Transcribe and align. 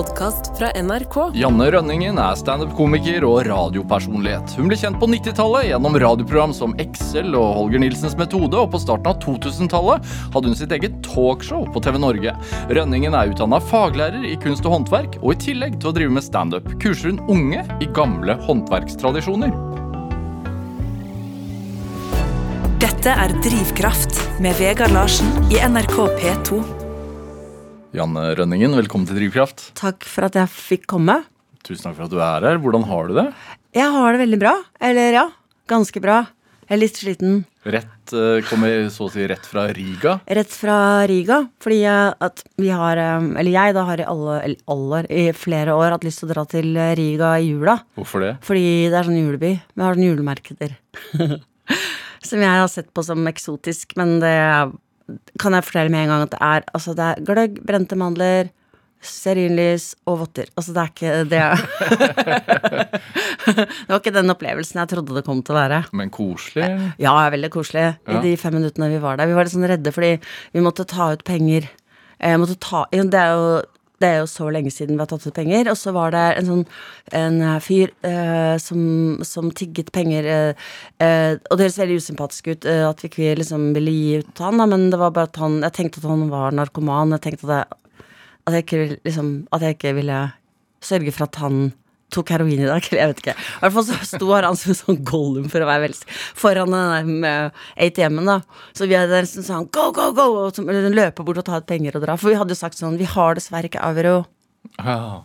podkast 0.00 0.58
fra 0.58 0.70
NRK. 0.82 1.16
Janne 1.36 1.66
Rønningen 1.74 2.16
er 2.20 2.36
standup-komiker 2.38 3.24
og 3.28 3.42
radiopersonlighet. 3.50 4.54
Hun 4.56 4.70
ble 4.70 4.78
kjent 4.80 4.96
på 5.00 5.08
90-tallet 5.12 5.66
gjennom 5.68 5.98
radioprogram 6.00 6.54
som 6.56 6.72
Excel 6.80 7.34
og 7.36 7.50
Holger 7.58 7.82
Nilsens 7.82 8.16
metode, 8.16 8.56
og 8.56 8.72
på 8.72 8.80
starten 8.80 9.10
av 9.10 9.18
2000-tallet 9.20 10.08
hadde 10.32 10.52
hun 10.52 10.56
sitt 10.56 10.72
eget 10.72 10.96
talkshow 11.04 11.68
på 11.74 11.84
TV 11.84 12.00
Norge. 12.00 12.32
Rønningen 12.72 13.18
er 13.18 13.34
utdanna 13.34 13.60
faglærer 13.60 14.24
i 14.24 14.38
kunst 14.40 14.64
og 14.64 14.78
håndverk, 14.78 15.20
og 15.20 15.34
i 15.34 15.40
tillegg 15.44 15.76
til 15.76 15.92
å 15.92 15.96
drive 16.00 16.16
med 16.16 16.24
standup 16.24 16.72
kurser 16.80 17.12
hun 17.12 17.20
unge 17.36 17.68
i 17.84 17.92
gamle 17.92 18.40
håndverkstradisjoner. 18.48 19.52
Dette 22.80 23.20
er 23.20 23.36
Drivkraft 23.44 24.22
med 24.40 24.56
Vegard 24.56 24.96
Larsen 24.96 25.50
i 25.52 25.60
NRK 25.60 25.98
P2. 26.16 26.79
Janne 27.90 28.22
Rønningen, 28.38 28.76
velkommen 28.78 29.02
til 29.08 29.16
Drivkraft. 29.18 29.72
Takk 29.74 30.04
for 30.06 30.28
at 30.28 30.36
jeg 30.38 30.46
fikk 30.54 30.84
komme. 30.92 31.16
Tusen 31.66 31.88
takk 31.88 31.96
for 31.96 32.06
at 32.06 32.12
du 32.12 32.20
er 32.22 32.44
her. 32.46 32.58
Hvordan 32.62 32.84
har 32.86 33.08
du 33.08 33.16
det? 33.16 33.24
Jeg 33.74 33.90
har 33.90 34.14
det 34.14 34.20
veldig 34.20 34.38
bra. 34.38 34.52
Eller 34.78 35.16
ja, 35.16 35.24
ganske 35.70 35.98
bra. 36.02 36.20
Jeg 36.68 36.76
er 36.76 36.80
litt 36.84 37.00
sliten. 37.00 37.40
Rett, 37.66 38.12
eh, 38.14 38.44
Kommer 38.46 38.86
så 38.94 39.08
å 39.08 39.10
si 39.10 39.24
rett 39.26 39.42
fra 39.42 39.64
Riga. 39.74 40.12
Rett 40.38 40.54
fra 40.54 40.76
Riga. 41.10 41.40
Fordi 41.58 41.80
at 41.90 42.44
vi 42.62 42.70
har 42.70 43.00
eh, 43.02 43.26
Eller 43.42 43.50
jeg 43.56 43.74
da 43.74 43.82
har 43.88 43.98
i 43.98 44.06
alle, 44.06 44.36
aller, 44.70 45.08
i 45.10 45.24
flere 45.34 45.74
år 45.74 45.96
hatt 45.96 46.06
lyst 46.06 46.22
til 46.22 46.30
å 46.30 46.34
dra 46.36 46.44
til 46.46 46.78
Riga 46.94 47.32
i 47.40 47.48
jula. 47.50 47.80
Hvorfor 47.98 48.22
det? 48.22 48.36
Fordi 48.46 48.86
det 48.86 49.00
er 49.00 49.10
sånn 49.10 49.18
juleby. 49.18 49.56
Vi 49.74 49.82
har 49.82 49.98
sånn 49.98 50.06
julemarkeder. 50.06 50.78
som 52.30 52.46
jeg 52.46 52.62
har 52.62 52.70
sett 52.70 52.94
på 52.94 53.02
som 53.02 53.26
eksotisk, 53.26 53.98
men 53.98 54.20
det 54.22 54.36
kan 55.40 55.56
jeg 55.56 55.66
fortelle 55.66 55.92
med 55.92 56.04
en 56.04 56.14
gang 56.14 56.24
at 56.26 56.32
det 56.34 56.40
er 56.40 56.64
Altså, 56.74 56.94
det 56.96 57.06
er 57.06 57.22
gløgg, 57.26 57.60
brente 57.66 57.96
mandler, 57.98 58.50
stearinlys 59.00 59.94
og 60.10 60.18
votter. 60.24 60.50
Altså, 60.60 60.74
det 60.76 60.82
er 60.82 60.90
ikke 60.92 61.12
det 61.30 61.40
Det 63.56 63.88
var 63.88 64.00
ikke 64.00 64.14
den 64.14 64.32
opplevelsen 64.34 64.80
jeg 64.82 64.90
trodde 64.92 65.16
det 65.16 65.24
kom 65.26 65.40
til 65.44 65.56
å 65.56 65.60
være. 65.62 65.82
Men 65.96 66.12
koselig. 66.12 66.68
Ja, 67.00 67.14
veldig 67.32 67.52
koselig. 67.54 67.86
Ja. 67.96 68.18
I 68.18 68.22
de 68.24 68.36
fem 68.40 68.54
minuttene 68.58 68.90
vi 68.92 69.00
var 69.02 69.18
der. 69.18 69.30
Vi 69.30 69.36
var 69.36 69.48
litt 69.48 69.56
sånn 69.56 69.70
redde 69.70 69.94
fordi 69.94 70.12
vi 70.54 70.64
måtte 70.64 70.88
ta 70.88 71.12
ut 71.14 71.24
penger. 71.26 71.68
Eh, 72.20 72.36
måtte 72.36 72.58
ta, 72.60 72.84
det, 72.92 73.16
er 73.16 73.32
jo, 73.32 73.44
det 74.00 74.08
er 74.08 74.20
jo 74.22 74.28
så 74.30 74.48
lenge 74.52 74.72
siden 74.72 74.96
vi 74.96 75.02
har 75.02 75.10
tatt 75.10 75.26
ut 75.28 75.36
penger. 75.36 75.68
Og 75.70 75.76
så 75.78 75.92
var 75.92 76.14
det 76.14 76.24
en 76.38 76.48
sånn 76.48 76.62
en 77.20 77.40
eh, 77.44 77.58
fyr 77.64 77.92
eh, 78.06 78.56
som, 78.62 78.82
som 79.26 79.50
tigget 79.56 79.92
penger. 79.92 80.28
Eh, 80.34 80.70
eh, 81.04 81.34
og 81.36 81.58
det 81.58 81.66
høres 81.66 81.80
veldig 81.82 81.98
usympatisk 82.00 82.52
ut 82.54 82.68
eh, 82.70 82.84
at 82.88 83.04
vi 83.04 83.10
ikke 83.10 83.34
liksom 83.42 83.70
ville 83.76 83.94
gi 83.94 84.22
ut 84.22 84.44
han, 84.44 84.60
da, 84.62 84.68
men 84.70 84.88
det 84.92 85.00
var 85.00 85.12
bare 85.16 85.28
at 85.28 85.40
han 85.42 85.60
Jeg 85.66 85.76
tenkte 85.76 86.00
at 86.00 86.08
han 86.08 86.28
var 86.32 86.56
narkoman. 86.56 87.12
Jeg 87.18 87.26
tenkte 87.26 87.50
at 87.50 87.56
jeg, 87.58 88.08
at 88.46 88.56
jeg 88.56 88.66
ikke 88.66 88.82
liksom 89.04 89.30
At 89.52 89.66
jeg 89.66 89.76
ikke 89.76 89.96
ville 90.00 90.20
sørge 90.80 91.12
for 91.12 91.28
at 91.28 91.42
han 91.42 91.60
tok 92.12 92.32
heroin 92.34 92.60
i 92.60 92.68
dag. 92.68 92.84
Eller 92.90 93.00
jeg 93.02 93.12
vet 93.14 93.22
ikke. 93.24 93.36
I 93.36 93.62
hvert 93.64 93.76
fall 93.76 93.86
så 93.88 93.98
sto 94.12 94.32
han 94.34 94.58
som 94.58 94.74
en 94.74 94.80
sånn 94.80 95.00
Gollum 95.06 95.48
for 95.52 95.64
å 95.64 95.70
være 95.70 95.86
veldig 95.88 96.18
foran 96.40 96.76
den 96.76 97.24
ATM-en, 97.24 98.28
da. 98.28 98.66
Så 98.76 98.90
vi 98.90 98.98
hadde 98.98 99.22
liksom 99.24 99.46
sånn 99.46 99.70
go, 99.72 99.90
go, 99.96 100.10
go! 100.16 100.28
Og 100.44 100.58
så 100.58 100.64
løpe 100.66 101.24
bort 101.26 101.40
og 101.42 101.48
ta 101.48 101.62
ut 101.62 101.70
penger 101.70 101.98
og 101.98 102.06
dra. 102.06 102.18
For 102.20 102.32
vi 102.32 102.38
hadde 102.40 102.56
jo 102.56 102.60
sagt 102.60 102.78
sånn 102.80 102.98
Vi 103.00 103.08
har 103.08 103.38
dessverre 103.38 103.70
ikke 103.70 103.82
euro. 103.90 104.22
Ja. 104.78 105.22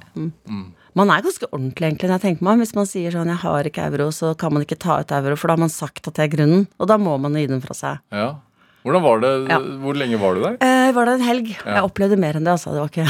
Man 0.95 1.11
er 1.11 1.23
ganske 1.25 1.47
ordentlig, 1.52 1.89
egentlig, 1.89 2.08
når 2.08 2.16
jeg 2.16 2.23
tenker 2.23 2.47
meg. 2.47 2.61
Hvis 2.63 2.75
man 2.78 2.88
sier 2.88 3.11
sånn 3.11 3.28
'jeg 3.28 3.44
har 3.44 3.67
ikke 3.67 3.83
euro', 3.89 4.11
så 4.16 4.38
kan 4.38 4.53
man 4.53 4.63
ikke 4.63 4.80
ta 4.80 5.00
ut 5.02 5.11
euro, 5.11 5.36
for 5.36 5.47
da 5.47 5.53
har 5.53 5.59
man 5.59 5.69
sagt 5.69 6.08
at 6.08 6.13
det 6.13 6.23
er 6.23 6.38
grunnen. 6.38 6.67
Og 6.80 6.88
da 6.88 6.97
må 6.97 7.19
man 7.19 7.33
gi 7.36 7.47
den 7.47 7.61
fra 7.61 7.73
seg. 7.73 8.00
ja. 8.11 8.36
Hvordan 8.86 9.02
var 9.02 9.22
det? 9.23 9.30
Ja. 9.50 9.58
Hvor 9.81 9.97
lenge 9.97 10.17
var 10.22 10.36
du 10.38 10.44
der? 10.44 10.58
Eh, 10.61 10.91
var 10.94 11.08
det 11.09 11.14
en 11.17 11.23
helg? 11.25 11.47
Ja. 11.58 11.80
Jeg 11.80 11.88
opplevde 11.88 12.19
mer 12.22 12.38
enn 12.38 12.45
det, 12.45 12.53
altså. 12.53 12.69
Det 12.75 12.83
var 12.83 12.91
ikke 12.94 13.08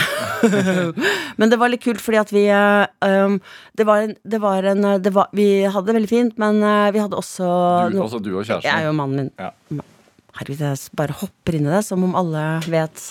Men 1.41 1.51
det 1.51 1.57
var 1.59 1.71
litt 1.73 1.83
kult, 1.83 1.99
fordi 2.03 2.19
at 2.21 2.31
vi 2.31 2.45
eh, 2.47 2.85
um, 3.25 3.35
Det 3.75 3.85
var 3.89 4.05
en, 4.05 4.13
det 4.23 4.39
var 4.43 4.63
en 4.71 4.87
det 5.03 5.11
var, 5.15 5.27
Vi 5.35 5.47
hadde 5.67 5.89
det 5.89 5.97
veldig 5.97 6.11
fint, 6.13 6.37
men 6.39 6.61
eh, 6.63 6.87
vi 6.95 7.01
hadde 7.03 7.19
også 7.19 7.49
Du, 7.91 7.97
no- 7.99 8.05
altså 8.07 8.21
du 8.23 8.31
og 8.37 8.45
kjæresten? 8.47 8.71
Jeg 8.71 8.87
jo 8.87 8.95
mannen 8.95 9.25
min. 9.25 9.29
Ja. 9.41 9.51
Herregud, 10.39 10.63
jeg 10.63 10.95
bare 10.99 11.15
hopper 11.21 11.55
inn 11.59 11.67
i 11.67 11.75
det 11.75 11.83
som 11.87 12.03
om 12.07 12.15
alle 12.19 12.45
vet 12.71 13.03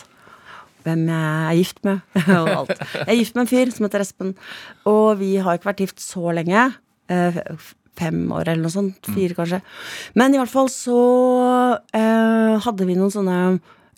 hvem 0.84 1.06
jeg 1.08 1.44
er 1.48 1.54
gift 1.56 1.78
med. 1.86 2.00
og 2.40 2.48
alt. 2.52 2.74
Jeg 2.96 3.06
er 3.08 3.16
gift 3.20 3.36
med 3.38 3.44
en 3.46 3.52
fyr 3.52 3.70
som 3.72 3.86
heter 3.86 4.02
Espen, 4.04 4.34
og 4.88 5.14
vi 5.22 5.30
har 5.40 5.56
ikke 5.56 5.70
vært 5.70 5.80
gift 5.86 6.02
så 6.04 6.32
lenge. 6.36 6.66
F- 7.08 7.72
Fem 7.98 8.24
år 8.34 8.48
eller 8.48 8.64
noe 8.64 8.74
sånt. 8.74 9.06
Fire, 9.14 9.36
kanskje. 9.36 9.60
Men 10.18 10.34
i 10.34 10.40
hvert 10.40 10.52
fall 10.52 10.70
så 10.72 10.98
eh, 11.94 12.54
hadde 12.64 12.88
vi 12.88 12.98
noen 12.98 13.12
sånne 13.14 13.38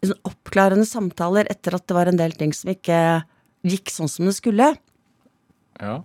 sånn 0.04 0.28
oppklarende 0.28 0.86
samtaler 0.86 1.48
etter 1.50 1.74
at 1.78 1.86
det 1.88 1.96
var 1.96 2.10
en 2.10 2.18
del 2.20 2.34
ting 2.36 2.52
som 2.54 2.70
ikke 2.70 2.98
gikk 3.66 3.90
sånn 3.90 4.10
som 4.12 4.28
det 4.28 4.36
skulle. 4.36 4.74
Ja. 5.80 5.96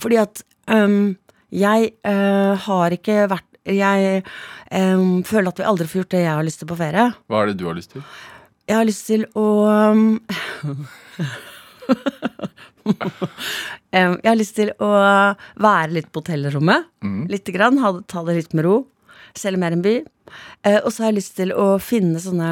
Fordi 0.00 0.18
at 0.20 0.42
um, 0.70 1.16
jeg 1.54 1.92
uh, 2.06 2.54
har 2.68 2.94
ikke 2.94 3.24
vært 3.30 3.46
Jeg 3.68 4.22
um, 4.72 5.24
føler 5.26 5.50
at 5.50 5.58
vi 5.60 5.64
aldri 5.66 5.86
får 5.88 5.98
gjort 6.02 6.12
det 6.14 6.20
jeg 6.22 6.34
har 6.34 6.44
lyst 6.46 6.62
til 6.62 6.68
på 6.70 6.78
ferie. 6.78 7.08
Hva 7.28 7.42
er 7.42 7.50
det 7.50 7.58
du 7.60 7.66
har 7.68 7.76
lyst 7.76 7.92
til? 7.92 8.04
Jeg 8.68 8.76
har 8.78 8.86
lyst 8.88 9.06
til 9.08 9.26
å 9.36 9.48
Øhm, 9.68 10.20
Jeg 13.92 14.20
har 14.24 14.36
lyst 14.36 14.56
til 14.58 14.70
å 14.84 14.90
være 15.60 15.94
litt 15.94 16.10
på 16.12 16.20
hotellrommet. 16.22 16.88
Lite 17.30 17.54
grann. 17.54 17.80
Ha, 17.82 17.94
ta 18.10 18.24
det 18.26 18.36
litt 18.40 18.56
med 18.56 18.66
ro. 18.66 18.76
Selge 19.38 19.60
mer 19.60 19.76
en 19.76 19.84
by. 19.84 19.96
Eh, 20.66 20.80
og 20.82 20.90
så 20.92 21.04
har 21.04 21.12
jeg 21.12 21.20
lyst 21.20 21.36
til 21.38 21.54
å 21.56 21.78
finne 21.80 22.20
sånne 22.20 22.50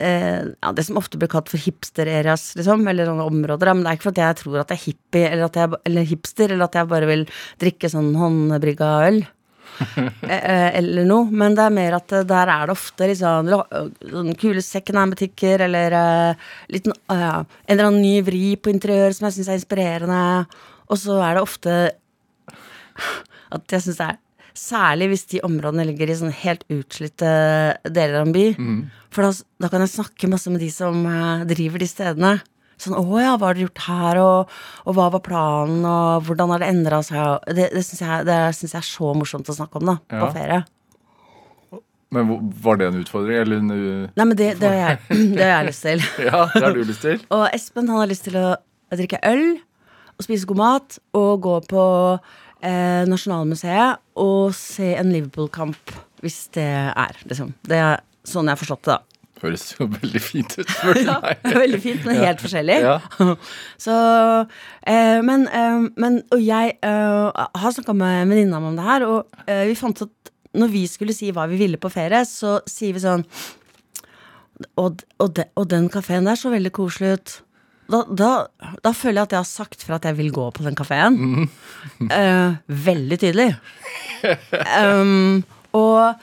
eh, 0.00 0.46
ja, 0.48 0.72
Det 0.76 0.84
som 0.86 0.96
ofte 1.00 1.20
blir 1.20 1.30
kalt 1.32 1.50
for 1.52 1.60
hipster-areas, 1.60 2.54
liksom. 2.58 2.86
Eller 2.88 3.08
sånne 3.08 3.28
områder. 3.28 3.72
Men 3.74 3.84
det 3.84 3.92
er 3.92 4.00
ikke 4.00 4.10
fordi 4.10 4.24
jeg 4.24 4.40
tror 4.42 4.62
at 4.62 4.72
jeg 4.72 4.80
er 4.80 4.86
hippie 4.86 5.26
eller, 5.28 5.44
at 5.50 5.60
jeg, 5.60 5.82
eller 5.90 6.08
hipster, 6.14 6.54
eller 6.54 6.68
at 6.68 6.80
jeg 6.80 6.92
bare 6.94 7.10
vil 7.10 7.26
drikke 7.62 7.92
sånn 7.92 8.14
håndbrygga 8.20 8.90
øl. 9.10 9.22
Eh, 10.30 10.36
eh, 10.36 10.78
eller 10.78 11.06
noe, 11.08 11.26
men 11.34 11.56
det 11.56 11.64
er 11.64 11.74
mer 11.74 11.96
at 11.96 12.12
eh, 12.14 12.26
der 12.28 12.50
er 12.52 12.68
det 12.68 12.74
ofte 12.76 13.08
liksom 13.10 13.48
sånn 13.50 14.32
kule 14.38 14.62
secondhand-butikker, 14.62 15.64
eller 15.66 15.96
uh, 15.96 16.48
liten, 16.70 16.94
eh, 17.10 17.40
en 17.40 17.72
eller 17.74 17.88
annen 17.88 18.04
ny 18.04 18.20
vri 18.26 18.54
på 18.60 18.70
interiør 18.72 19.16
som 19.16 19.26
jeg 19.26 19.38
syns 19.38 19.50
er 19.50 19.58
inspirerende. 19.58 20.22
Og 20.90 21.00
så 21.00 21.18
er 21.24 21.36
det 21.36 21.44
ofte 21.44 21.76
at 23.56 23.76
jeg 23.76 23.86
syns 23.86 24.02
det 24.02 24.10
er 24.12 24.20
Særlig 24.60 25.06
hvis 25.08 25.22
de 25.30 25.38
områdene 25.46 25.84
ligger 25.88 26.10
i 26.10 26.14
sånn 26.18 26.32
helt 26.42 26.64
utslitte 26.74 27.28
deler 27.86 28.18
av 28.18 28.26
en 28.26 28.32
by. 28.34 28.42
For 29.14 29.24
da, 29.24 29.30
da 29.62 29.70
kan 29.72 29.84
jeg 29.84 29.92
snakke 29.94 30.28
masse 30.28 30.50
med 30.52 30.60
de 30.60 30.68
som 30.74 31.06
driver 31.48 31.80
de 31.80 31.88
stedene. 31.88 32.32
Sånn 32.80 32.96
'Å 32.96 33.20
ja, 33.20 33.36
hva 33.36 33.50
har 33.50 33.54
dere 33.54 33.66
gjort 33.68 33.84
her?' 33.84 34.20
Og, 34.24 34.52
og 34.86 34.94
'hva 34.96 35.10
var 35.12 35.20
planen?' 35.20 35.84
Og 35.84 36.24
'hvordan 36.24 36.52
har 36.54 36.62
det 36.62 36.68
endra 36.72 37.02
seg?' 37.04 37.44
Det, 37.46 37.70
det 37.74 37.84
syns 37.84 38.00
jeg, 38.00 38.26
jeg 38.26 38.74
er 38.74 38.86
så 38.86 39.14
morsomt 39.14 39.48
å 39.48 39.56
snakke 39.56 39.80
om, 39.80 39.92
da. 39.92 39.96
På 40.08 40.32
ferie. 40.32 40.64
Men 42.10 42.52
Var 42.62 42.76
det 42.76 42.86
en 42.88 43.00
utfordring, 43.04 43.36
eller 43.38 43.56
en 43.62 43.68
Nei, 44.16 44.24
men 44.24 44.36
det, 44.36 44.58
det, 44.58 44.68
har 44.68 44.74
jeg, 44.74 44.98
det 45.36 45.44
har 45.44 45.62
jeg 45.62 45.68
lyst 45.70 45.82
til. 45.86 46.04
Ja, 46.26 46.46
det 46.54 46.64
har 46.64 46.74
du 46.74 46.82
lyst 46.82 47.04
til? 47.06 47.20
Og 47.36 47.48
Espen 47.54 47.88
han 47.88 48.02
har 48.02 48.10
lyst 48.10 48.26
til 48.26 48.38
å 48.40 48.56
drikke 48.90 49.20
øl 49.30 49.60
og 50.18 50.26
spise 50.26 50.48
god 50.48 50.58
mat 50.58 50.98
og 51.16 51.30
gå 51.46 51.54
på 51.70 51.84
eh, 52.66 53.06
Nasjonalmuseet 53.08 54.02
og 54.20 54.50
se 54.56 54.90
en 54.98 55.12
Liverpool-kamp, 55.14 55.94
hvis 56.20 56.42
det 56.56 56.66
er, 56.90 57.22
liksom. 57.30 57.54
Det 57.64 57.78
er 57.80 58.02
sånn 58.26 58.50
jeg 58.50 58.58
har 58.58 58.60
forstått 58.60 58.88
det, 58.88 58.98
da. 58.98 59.09
Høres 59.40 59.64
jo 59.72 59.86
veldig 59.88 60.20
fint 60.20 60.56
ut, 60.58 60.68
spør 60.74 60.98
du 60.98 61.04
meg. 61.08 61.44
Er 61.48 61.58
veldig 61.64 61.80
fint, 61.82 62.06
men 62.06 62.20
helt 62.20 62.42
forskjellig. 62.44 62.78
Ja. 62.84 62.96
Så, 63.86 63.96
eh, 64.84 65.20
men, 65.26 65.46
eh, 65.48 65.86
men 66.00 66.20
Og 66.34 66.44
jeg 66.44 66.76
eh, 66.84 67.44
har 67.62 67.76
snakka 67.76 67.96
med 67.96 68.24
en 68.24 68.34
venninne 68.34 68.60
om 68.60 68.76
det 68.76 68.86
her, 68.86 69.06
og 69.08 69.46
eh, 69.46 69.66
vi 69.70 69.78
fant 69.78 70.04
at 70.06 70.32
når 70.60 70.72
vi 70.72 70.82
skulle 70.90 71.14
si 71.14 71.30
hva 71.30 71.46
vi 71.46 71.60
ville 71.60 71.78
på 71.80 71.92
ferie, 71.92 72.24
så 72.26 72.58
sier 72.66 72.96
vi 72.96 73.02
sånn 73.04 73.22
Og, 74.80 75.04
og, 75.22 75.28
de, 75.36 75.46
og 75.56 75.68
den 75.70 75.86
kafeen 75.92 76.26
der 76.26 76.36
så 76.36 76.50
veldig 76.52 76.72
koselig 76.74 77.14
ut. 77.16 77.36
Da, 77.90 78.02
da, 78.06 78.30
da 78.84 78.92
føler 78.94 79.22
jeg 79.22 79.28
at 79.28 79.32
jeg 79.34 79.40
har 79.40 79.48
sagt 79.48 79.86
fra 79.86 79.96
at 79.98 80.04
jeg 80.06 80.18
vil 80.18 80.28
gå 80.34 80.44
på 80.54 80.66
den 80.66 80.76
kafeen. 80.78 81.48
Eh, 82.06 82.58
veldig 82.86 83.18
tydelig. 83.18 83.48
Um, 84.76 85.40
og 85.74 86.20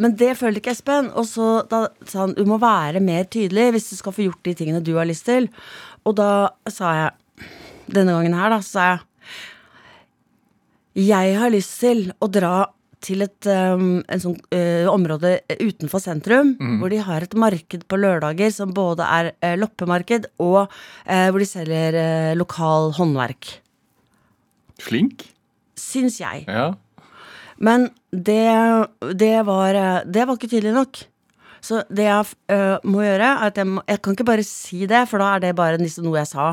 men 0.00 0.16
det 0.18 0.32
følte 0.40 0.62
ikke 0.62 0.72
Espen. 0.74 1.12
Og 1.18 1.28
så 1.28 1.60
da 1.70 1.84
sa 2.08 2.24
han 2.24 2.34
du 2.36 2.42
må 2.48 2.60
være 2.62 3.02
mer 3.04 3.28
tydelig 3.30 3.70
hvis 3.76 3.90
du 3.92 3.96
skal 4.00 4.16
få 4.16 4.26
gjort 4.26 4.42
de 4.48 4.56
tingene 4.58 4.82
du 4.84 4.94
har 4.96 5.08
lyst 5.08 5.28
til. 5.28 5.50
Og 6.08 6.16
da 6.18 6.32
sa 6.70 6.96
jeg 6.96 7.48
denne 7.90 8.16
gangen 8.16 8.36
her, 8.38 8.52
da, 8.52 8.60
så 8.64 8.72
sa 8.72 8.90
jeg 8.90 9.06
Jeg 11.00 11.34
har 11.38 11.52
lyst 11.52 11.76
til 11.80 12.08
å 12.18 12.26
dra 12.26 12.66
til 13.00 13.22
et 13.24 13.46
um, 13.48 14.02
en 14.04 14.20
sånn, 14.20 14.34
uh, 14.52 14.88
område 14.90 15.38
utenfor 15.62 16.02
sentrum, 16.02 16.50
hvor 16.80 16.92
de 16.92 16.98
har 17.00 17.24
et 17.24 17.36
marked 17.38 17.86
på 17.88 17.96
lørdager 17.96 18.50
som 18.52 18.74
både 18.76 19.06
er 19.06 19.30
uh, 19.38 19.54
loppemarked 19.56 20.26
og 20.42 20.66
uh, 20.66 21.28
hvor 21.30 21.38
de 21.40 21.48
selger 21.48 21.96
lokal 22.36 22.92
håndverk. 22.98 23.54
Flink? 24.82 25.30
Syns 25.80 26.20
jeg. 26.20 26.44
Ja. 26.50 26.74
Men 27.60 27.88
det, 28.12 28.40
det, 29.20 29.34
var, 29.48 29.76
eh, 29.76 30.00
det 30.08 30.26
var 30.26 30.38
ikke 30.38 30.48
tydelig 30.50 30.72
nok. 30.76 31.02
Så 31.60 31.82
det 31.92 32.06
jeg 32.06 32.24
øh, 32.56 32.76
må 32.88 33.02
gjøre, 33.04 33.26
er 33.36 33.50
at 33.50 33.58
jeg, 33.60 33.68
må, 33.68 33.82
jeg 33.88 34.00
kan 34.00 34.16
ikke 34.16 34.24
bare 34.30 34.44
si 34.48 34.86
det, 34.88 35.02
for 35.10 35.20
da 35.20 35.34
er 35.36 35.42
det 35.44 35.50
bare 35.58 35.76
liksom 35.80 36.06
noe 36.08 36.16
jeg 36.22 36.30
sa. 36.32 36.46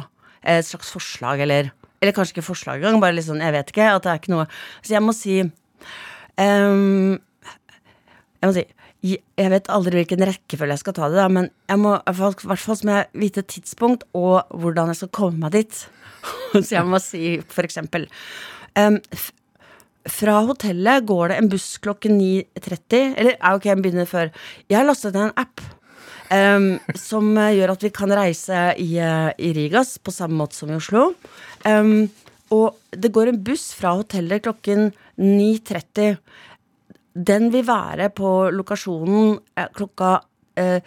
et 0.43 0.65
slags 0.67 0.91
forslag, 0.91 1.39
eller 1.45 1.71
Eller 2.01 2.13
kanskje 2.13 2.35
ikke 2.37 2.45
forslag 2.45 2.77
engang, 2.77 2.99
bare 3.01 3.15
litt 3.17 3.25
sånn, 3.25 3.39
jeg 3.41 3.55
vet 3.55 3.71
ikke. 3.71 3.87
At 3.95 4.03
det 4.03 4.11
er 4.11 4.19
ikke 4.19 4.33
noe 4.35 4.43
Så 4.85 4.93
jeg 4.93 5.01
må 5.01 5.13
si 5.17 5.37
ehm, 6.37 7.15
Jeg 8.41 8.49
må 8.49 8.53
si 8.57 8.65
jeg 9.07 9.51
vet 9.53 9.67
aldri 9.71 10.01
hvilken 10.01 10.23
rekkefølge 10.25 10.73
jeg 10.73 10.81
skal 10.81 10.95
ta 10.97 11.07
det, 11.07 11.19
da, 11.21 11.27
men 11.31 11.45
jeg 11.69 11.79
må 11.79 11.93
i 11.95 12.13
hvert 12.17 12.59
fall- 12.59 12.81
må 12.89 12.95
jeg 12.97 13.05
vite 13.21 13.43
tidspunkt 13.45 14.03
og 14.17 14.49
hvordan 14.51 14.89
jeg 14.89 14.97
skal 14.99 15.11
komme 15.13 15.37
meg 15.39 15.53
dit. 15.53 15.77
så 16.65 16.71
jeg 16.75 16.83
må 16.89 16.99
si 16.99 17.37
for 17.47 17.63
eksempel 17.63 18.07
f- 18.75 19.31
fra 20.11 20.39
hotellet 20.47 21.05
går 21.07 21.31
det 21.31 21.39
en 21.41 21.49
buss 21.51 21.69
klokken 21.83 22.19
9.30. 22.19 23.15
Eller 23.17 23.35
ok, 23.53 23.67
jeg 23.69 23.81
begynner 23.83 24.09
før. 24.09 24.31
Jeg 24.69 24.79
har 24.79 24.87
lastet 24.87 25.17
ned 25.17 25.29
en 25.29 25.43
app 25.45 25.65
Um, 26.27 26.73
som 26.99 27.29
eh, 27.39 27.53
gjør 27.55 27.71
at 27.71 27.83
vi 27.85 27.89
kan 27.95 28.11
reise 28.11 28.57
i, 28.83 28.97
eh, 28.99 29.29
i 29.39 29.53
Rigas 29.55 29.93
på 30.03 30.11
samme 30.11 30.35
måte 30.35 30.57
som 30.57 30.67
i 30.67 30.75
Oslo. 30.75 31.13
Um, 31.63 32.09
og 32.51 32.75
det 32.91 33.13
går 33.15 33.31
en 33.31 33.39
buss 33.47 33.69
fra 33.77 33.93
hotellet 33.95 34.43
klokken 34.43 34.89
9.30. 35.15 36.17
Den 37.15 37.47
vil 37.53 37.65
være 37.67 38.11
på 38.15 38.33
lokasjonen 38.51 39.37
eh, 39.55 39.71
klokka 39.75 40.17
eh, 40.59 40.83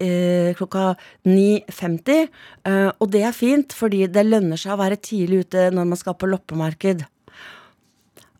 eh, 0.00 0.50
klokka 0.56 0.94
9.50. 1.28 2.28
Eh, 2.64 2.90
og 2.90 3.12
det 3.12 3.24
er 3.28 3.36
fint, 3.36 3.76
fordi 3.76 4.06
det 4.08 4.26
lønner 4.26 4.60
seg 4.60 4.74
å 4.74 4.80
være 4.80 5.00
tidlig 5.00 5.44
ute 5.46 5.68
når 5.74 5.92
man 5.92 6.00
skal 6.00 6.16
på 6.16 6.30
loppemarked. 6.30 7.04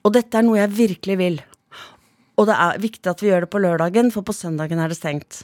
Og 0.04 0.12
dette 0.16 0.38
er 0.38 0.46
noe 0.46 0.58
jeg 0.62 0.72
virkelig 0.76 1.16
vil. 1.20 1.40
Og 2.40 2.46
det 2.48 2.54
er 2.56 2.78
viktig 2.80 3.10
at 3.10 3.20
vi 3.20 3.28
gjør 3.28 3.44
det 3.44 3.50
på 3.52 3.60
lørdagen, 3.60 4.08
for 4.14 4.24
på 4.24 4.32
søndagen 4.32 4.80
er 4.80 4.88
det 4.88 4.96
stengt. 4.96 5.42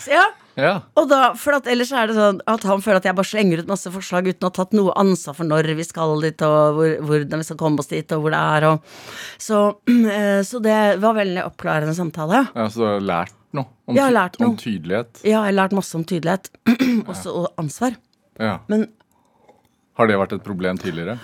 Så 0.00 0.12
ja, 0.16 0.22
Ja. 0.56 0.70
og 1.00 1.06
da, 1.08 1.32
for 1.40 1.56
at 1.56 1.66
ellers 1.72 1.90
er 1.96 2.10
det 2.10 2.14
sånn 2.16 2.38
at 2.48 2.64
han 2.68 2.82
føler 2.84 2.98
at 3.00 3.06
jeg 3.08 3.16
bare 3.16 3.28
slenger 3.28 3.62
ut 3.62 3.70
masse 3.70 3.88
forslag 3.92 4.26
uten 4.28 4.44
å 4.44 4.50
ha 4.50 4.54
tatt 4.58 4.74
noe 4.76 4.92
ansvar 5.00 5.36
for 5.38 5.48
når 5.48 5.70
vi 5.78 5.84
skal 5.88 6.20
dit, 6.20 6.44
og 6.44 6.76
hvor, 6.76 6.90
hvordan 7.08 7.40
vi 7.40 7.46
skal 7.48 7.58
komme 7.60 7.80
oss 7.80 7.88
dit, 7.88 8.12
og 8.12 8.20
hvor 8.24 8.34
det 8.34 8.40
er, 8.40 8.66
og 8.68 9.40
Så, 9.40 9.60
eh, 10.16 10.40
så 10.44 10.60
det 10.64 10.78
var 11.00 11.16
veldig 11.16 11.44
oppklarende 11.46 11.94
samtale. 11.96 12.42
ja, 12.54 12.66
Så 12.68 12.82
du 12.84 12.86
har 12.88 13.00
lært 13.08 13.32
noe 13.56 13.64
om, 13.88 13.96
Jeg 13.96 14.04
har 14.04 14.12
lært 14.16 14.36
om 14.44 14.56
tydelighet? 14.60 15.22
Ja, 15.24 15.38
jeg 15.40 15.50
har 15.50 15.58
lært 15.60 15.76
masse 15.76 15.96
om 15.96 16.04
tydelighet. 16.08 16.52
Også 17.12 17.32
og 17.42 17.48
ansvar. 17.60 17.96
Ja. 18.40 18.58
Men 18.68 18.90
Har 19.96 20.08
det 20.08 20.16
vært 20.20 20.36
et 20.36 20.44
problem 20.44 20.76
tidligere? 20.80 21.16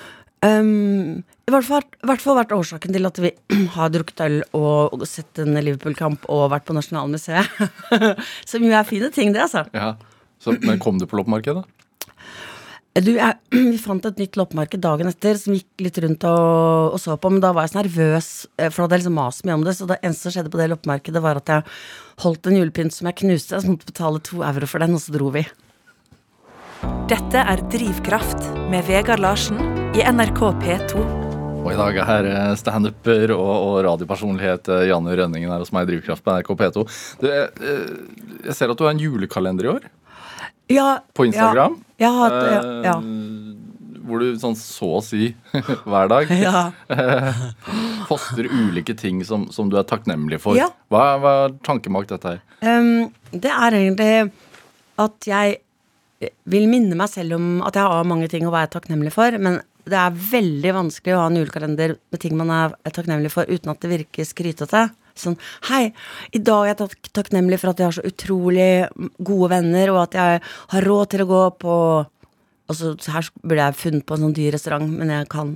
Um, 0.45 1.25
I 1.49 1.51
hvert 1.51 1.67
fall, 1.67 1.87
hvert 2.07 2.23
fall 2.23 2.37
vært 2.39 2.53
årsaken 2.55 2.95
til 2.95 3.09
at 3.09 3.17
vi 3.23 3.33
har 3.77 3.91
drukket 3.95 4.23
øl 4.27 4.37
og, 4.55 5.03
sett 5.09 5.41
en 5.43 5.57
Liverpool-kamp 5.57 6.29
og 6.31 6.51
vært 6.53 6.69
på 6.69 6.77
Nasjonalmuseet. 6.77 7.59
Som 8.51 8.67
jo 8.67 8.71
er 8.75 8.87
fine 8.87 9.11
ting, 9.15 9.35
det, 9.35 9.49
altså. 9.49 9.67
Ja. 9.75 9.97
Så, 10.39 10.55
men 10.63 10.79
kom 10.79 11.01
du 11.01 11.09
på 11.11 11.19
loppemarkedet? 11.19 11.65
Du, 12.99 13.13
jeg, 13.15 13.35
vi 13.73 13.79
fant 13.83 14.07
et 14.07 14.21
nytt 14.21 14.39
loppemarked 14.39 14.83
dagen 14.83 15.11
etter 15.11 15.39
som 15.39 15.57
gikk 15.57 15.87
litt 15.87 15.99
rundt 16.03 16.27
og, 16.29 16.95
og 16.95 17.03
så 17.03 17.19
på, 17.19 17.33
men 17.33 17.43
da 17.43 17.53
var 17.55 17.67
jeg 17.67 17.75
så 17.75 17.81
nervøs, 17.81 18.31
eh, 18.59 18.71
for 18.71 18.83
da 18.83 18.87
hadde 18.87 18.99
jeg 18.99 19.05
liksom 19.05 19.19
mast 19.19 19.47
mye 19.47 19.59
om 19.59 19.67
det. 19.67 19.75
Så 19.79 19.89
det 19.91 19.99
eneste 20.03 20.29
som 20.29 20.37
skjedde 20.37 20.55
på 20.55 20.63
det 20.63 20.71
loppemarkedet, 20.73 21.25
var 21.25 21.43
at 21.43 21.55
jeg 21.55 21.67
holdt 22.25 22.51
en 22.51 22.61
julepynt 22.61 22.95
som 22.95 23.11
jeg 23.11 23.21
knuste, 23.25 23.59
så 23.59 23.73
måtte 23.73 23.89
jeg 23.89 23.95
betale 23.95 24.23
to 24.31 24.45
euro 24.47 24.71
for 24.71 24.87
den, 24.87 24.95
og 24.99 25.03
så 25.03 25.15
dro 25.19 25.33
vi. 25.35 25.45
Dette 27.11 27.43
er 27.43 27.67
Drivkraft 27.73 28.51
med 28.71 28.87
Vegard 28.87 29.23
Larsen 29.25 29.78
i 29.97 30.03
NRK 30.05 30.41
P2. 30.61 31.03
Og 31.65 31.69
i 31.73 31.77
dag 31.79 31.97
er 32.03 32.27
eh, 32.29 32.55
standuper 32.61 33.33
og, 33.35 33.49
og 33.49 33.77
radiopersonlighet 33.87 34.69
eh, 34.75 34.87
Janne 34.91 35.15
Rønningen 35.17 35.51
her 35.53 35.63
hos 35.63 35.71
meg 35.75 35.87
i 35.87 35.93
Drivkraft 35.93 36.25
på 36.25 36.35
NRK 36.37 36.51
P2. 36.61 36.85
Du, 37.23 37.29
eh, 37.33 37.93
jeg 38.45 38.57
ser 38.59 38.73
at 38.73 38.79
du 38.81 38.85
har 38.85 38.93
en 38.93 39.01
julekalender 39.01 39.69
i 39.69 39.71
år 39.73 39.87
Ja, 40.73 40.89
på 41.17 41.29
Instagram. 41.29 41.79
Ja, 42.01 42.11
ja, 42.29 42.59
ja. 42.85 42.97
Hvor 44.09 44.23
du 44.25 44.37
sånn 44.41 44.57
så 44.61 44.91
å 44.99 45.05
si 45.05 45.31
hver 45.89 46.13
dag 46.13 46.35
ja. 46.47 46.67
poster 48.11 48.51
ulike 48.51 48.97
ting 48.99 49.25
som, 49.27 49.49
som 49.55 49.73
du 49.73 49.79
er 49.81 49.89
takknemlig 49.89 50.43
for. 50.45 50.59
Ja. 50.59 50.69
Hva, 50.93 51.07
hva 51.23 51.33
er 51.47 51.57
tanken 51.67 51.97
bak 51.97 52.11
dette 52.13 52.37
her? 52.37 52.45
Um, 52.61 53.09
det 53.33 53.55
er 53.55 53.81
egentlig 53.81 54.13
at 54.99 55.31
jeg 55.33 55.59
vil 56.51 56.67
minne 56.71 56.97
meg 56.99 57.11
selv 57.13 57.37
om 57.37 57.51
at 57.67 57.77
jeg 57.79 57.87
har 57.87 58.07
mange 58.11 58.29
ting 58.31 58.47
å 58.49 58.55
være 58.55 58.73
takknemlig 58.75 59.13
for, 59.15 59.37
men 59.39 59.61
det 59.91 59.99
er 59.99 60.23
veldig 60.33 60.75
vanskelig 60.77 61.17
å 61.17 61.23
ha 61.23 61.29
en 61.31 61.39
julekalender 61.41 61.97
med 61.99 62.23
ting 62.23 62.37
man 62.39 62.53
er 62.55 62.75
takknemlig 62.93 63.33
for, 63.35 63.49
uten 63.49 63.73
at 63.73 63.81
det 63.85 63.93
virker 63.93 64.29
skrytete. 64.29 64.89
Sånn 65.19 65.39
Hei, 65.67 65.89
i 66.31 66.41
dag 66.43 66.63
er 66.63 66.73
jeg 66.73 66.81
tak 66.83 67.11
takknemlig 67.21 67.59
for 67.59 67.73
at 67.73 67.81
jeg 67.81 67.89
har 67.89 67.97
så 67.97 68.07
utrolig 68.07 68.71
gode 69.19 69.51
venner, 69.57 69.95
og 69.95 70.05
at 70.05 70.19
jeg 70.19 70.45
har 70.75 70.89
råd 70.89 71.15
til 71.15 71.25
å 71.25 71.31
gå 71.33 71.43
på 71.65 71.75
og 72.69 72.77
så 72.77 72.91
så 73.01 73.15
her 73.15 73.29
burde 73.41 73.65
jeg 73.65 73.77
funnet 73.81 74.05
på 74.05 74.17
en 74.17 74.27
sånn 74.27 74.35
dyr 74.37 74.53
restaurant, 74.53 74.91
men 74.93 75.09
jeg 75.09 75.29
kan 75.33 75.55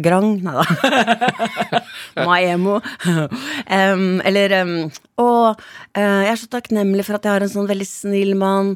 Grang? 0.00 0.38
Nei 0.40 0.54
da. 0.56 1.77
Maemo. 2.16 2.78
um, 3.08 4.20
eller 4.28 4.54
um, 4.62 4.74
Og 5.18 5.60
eh, 5.94 6.24
jeg 6.26 6.32
er 6.32 6.40
så 6.40 6.50
takknemlig 6.52 7.04
for 7.06 7.18
at 7.18 7.24
jeg 7.26 7.32
har 7.34 7.46
en 7.46 7.52
sånn 7.52 7.68
veldig 7.70 7.86
snill 7.88 8.34
mann 8.38 8.74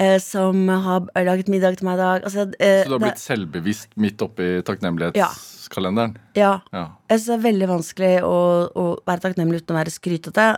uh, 0.00 0.18
som 0.22 0.68
har 0.68 1.06
laget 1.26 1.48
middag 1.52 1.78
til 1.80 1.88
meg 1.88 1.98
i 1.98 2.02
dag. 2.02 2.24
Altså, 2.28 2.46
uh, 2.48 2.54
Så 2.56 2.88
du 2.88 2.94
har 2.94 2.98
det- 2.98 3.04
blitt 3.08 3.24
selvbevisst 3.24 3.94
midt 3.96 4.24
oppi 4.24 4.48
takknemlighetskalenderen? 4.68 6.16
Ja. 6.36 6.60
Ja. 6.72 6.86
Jeg 7.10 7.20
syns 7.20 7.28
det 7.30 7.38
er 7.38 7.46
veldig 7.50 7.70
vanskelig 7.74 8.14
å, 8.26 8.36
å 8.74 8.88
være 9.06 9.24
takknemlig 9.28 9.62
uten 9.62 9.76
å 9.76 9.80
være 9.80 9.94
skrytete. 9.94 10.50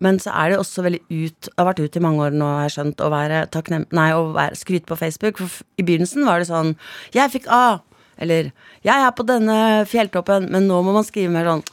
Men 0.00 0.16
så 0.16 0.32
er 0.32 0.54
det 0.54 0.56
også 0.62 0.80
veldig 0.86 1.00
ut 1.12 1.40
Det 1.44 1.52
har 1.58 1.66
vært 1.68 1.82
ut 1.84 1.96
i 1.98 2.00
mange 2.00 2.24
år 2.24 2.32
nå, 2.32 2.46
har 2.56 2.68
jeg 2.68 2.76
skjønt, 2.78 3.02
å 3.04 3.10
være 3.12 3.42
takknem... 3.52 3.84
Nei, 3.92 4.08
å 4.16 4.30
være 4.32 4.56
skryte 4.56 4.88
på 4.88 4.96
Facebook. 4.96 5.36
For 5.42 5.60
i 5.76 5.84
begynnelsen 5.84 6.24
var 6.24 6.40
det 6.40 6.48
sånn 6.48 6.74
'Jeg 7.12 7.32
fikk 7.34 7.50
A', 7.52 7.82
eller 8.20 8.52
'Jeg 8.84 9.06
er 9.06 9.10
på 9.16 9.26
denne 9.26 9.84
fjelltoppen', 9.88 10.50
men 10.50 10.68
nå 10.68 10.82
må 10.84 10.92
man 10.92 11.04
skrive 11.04 11.30
mer 11.32 11.44
sånn 11.44 11.64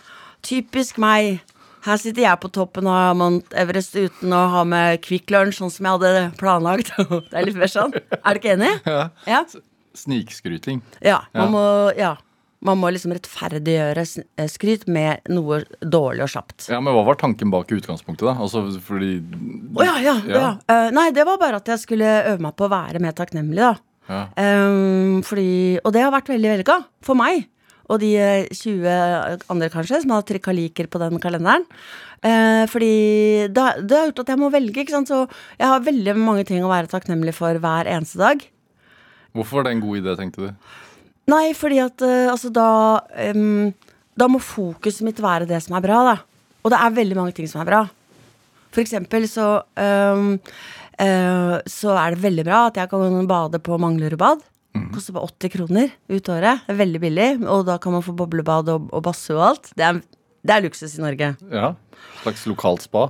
'Typisk 0.41 0.97
meg'. 0.97 1.39
Her 1.87 1.97
sitter 1.97 2.21
jeg 2.25 2.39
på 2.41 2.51
toppen 2.51 2.87
av 2.87 3.15
Mount 3.15 3.53
Everest 3.55 3.95
uten 3.95 4.33
å 4.35 4.49
ha 4.51 4.63
med 4.67 5.01
Kvikk 5.05 5.31
Lunsj, 5.31 5.59
sånn 5.61 5.71
som 5.71 5.85
jeg 5.85 5.99
hadde 5.99 6.31
planlagt. 6.39 6.91
det 7.31 7.33
er 7.33 7.45
litt 7.47 7.55
mer 7.59 7.71
sånn. 7.71 7.93
Er 7.95 8.33
du 8.33 8.39
ikke 8.41 8.55
enig? 8.57 8.73
Ja. 8.85 9.09
Ja. 9.27 9.43
Snikskryting. 9.97 10.81
Ja, 11.01 11.23
man 11.33 11.51
må, 11.55 11.91
ja. 11.97 12.17
Man 12.59 12.79
må 12.81 12.89
liksom 12.89 13.13
rettferdiggjøre 13.13 14.03
eh, 14.03 14.47
skryt 14.49 14.87
med 14.89 15.25
noe 15.29 15.61
dårlig 15.81 16.25
og 16.25 16.31
kjapt. 16.33 16.67
Ja, 16.71 16.79
Men 16.81 16.95
hva 16.95 17.03
var 17.05 17.17
tanken 17.21 17.51
bak 17.53 17.69
utgangspunktet? 17.73 18.25
da? 18.25 18.33
Altså 18.41 18.63
fordi 18.83 19.19
Å 19.77 19.85
ja, 19.85 19.95
ja, 20.01 20.15
ja. 20.25 20.51
Eh, 20.69 20.89
nei, 20.93 21.11
det 21.13 21.25
var 21.25 21.37
bare 21.41 21.61
at 21.61 21.69
jeg 21.69 21.81
skulle 21.85 22.15
øve 22.33 22.41
meg 22.47 22.55
på 22.57 22.65
å 22.65 22.73
være 22.73 23.01
mer 23.03 23.13
takknemlig, 23.17 23.61
da. 23.61 23.75
Ja. 24.07 24.23
Ehm, 24.39 25.21
fordi, 25.27 25.79
og 25.83 25.93
det 25.95 26.03
har 26.03 26.13
vært 26.15 26.31
veldig 26.31 26.51
vellykka 26.55 26.77
for 27.05 27.19
meg. 27.19 27.47
Og 27.87 28.01
de 28.01 28.11
eh, 28.19 28.49
20 28.51 29.47
andre 29.51 29.69
kanskje 29.71 30.01
som 30.03 30.13
har 30.15 30.25
trykka 30.27 30.55
liker 30.55 30.89
på 30.91 30.99
den 31.01 31.21
kalenderen. 31.23 31.65
Eh, 32.25 32.65
fordi 32.71 33.47
det, 33.53 33.65
det 33.87 33.97
har 33.97 34.09
gjort 34.09 34.23
at 34.25 34.33
jeg 34.33 34.41
må 34.41 34.51
velge. 34.53 34.81
ikke 34.81 34.95
sant? 34.95 35.11
Så 35.11 35.23
jeg 35.59 35.71
har 35.71 35.85
veldig 35.85 36.15
mange 36.19 36.47
ting 36.47 36.63
å 36.63 36.71
være 36.71 36.91
takknemlig 36.91 37.35
for 37.37 37.59
hver 37.63 37.89
eneste 37.91 38.19
dag. 38.21 38.43
Hvorfor 39.37 39.59
var 39.59 39.67
det 39.67 39.75
en 39.77 39.83
god 39.83 40.01
idé, 40.01 40.15
tenkte 40.17 40.47
du? 40.47 40.73
Nei, 41.31 41.51
fordi 41.57 41.81
at 41.83 42.01
eh, 42.07 42.31
altså 42.31 42.49
da 42.55 42.69
um, 43.35 43.73
Da 44.17 44.29
må 44.31 44.39
fokuset 44.39 45.03
mitt 45.05 45.19
være 45.21 45.45
det 45.49 45.59
som 45.65 45.75
er 45.77 45.83
bra, 45.83 45.99
da. 46.07 46.15
Og 46.63 46.73
det 46.73 46.79
er 46.81 46.95
veldig 46.95 47.17
mange 47.19 47.35
ting 47.37 47.47
som 47.51 47.61
er 47.61 47.69
bra. 47.69 47.83
For 48.73 48.83
eksempel 48.83 49.27
så 49.29 49.61
eh, 49.79 50.23
Så 50.97 51.91
er 51.93 52.15
det 52.15 52.23
veldig 52.23 52.45
bra 52.47 52.59
at 52.71 52.77
jeg 52.79 52.89
kan 52.89 53.27
bade 53.29 53.59
på 53.61 53.77
Manglerud 53.77 54.17
bad. 54.17 54.39
Koster 54.93 55.15
bare 55.15 55.29
80 55.29 55.53
kroner 55.53 55.91
ut 56.09 56.29
året. 56.33 56.63
Det 56.65 56.73
er 56.73 56.79
veldig 56.81 57.01
billig. 57.01 57.29
Og 57.45 57.65
da 57.67 57.77
kan 57.81 57.93
man 57.93 58.05
få 58.05 58.15
boblebad 58.17 58.69
og, 58.73 58.87
og 58.89 59.03
badstue 59.05 59.37
og 59.37 59.47
alt. 59.51 59.71
Det 59.77 59.85
er, 59.85 59.99
det 60.41 60.55
er 60.55 60.63
luksus 60.65 60.97
i 60.97 61.03
Norge. 61.03 61.33
Ja, 61.53 61.73
Slags 62.23 62.47
lokalt 62.49 62.85
spa? 62.85 63.09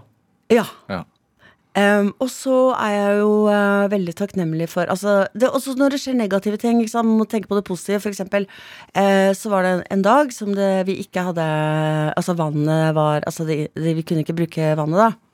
Ja. 0.54 0.66
Ja. 0.92 1.04
Um, 1.78 2.08
og 2.24 2.30
så 2.34 2.56
er 2.74 2.90
jeg 2.96 3.18
jo 3.20 3.34
uh, 3.54 3.86
veldig 3.92 4.14
takknemlig 4.18 4.66
for 4.72 4.90
altså, 4.90 5.28
det, 5.38 5.52
Også 5.54 5.76
når 5.78 5.94
det 5.94 6.00
skjer 6.02 6.16
negative 6.18 6.58
ting. 6.58 6.80
liksom. 6.82 7.06
Man 7.06 7.20
må 7.22 7.28
tenke 7.30 7.50
på 7.52 7.60
det 7.60 7.68
positive. 7.68 8.00
For 8.02 8.10
eksempel 8.10 8.48
uh, 8.98 9.30
så 9.38 9.52
var 9.54 9.66
det 9.66 9.74
en, 9.76 9.84
en 9.98 10.06
dag 10.08 10.34
som 10.34 10.56
det, 10.58 10.88
vi 10.88 10.98
ikke 11.04 11.28
hadde 11.30 11.46
Altså 12.18 12.34
vannet 12.34 12.96
var 12.98 13.22
Altså 13.28 13.46
det, 13.46 13.68
det, 13.76 13.94
vi 14.00 14.02
kunne 14.02 14.26
ikke 14.26 14.38
bruke 14.40 14.74
vannet, 14.80 14.98
da. 14.98 15.27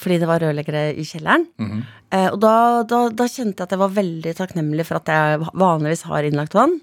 Fordi 0.00 0.18
det 0.22 0.28
var 0.30 0.42
rørleggere 0.42 0.86
i 0.98 1.04
kjelleren. 1.06 1.46
eh, 2.10 2.28
og 2.32 2.40
da, 2.42 2.54
da, 2.88 3.08
da 3.14 3.26
kjente 3.30 3.62
jeg 3.62 3.68
at 3.68 3.74
jeg 3.76 3.82
var 3.84 3.92
veldig 3.94 4.34
takknemlig 4.40 4.86
for 4.88 4.98
at 4.98 5.12
jeg 5.12 5.50
vanligvis 5.54 6.06
har 6.10 6.26
innlagt 6.26 6.56
vann. 6.56 6.80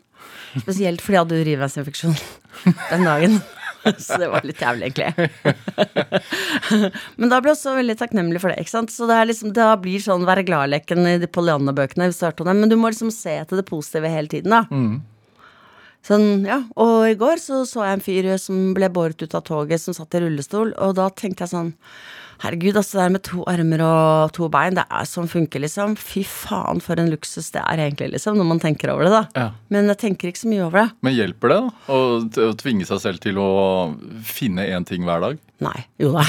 Spesielt 0.61 1.01
fordi 1.01 1.17
jeg 1.17 1.25
hadde 1.25 1.41
urinveisinfeksjon 1.41 2.15
den 2.91 3.07
dagen. 3.07 3.41
Så 3.97 4.19
det 4.21 4.27
var 4.29 4.43
litt 4.45 4.59
jævlig, 4.61 4.91
egentlig. 4.91 5.29
Men 7.17 7.31
da 7.31 7.39
ble 7.41 7.49
jeg 7.49 7.57
også 7.57 7.71
veldig 7.79 7.95
takknemlig 7.97 8.41
for 8.43 8.53
det. 8.53 8.59
ikke 8.61 8.75
sant? 8.75 8.93
Så 8.93 9.07
det, 9.09 9.15
er 9.17 9.29
liksom, 9.31 9.55
det 9.57 9.69
blir 9.81 10.03
sånn 10.03 10.27
være 10.27 10.43
glad-leken 10.45 11.01
i 11.09 11.15
de 11.23 11.29
Pollyanna-bøkene. 11.31 12.11
vi 12.11 12.17
startet 12.19 12.45
med, 12.45 12.61
Men 12.61 12.69
du 12.69 12.77
må 12.77 12.91
liksom 12.93 13.09
se 13.15 13.33
til 13.49 13.57
det 13.57 13.65
positive 13.65 14.11
hele 14.13 14.29
tiden, 14.29 14.53
da. 14.53 14.61
Sånn, 16.05 16.45
ja. 16.45 16.59
Og 16.81 17.09
i 17.09 17.17
går 17.17 17.41
så, 17.41 17.63
så 17.69 17.83
jeg 17.85 17.97
en 17.97 18.05
fyr 18.05 18.29
som 18.41 18.71
ble 18.77 18.89
båret 18.93 19.21
ut 19.21 19.35
av 19.37 19.45
toget, 19.49 19.81
som 19.81 19.97
satt 19.97 20.13
i 20.17 20.21
rullestol, 20.23 20.75
og 20.81 20.95
da 20.97 21.09
tenkte 21.13 21.45
jeg 21.45 21.53
sånn 21.55 21.73
Herregud, 22.41 22.73
altså 22.79 22.97
det 22.97 23.03
der 23.03 23.13
med 23.13 23.23
to 23.27 23.43
armer 23.49 23.83
og 23.85 24.31
to 24.33 24.47
bein, 24.49 24.73
det 24.77 24.87
er 24.89 25.05
som 25.05 25.27
funker, 25.29 25.61
liksom. 25.61 25.93
Fy 25.99 26.23
faen, 26.25 26.81
for 26.81 26.97
en 26.97 27.11
luksus 27.13 27.51
det 27.53 27.61
er 27.61 27.83
egentlig, 27.85 28.09
liksom, 28.15 28.39
når 28.39 28.49
man 28.49 28.61
tenker 28.63 28.93
over 28.93 29.05
det, 29.05 29.13
da. 29.13 29.23
Ja. 29.37 29.47
Men 29.73 29.91
jeg 29.93 30.01
tenker 30.01 30.31
ikke 30.31 30.41
så 30.41 30.49
mye 30.49 30.65
over 30.65 30.81
det. 30.81 30.87
Men 31.05 31.17
hjelper 31.19 31.53
det 31.53 31.59
da? 31.61 31.93
Å 31.93 32.55
tvinge 32.57 32.89
seg 32.89 33.03
selv 33.03 33.21
til 33.21 33.37
å 33.41 33.51
finne 34.25 34.65
én 34.73 34.87
ting 34.89 35.05
hver 35.05 35.21
dag? 35.27 35.41
Nei. 35.61 35.77
Jo 36.01 36.09
da. 36.15 36.23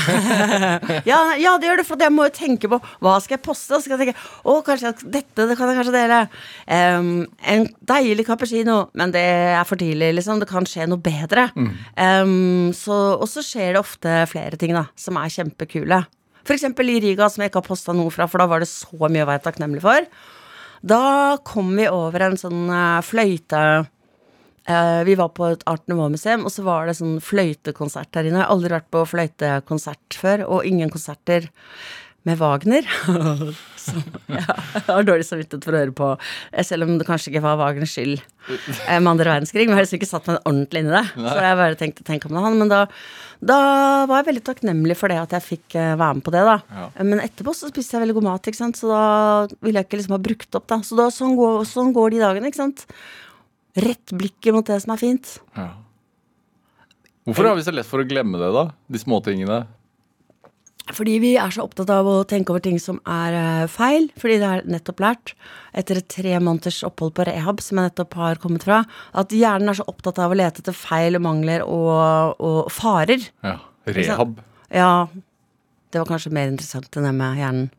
ja, 1.11 1.19
ja, 1.41 1.55
det 1.57 1.69
gjør 1.69 1.81
det, 1.81 1.87
for 1.89 2.05
jeg 2.05 2.13
må 2.13 2.27
jo 2.29 2.35
tenke 2.37 2.69
på 2.69 2.79
hva 3.03 3.15
skal 3.23 3.39
jeg 3.39 3.45
poste. 3.47 3.73
Så 3.73 3.81
skal 3.87 3.97
jeg 3.97 4.13
tenke 4.13 4.27
å, 4.45 4.59
kanskje 4.67 4.93
dette 5.15 5.47
det 5.49 5.57
kan 5.57 5.71
jeg 5.71 5.79
kanskje 5.81 5.95
dele. 5.95 6.19
Um, 6.69 7.13
en 7.49 7.65
deilig 7.89 8.27
cappuccino, 8.29 8.79
men 8.99 9.15
det 9.15 9.25
er 9.57 9.65
for 9.69 9.81
tidlig, 9.81 10.13
liksom. 10.19 10.43
Det 10.43 10.51
kan 10.51 10.69
skje 10.69 10.89
noe 10.91 11.01
bedre. 11.03 11.49
Em, 11.57 12.73
så, 12.77 12.99
og 13.17 13.25
så 13.31 13.45
skjer 13.47 13.73
det 13.73 13.81
ofte 13.81 14.19
flere 14.29 14.61
ting, 14.61 14.77
da, 14.77 14.87
som 15.01 15.17
er 15.21 15.33
kjempekule. 15.33 16.03
Eksempel 16.53 16.91
i 16.93 17.01
Riga, 17.01 17.31
som 17.31 17.41
jeg 17.43 17.53
ikke 17.53 17.63
har 17.63 17.71
posta 17.71 17.97
noe 17.97 18.13
fra, 18.13 18.29
for 18.29 18.43
da 18.43 18.49
var 18.51 18.61
det 18.61 18.69
så 18.69 19.09
mye 19.09 19.25
å 19.25 19.31
være 19.31 19.45
takknemlig 19.47 19.81
for. 19.85 20.09
Da 20.83 21.39
kom 21.47 21.71
vi 21.79 21.87
over 21.87 22.27
en 22.27 22.39
sånn 22.39 22.67
eh, 22.67 23.01
fløyte 23.07 23.63
vi 25.07 25.15
var 25.19 25.33
på 25.35 25.49
et 25.51 25.65
Art 25.67 25.83
Nouveau-museum, 25.91 26.45
og 26.47 26.53
så 26.55 26.63
var 26.67 26.87
det 26.87 26.95
sånn 26.99 27.17
fløytekonsert 27.25 28.13
der 28.15 28.29
inne. 28.29 28.39
Jeg 28.41 28.47
har 28.47 28.55
aldri 28.55 28.71
vært 28.77 28.91
på 28.95 29.03
fløytekonsert 29.11 30.19
før, 30.21 30.45
og 30.47 30.69
ingen 30.69 30.93
konserter 30.93 31.49
med 32.29 32.39
Wagner. 32.39 32.87
så 33.83 33.97
ja, 34.31 34.45
jeg 34.47 34.85
har 34.87 35.07
dårlig 35.07 35.27
samvittighet 35.27 35.65
for 35.67 35.75
å 35.75 35.81
høre 35.81 35.95
på, 35.99 36.11
eh, 36.53 36.67
selv 36.67 36.87
om 36.87 36.95
det 37.01 37.07
kanskje 37.09 37.33
ikke 37.33 37.43
var 37.45 37.59
Wagners 37.59 37.95
skyld 37.97 38.21
eh, 38.21 39.01
med 39.03 39.11
andre 39.11 39.33
verdenskrig. 39.33 39.67
Men 39.67 39.75
jeg 39.75 39.81
har 39.81 39.87
liksom 39.89 39.99
ikke 39.99 40.11
satt 40.13 40.31
meg 40.31 40.39
ordentlig 40.47 40.85
inn 40.85 40.93
i 40.93 40.95
det. 40.95 41.05
Så 41.17 41.35
jeg 41.49 41.59
bare 41.63 41.81
tenkte 41.81 42.07
tenk 42.07 42.29
om 42.29 42.37
det 42.37 42.45
han. 42.47 42.61
Men 42.61 42.71
da, 42.71 42.85
da 43.43 43.59
var 44.11 44.23
jeg 44.23 44.29
veldig 44.31 44.45
takknemlig 44.53 44.99
for 45.01 45.13
det 45.13 45.19
at 45.25 45.35
jeg 45.39 45.49
fikk 45.49 45.79
eh, 45.81 45.97
være 45.99 46.21
med 46.21 46.27
på 46.29 46.35
det, 46.37 46.45
da. 46.47 46.57
Ja. 46.79 46.87
Eh, 46.95 47.09
Men 47.11 47.25
etterpå 47.25 47.57
så 47.59 47.73
spiste 47.73 47.99
jeg 47.99 48.05
veldig 48.07 48.19
god 48.21 48.29
mat, 48.31 48.53
ikke 48.53 48.63
sant. 48.63 48.79
Så 48.79 48.93
da 48.93 49.03
ville 49.59 49.83
jeg 49.83 49.91
ikke 49.91 50.03
liksom 50.03 50.17
ha 50.19 50.23
brukt 50.31 50.61
opp, 50.61 50.69
da. 50.71 50.79
Så 50.87 51.01
da, 51.01 51.11
sånn, 51.15 51.35
går, 51.41 51.65
sånn 51.73 51.91
går 51.97 52.15
de 52.15 52.23
dagene, 52.23 52.55
ikke 52.55 52.63
sant. 52.63 52.87
Rett 53.79 54.13
blikket 54.13 54.53
mot 54.53 54.67
det 54.69 54.81
som 54.85 54.93
er 54.93 55.01
fint. 55.01 55.37
Ja. 55.57 55.71
Hvorfor 57.25 57.47
har 57.49 57.57
vi 57.57 57.65
så 57.65 57.73
lett 57.73 57.89
for 57.89 58.03
å 58.03 58.09
glemme 58.09 58.41
det, 58.41 58.51
da? 58.53 58.67
De 58.91 59.01
småtingene. 59.01 59.63
Fordi 60.91 61.15
vi 61.23 61.31
er 61.39 61.53
så 61.55 61.63
opptatt 61.63 61.91
av 61.95 62.09
å 62.11 62.15
tenke 62.29 62.51
over 62.51 62.63
ting 62.65 62.81
som 62.83 62.99
er 63.09 63.37
eh, 63.39 63.67
feil. 63.71 64.09
Fordi 64.19 64.39
det 64.43 64.49
er 64.49 64.65
nettopp 64.69 65.03
lært, 65.05 65.35
etter 65.79 66.01
et 66.01 66.09
tre 66.11 66.35
måneders 66.43 66.81
opphold 66.89 67.15
på 67.17 67.27
rehab, 67.29 67.63
som 67.63 67.79
jeg 67.79 67.93
nettopp 67.93 68.17
har 68.19 68.41
kommet 68.43 68.67
fra, 68.67 68.83
at 69.15 69.35
hjernen 69.37 69.71
er 69.71 69.79
så 69.79 69.87
opptatt 69.89 70.19
av 70.23 70.35
å 70.35 70.39
lete 70.39 70.65
etter 70.65 70.77
feil 70.77 71.17
og 71.19 71.25
mangler 71.29 71.63
og, 71.65 72.43
og 72.43 72.73
farer. 72.75 73.29
Ja. 73.47 73.61
Rehab. 73.87 74.43
Ja, 74.71 75.07
det 75.91 76.03
var 76.03 76.11
kanskje 76.11 76.35
mer 76.35 76.51
interessant 76.51 76.99
enn 76.99 77.07
det 77.07 77.15
med 77.15 77.39
hjernen. 77.41 77.71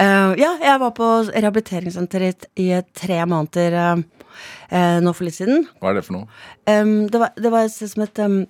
Eh, 0.00 0.34
ja, 0.40 0.54
jeg 0.64 0.80
var 0.80 0.92
på 0.96 1.08
rehabiliteringssenteret 1.28 2.46
i, 2.56 2.70
i 2.72 2.82
tre 2.96 3.22
måneder 3.28 3.78
eh, 3.78 4.21
eh, 4.70 4.98
nå 5.04 5.12
for 5.16 5.28
litt 5.28 5.38
siden. 5.38 5.66
Hva 5.80 5.92
er 5.92 6.00
det 6.00 6.06
for 6.08 6.18
noe? 6.18 6.42
Um, 6.66 7.06
det, 7.12 7.20
var, 7.22 7.32
det 7.38 7.52
var 7.54 7.66
et 7.66 7.74
sted 7.74 7.92
som 7.92 8.04
het 8.06 8.22
um, 8.24 8.42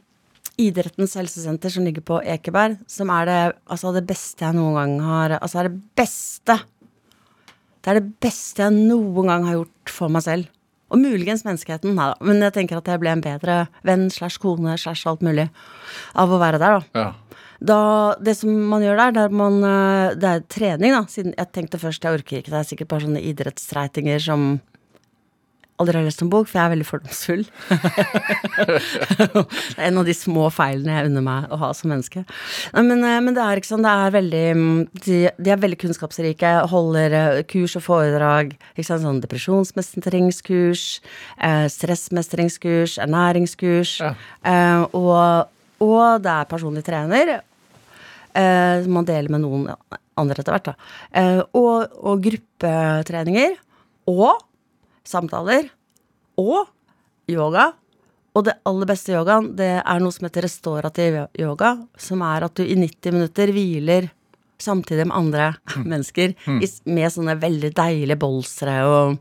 Idrettens 0.61 1.15
helsesenter, 1.17 1.73
som 1.73 1.85
ligger 1.87 2.05
på 2.05 2.19
Ekeberg. 2.29 2.77
Som 2.91 3.11
er 3.15 3.29
det, 3.29 3.41
altså 3.73 3.93
det 3.97 4.05
beste 4.09 4.45
jeg 4.45 4.57
noen 4.59 4.77
gang 4.77 4.99
har 5.07 5.39
Altså 5.39 5.63
er 5.63 5.71
det 5.71 5.79
beste 5.97 6.59
Det 7.81 7.89
er 7.89 8.01
det 8.01 8.11
beste 8.21 8.67
jeg 8.67 8.75
noen 8.77 9.31
gang 9.31 9.47
har 9.49 9.63
gjort 9.63 9.95
for 9.95 10.13
meg 10.13 10.27
selv. 10.27 10.51
Og 10.93 11.01
muligens 11.01 11.41
menneskeheten, 11.47 11.95
nei 11.97 12.11
da. 12.11 12.17
Men 12.21 12.43
jeg 12.45 12.53
tenker 12.59 12.79
at 12.79 12.89
jeg 12.91 13.01
ble 13.01 13.15
en 13.15 13.25
bedre 13.25 13.63
venn 13.87 14.11
slash 14.13 14.37
kone 14.43 14.77
slash 14.79 15.09
alt 15.09 15.25
mulig 15.25 15.49
av 16.21 16.33
å 16.33 16.41
være 16.43 16.61
der, 16.61 16.77
da. 16.77 17.01
Ja. 17.01 17.39
Da, 17.63 17.79
det 18.21 18.35
som 18.37 18.53
man 18.69 18.83
gjør 18.85 18.99
der, 18.99 19.15
det 19.17 19.25
er, 19.25 19.35
man, 19.41 19.57
eh, 19.65 20.15
det 20.19 20.29
er 20.29 20.45
trening, 20.53 20.93
da. 20.93 21.07
Siden 21.09 21.33
jeg 21.33 21.51
tenkte 21.57 21.81
først 21.81 22.05
jeg 22.05 22.19
orker 22.19 22.43
ikke, 22.43 22.53
det 22.53 22.61
er 22.61 22.69
sikkert 22.69 22.91
bare 22.93 23.07
sånne 23.07 23.25
idrettsstreitinger 23.31 24.21
som 24.23 24.47
aldri 25.83 25.99
har 25.99 26.07
lest 26.07 26.23
en 26.25 26.31
bok, 26.33 26.49
for 26.49 26.59
jeg 26.59 26.65
er 26.65 26.73
veldig 26.73 26.87
fordomsfull. 26.89 27.43
det 28.73 29.79
er 29.79 29.87
en 29.89 30.01
av 30.01 30.09
de 30.09 30.15
små 30.17 30.49
feilene 30.55 30.97
jeg 30.97 31.11
unner 31.11 31.25
meg 31.27 31.53
å 31.53 31.59
ha 31.61 31.71
som 31.77 31.93
menneske. 31.93 32.25
Men, 32.75 33.03
eh, 33.05 33.21
men 33.25 33.37
det 33.37 33.45
er 33.45 33.61
ikke 33.61 33.73
sånn, 33.73 33.87
det 33.87 33.93
er 33.93 34.15
veldig 34.17 34.43
mm, 34.59 34.81
De, 35.05 35.19
de 35.37 35.53
er 35.53 35.63
veldig 35.63 35.81
kunnskapsrike, 35.83 36.53
holder 36.73 37.17
eh, 37.19 37.41
kurs 37.51 37.77
og 37.79 37.87
foredrag. 37.87 38.55
Ikke 38.75 38.89
sant, 38.89 39.05
sånn 39.05 39.23
depresjonsmestringskurs, 39.25 40.85
eh, 41.39 41.67
stressmestringskurs, 41.77 42.99
ernæringskurs. 43.03 43.97
Ja. 44.03 44.15
Og, 44.97 45.51
og 45.83 46.23
det 46.23 46.37
er 46.37 46.51
personlig 46.51 46.85
trener. 46.87 47.37
Man 48.33 49.05
deler 49.05 49.29
med 49.29 49.43
noen 49.43 49.67
andre 50.17 50.41
etter 50.41 50.55
hvert, 50.55 50.71
da. 50.71 51.43
Og, 51.59 51.93
og 52.01 52.23
gruppetreninger. 52.25 53.59
Og 54.11 54.41
samtaler. 55.07 55.69
Og 56.41 56.67
yoga. 57.31 57.71
Og 58.33 58.47
det 58.47 58.57
aller 58.69 58.89
beste 58.89 59.13
yogaen, 59.13 59.51
det 59.59 59.75
er 59.83 60.01
noe 60.01 60.15
som 60.15 60.27
heter 60.27 60.47
restaurativ 60.47 61.19
yoga. 61.39 61.75
Som 62.01 62.25
er 62.25 62.47
at 62.47 62.57
du 62.57 62.65
i 62.65 62.79
90 62.79 63.17
minutter 63.19 63.53
hviler 63.53 64.09
samtidig 64.63 65.07
med 65.11 65.17
andre 65.19 65.53
mennesker. 65.91 66.35
mm. 66.47 66.63
med 66.95 67.13
sånne 67.13 67.37
veldig 67.43 67.73
deilige 67.77 68.21
bolstre 68.21 68.79
og 68.89 69.17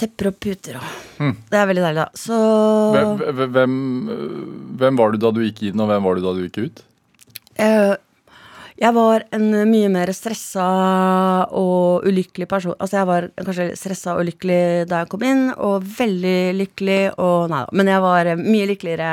tepper 0.00 0.30
og 0.30 0.36
puter 0.40 0.78
og 0.80 1.32
Det 1.50 1.58
er 1.58 1.66
veldig 1.68 1.82
deilig, 1.84 2.04
da. 2.04 2.08
Så 2.16 2.36
Hvem, 2.94 3.50
hvem, 3.52 3.74
hvem 4.80 5.00
var 5.00 5.12
du 5.12 5.18
da 5.20 5.32
du 5.34 5.42
gikk 5.44 5.66
inn, 5.68 5.82
og 5.82 5.90
hvem 5.90 6.06
var 6.06 6.16
du 6.16 6.24
da 6.24 6.32
du 6.36 6.46
gikk 6.46 6.60
ut? 6.64 6.80
Eh, 7.60 7.92
jeg 8.80 8.96
var 8.96 9.26
en 9.36 9.50
mye 9.68 9.88
mer 9.92 10.08
stressa 10.16 10.66
og 11.52 12.06
ulykkelig 12.08 12.46
person. 12.48 12.76
Altså 12.80 12.96
jeg 12.96 13.08
var 13.10 13.26
kanskje 13.36 13.66
stressa 13.76 14.14
og 14.14 14.22
ulykkelig 14.24 14.86
da 14.88 15.02
jeg 15.02 15.10
kom 15.12 15.24
inn, 15.28 15.42
og 15.52 15.84
veldig 15.98 16.38
lykkelig 16.56 17.00
og 17.20 17.50
Nei 17.52 17.60
da. 17.66 17.76
Men 17.76 17.90
jeg 17.92 18.04
var 18.06 18.30
eh, 18.30 18.40
mye 18.40 18.70
lykkeligere. 18.70 19.10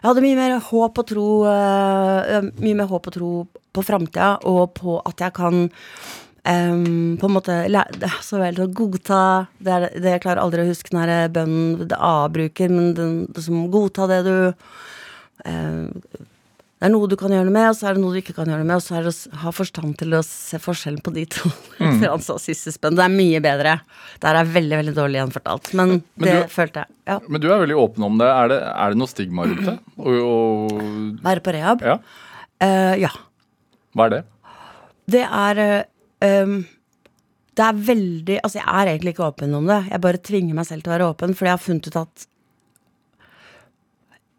Jeg 0.00 0.08
hadde 0.08 0.24
mye 0.24 0.40
mer 0.40 0.56
håp 0.66 0.98
og 0.98 1.08
tro 1.12 1.28
eh, 1.46 2.50
Mye 2.64 2.80
mer 2.80 2.90
håp 2.90 3.08
og 3.10 3.14
tro 3.14 3.30
på 3.74 3.86
framtida, 3.86 4.34
og 4.50 4.74
på 4.80 4.98
at 5.06 5.26
jeg 5.26 5.38
kan 5.38 5.64
Um, 6.44 7.16
på 7.16 7.24
en 7.24 7.32
måte 7.32 7.54
så 8.20 8.36
vel 8.36 8.58
godta 8.76 9.46
det, 9.56 9.70
er, 9.72 9.84
det 9.96 10.10
Jeg 10.10 10.20
klarer 10.26 10.42
aldri 10.42 10.60
å 10.60 10.68
huske 10.68 10.92
den 10.92 11.00
her 11.00 11.30
bønnen 11.32 11.86
det 11.88 11.96
A 11.96 12.28
bruker, 12.28 12.68
men 12.68 12.90
den, 12.92 13.14
det 13.32 13.46
som 13.46 13.62
godta 13.72 14.04
det 14.10 14.18
du 14.26 14.36
eh, 15.48 15.86
det 16.84 16.90
er 16.90 16.92
noe 16.92 17.06
du 17.08 17.14
kan 17.16 17.32
gjøre 17.32 17.46
noe 17.48 17.54
med, 17.54 17.64
og 17.70 17.76
så 17.78 17.86
er 17.88 17.94
det 17.96 18.00
noe 18.02 18.12
du 18.12 18.18
ikke 18.20 18.34
kan 18.36 18.44
gjøre 18.50 18.60
noe 18.60 18.68
med, 18.68 18.76
og 18.76 18.82
så 18.84 18.98
er 18.98 19.06
det 19.06 19.12
å 19.14 19.38
ha 19.40 19.52
forstand 19.56 19.94
til 20.02 20.12
å 20.12 20.18
se 20.26 20.58
forskjellen 20.60 21.00
på 21.00 21.14
de 21.16 21.22
to. 21.32 21.48
Mm. 21.84 22.02
Siste 22.40 22.70
spenn. 22.72 22.94
Det 22.96 23.02
er 23.04 23.12
mye 23.12 23.40
bedre. 23.44 23.72
Der 24.22 24.36
er 24.38 24.46
veldig, 24.48 24.76
veldig 24.82 24.92
dårlig 24.96 25.18
gjenfortalt. 25.18 25.70
Men, 25.76 25.94
Men 26.20 26.28
det 26.28 26.34
du- 26.44 26.52
følte 26.52 26.82
jeg. 26.84 26.92
Ja. 27.08 27.16
Men 27.28 27.40
du 27.42 27.48
er 27.52 27.62
veldig 27.64 27.76
åpen 27.80 28.04
om 28.06 28.20
det. 28.20 28.28
Er 28.28 28.48
det, 28.52 28.58
er 28.84 28.92
det 28.94 29.00
noe 29.00 29.10
stigma 29.10 29.46
rundt 29.48 29.64
det? 29.68 29.74
Være 31.24 31.42
på 31.44 31.56
rehab? 31.56 31.82
ja, 31.84 31.98
Uh, 32.62 32.94
ja. 33.00 33.10
hva 33.96 34.06
er 34.06 34.12
det? 34.14 34.20
Det 35.10 35.24
er 35.26 35.58
eh, 35.64 36.36
um, 36.44 36.54
Det 37.58 37.64
er 37.66 37.80
veldig 37.90 38.36
Altså, 38.40 38.60
jeg 38.60 38.68
er 38.70 38.90
egentlig 38.92 39.12
ikke 39.16 39.26
åpen 39.26 39.56
om 39.58 39.66
det. 39.68 39.80
Jeg 39.90 40.00
bare 40.06 40.20
tvinger 40.30 40.54
meg 40.60 40.68
selv 40.68 40.84
til 40.86 40.92
å 40.92 40.94
være 40.94 41.08
åpen, 41.10 41.34
fordi 41.34 41.50
jeg 41.50 41.58
har 41.58 41.64
funnet 41.66 41.88
ut 41.90 41.98
at 42.04 42.26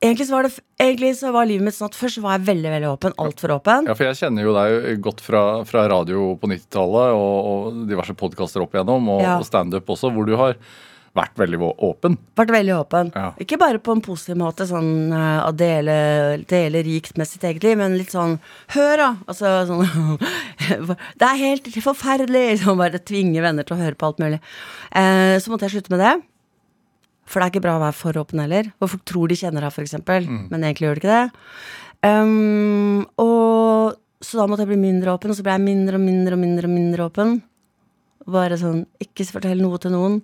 Egentlig 0.03 0.27
så 0.27 0.35
var, 0.35 0.43
det, 0.43 0.63
egentlig 0.81 1.11
så 1.17 1.31
var 1.33 1.47
livet 1.49 1.65
mitt 1.65 1.75
sånn 1.77 1.87
at 1.89 1.95
først 1.97 2.19
var 2.21 2.35
jeg 2.37 2.47
veldig 2.49 2.71
veldig 2.75 2.89
åpen. 2.91 3.13
Altfor 3.23 3.53
åpen. 3.55 3.87
Ja, 3.89 3.95
for 3.97 4.05
jeg 4.09 4.19
kjenner 4.19 4.43
jo 4.45 4.55
deg 4.57 4.99
godt 5.05 5.23
fra, 5.23 5.43
fra 5.65 5.85
radio 5.89 6.33
på 6.41 6.49
90-tallet 6.51 7.15
og, 7.15 7.37
og 7.51 7.79
diverse 7.89 8.13
podkaster 8.19 8.65
opp 8.65 8.75
igjennom, 8.75 9.07
og, 9.15 9.23
Ja. 9.23 9.37
og 9.39 9.47
standup 9.47 9.89
også, 9.95 10.11
hvor 10.13 10.27
du 10.27 10.35
har 10.37 10.59
vært 11.15 11.39
veldig 11.39 11.61
åpen. 11.87 12.17
Vært 12.35 12.51
veldig 12.51 12.73
åpen. 12.75 13.09
Ja. 13.15 13.29
Ikke 13.39 13.57
bare 13.61 13.79
på 13.79 13.93
en 13.95 14.03
positiv 14.03 14.35
måte, 14.41 14.67
sånn 14.67 15.13
eh, 15.15 15.39
å 15.47 15.53
dele, 15.55 15.95
dele 16.51 16.81
rikt 16.83 17.15
med 17.17 17.29
sitt 17.31 17.45
eget 17.47 17.63
liv, 17.63 17.77
men 17.79 17.95
litt 17.95 18.11
sånn 18.11 18.35
Hør, 18.75 18.97
da! 18.99 19.09
Altså 19.31 19.53
sånn 19.71 20.19
Det 21.21 21.29
er 21.29 21.39
helt 21.39 21.71
forferdelig! 21.87 22.43
Liksom 22.57 22.83
bare 22.83 22.99
tvinge 22.99 23.41
venner 23.47 23.63
til 23.63 23.77
å 23.77 23.83
høre 23.85 23.95
på 23.95 24.11
alt 24.11 24.19
mulig. 24.19 24.41
Eh, 24.91 25.37
så 25.39 25.53
måtte 25.53 25.69
jeg 25.69 25.77
slutte 25.77 25.95
med 25.95 26.03
det. 26.03 26.13
For 27.25 27.41
det 27.41 27.47
er 27.47 27.53
ikke 27.55 27.65
bra 27.65 27.77
å 27.79 27.83
være 27.83 27.97
for 27.97 28.21
åpen 28.21 28.41
heller. 28.43 28.69
Og 28.79 28.91
folk 28.93 29.05
tror 29.09 29.31
de 29.31 29.37
kjenner 29.39 29.65
deg, 29.65 29.73
f.eks., 29.73 29.95
eksempel 29.95 30.27
men 30.29 30.63
egentlig 30.63 30.87
gjør 30.87 30.99
de 30.99 31.03
ikke 31.03 31.15
det. 31.15 31.45
Um, 32.05 33.05
og 33.21 33.95
så 34.21 34.39
da 34.39 34.45
måtte 34.49 34.65
jeg 34.65 34.73
bli 34.73 34.81
mindre 34.81 35.15
åpen, 35.15 35.33
og 35.33 35.37
så 35.37 35.45
ble 35.45 35.55
jeg 35.57 35.65
mindre 35.65 35.99
og 35.99 36.05
mindre 36.05 36.37
og 36.37 36.41
mindre 36.41 36.69
mindre 36.71 37.07
åpen. 37.09 37.35
Bare 38.25 38.57
sånn 38.57 38.85
Ikke 39.01 39.25
fortell 39.29 39.59
noe 39.61 39.77
til 39.81 39.93
noen. 39.93 40.19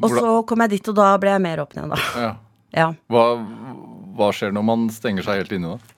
Og 0.00 0.12
så 0.12 0.38
kom 0.48 0.64
jeg 0.64 0.76
dit, 0.76 0.92
og 0.92 0.96
da 0.96 1.10
ble 1.20 1.34
jeg 1.34 1.44
mer 1.44 1.64
åpen 1.64 1.80
igjen, 1.80 1.92
da. 1.92 2.04
Ja. 2.22 2.30
Ja. 2.76 2.88
Hva, 3.08 3.24
hva 4.18 4.28
skjer 4.36 4.52
når 4.52 4.64
man 4.68 4.88
stenger 4.92 5.24
seg 5.24 5.42
helt 5.42 5.54
inne, 5.56 5.76
da? 5.76 5.97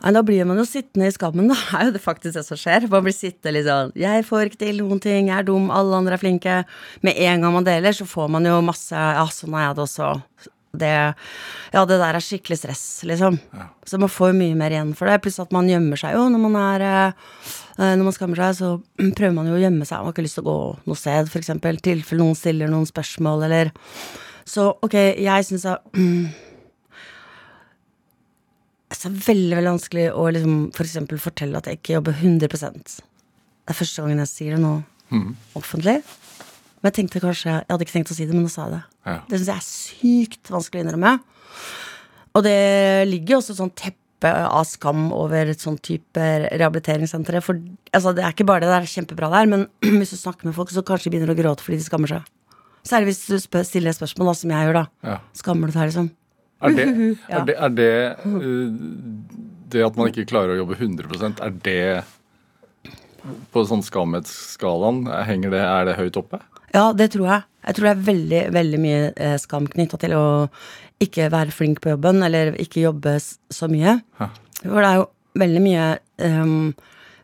Nei, 0.00 0.12
da 0.16 0.22
blir 0.24 0.46
man 0.48 0.56
jo 0.56 0.64
sittende 0.64 1.10
i 1.10 1.12
skammen, 1.12 1.50
da. 1.50 1.56
er 1.76 1.90
jo 1.90 1.96
det 1.96 2.00
faktisk 2.00 2.38
det 2.38 2.44
som 2.46 2.56
skjer. 2.60 2.86
Man 2.88 3.04
blir 3.04 3.12
sittende 3.16 3.52
litt 3.58 3.66
sånn 3.68 3.90
Jeg 4.00 4.24
får 4.28 4.48
ikke 4.48 4.62
til 4.62 4.80
noen 4.80 5.02
ting, 5.02 5.28
jeg 5.28 5.36
er 5.42 5.48
dum, 5.48 5.68
alle 5.74 5.98
andre 5.98 6.16
er 6.16 6.22
flinke. 6.22 6.62
Med 7.04 7.20
en 7.20 7.44
gang 7.44 7.52
man 7.58 7.68
deler, 7.68 7.92
så 7.96 8.06
får 8.08 8.32
man 8.32 8.48
jo 8.48 8.56
masse 8.64 8.96
Ja, 8.96 9.26
sånn 9.34 9.56
er 9.58 9.68
jeg 9.68 9.76
det 9.76 9.84
også. 9.84 10.08
det 10.80 10.94
Ja, 11.74 11.84
det 11.84 11.98
der 12.00 12.16
er 12.16 12.24
skikkelig 12.24 12.60
stress, 12.62 12.84
liksom. 13.04 13.36
Så 13.84 14.00
man 14.00 14.08
får 14.08 14.32
jo 14.32 14.38
mye 14.40 14.56
mer 14.56 14.72
igjen 14.72 14.96
for 14.96 15.10
det. 15.10 15.20
Pluss 15.22 15.40
at 15.42 15.52
man 15.52 15.68
gjemmer 15.68 16.00
seg 16.00 16.16
jo 16.16 16.28
når 16.32 16.44
man 16.48 16.56
er 16.64 16.86
eh, 16.88 17.30
eh, 17.76 17.94
Når 17.98 18.04
man 18.08 18.16
skammer 18.16 18.40
seg, 18.40 18.56
så 18.56 18.72
prøver 19.18 19.36
man 19.36 19.52
jo 19.52 19.58
å 19.58 19.62
gjemme 19.62 19.84
seg. 19.84 19.98
Man 20.00 20.10
har 20.10 20.16
ikke 20.16 20.24
lyst 20.28 20.40
til 20.40 20.46
å 20.46 20.50
gå 20.50 20.58
noe 20.88 20.96
sted, 20.98 21.28
eksempel. 21.42 21.76
I 21.76 21.86
tilfelle 21.92 22.24
noen 22.24 22.38
stiller 22.38 22.72
noen 22.72 22.88
spørsmål, 22.88 23.44
eller 23.50 23.74
Så 24.48 24.70
ok, 24.82 24.96
jeg 25.20 25.44
syns 25.46 25.68
jeg 25.68 26.38
Er 28.90 29.12
veldig, 29.26 29.54
veldig 29.54 29.72
vanskelig 29.76 30.06
å 30.12 30.24
liksom 30.34 30.54
for 30.74 30.86
eksempel 30.86 31.20
fortelle 31.22 31.58
at 31.60 31.68
jeg 31.70 31.78
ikke 31.78 31.94
jobber 31.94 32.16
100 32.16 32.48
Det 32.50 33.70
er 33.70 33.78
første 33.78 34.02
gangen 34.02 34.22
jeg 34.24 34.30
sier 34.32 34.56
det 34.56 34.62
nå 34.64 34.72
offentlig. 35.58 36.00
Men 36.80 36.90
jeg 36.90 36.96
tenkte 36.96 37.22
kanskje 37.22 37.50
Jeg 37.52 37.68
hadde 37.68 37.84
ikke 37.86 37.96
tenkt 37.98 38.12
å 38.12 38.16
si 38.16 38.26
det, 38.26 38.34
men 38.34 38.46
nå 38.46 38.50
sa 38.52 38.66
jeg 38.66 38.74
det. 38.78 38.82
Ja. 39.06 39.16
Det 39.28 39.38
syns 39.38 39.50
jeg 39.50 39.56
er 39.56 39.68
sykt 39.68 40.52
vanskelig 40.52 40.80
å 40.80 40.86
innrømme. 40.86 41.14
Og 42.36 42.44
det 42.46 42.58
ligger 43.10 43.36
jo 43.36 43.40
også 43.40 43.56
sånn 43.58 43.72
teppe 43.74 44.30
av 44.30 44.66
skam 44.68 45.08
over 45.16 45.50
et 45.50 45.62
sånn 45.62 45.78
type 45.82 46.26
rehabiliteringssenter. 46.50 47.40
For 47.44 47.58
altså, 47.96 48.14
det 48.16 48.24
er 48.24 48.34
ikke 48.34 48.48
bare 48.48 48.64
det, 48.64 48.70
det 48.70 48.78
er 48.78 48.92
kjempebra 48.94 49.30
der, 49.32 49.50
men 49.50 49.66
hvis 49.98 50.14
du 50.14 50.18
snakker 50.20 50.50
med 50.50 50.56
folk, 50.56 50.72
så 50.74 50.84
kanskje 50.86 51.08
de 51.08 51.16
begynner 51.16 51.34
å 51.34 51.38
gråte 51.38 51.66
fordi 51.66 51.80
de 51.80 51.86
skammer 51.88 52.12
seg. 52.12 52.28
Særlig 52.86 53.10
hvis 53.10 53.26
du 53.28 53.36
spør, 53.42 53.64
stiller 53.68 53.96
spørsmål, 53.96 54.30
da, 54.30 54.38
som 54.40 54.54
jeg 54.54 54.68
gjør, 54.68 54.78
da. 54.78 55.10
Ja. 55.10 55.16
Skammer 55.36 55.68
du 55.68 55.76
deg, 55.76 55.90
liksom? 55.90 56.08
Er 56.68 56.74
det, 56.76 56.86
er 57.32 57.44
det, 57.48 57.54
er 57.56 57.70
det 57.72 57.92
uh, 58.26 58.72
Det 59.72 59.84
at 59.86 59.96
man 59.96 60.10
ikke 60.10 60.26
klarer 60.28 60.52
å 60.52 60.58
jobbe 60.58 60.76
100% 60.76 61.40
er 61.40 61.54
det 61.64 61.84
På 63.54 63.62
sånn 63.68 63.84
skamhetsskalaen, 63.86 65.06
henger 65.28 65.54
det, 65.54 65.62
er 65.64 65.88
det 65.88 65.96
høyt 66.00 66.18
oppe? 66.20 66.42
Ja, 66.74 66.90
det 66.96 67.10
tror 67.14 67.26
jeg. 67.26 67.46
Jeg 67.66 67.76
tror 67.76 67.86
det 67.86 67.92
er 67.92 68.04
veldig, 68.06 68.42
veldig 68.54 68.78
mye 68.80 69.00
eh, 69.18 69.36
skam 69.42 69.66
knytta 69.68 69.98
til 70.00 70.14
å 70.16 70.24
ikke 71.02 71.26
være 71.32 71.52
flink 71.52 71.80
på 71.82 71.90
jobben, 71.92 72.22
eller 72.24 72.54
ikke 72.62 72.84
jobbe 72.84 73.16
så 73.20 73.68
mye. 73.72 73.98
Hæ. 74.20 74.28
For 74.62 74.78
det 74.78 74.88
er 74.90 74.98
jo 75.00 75.06
veldig 75.40 75.62
mye 75.64 75.86
um, 76.26 76.72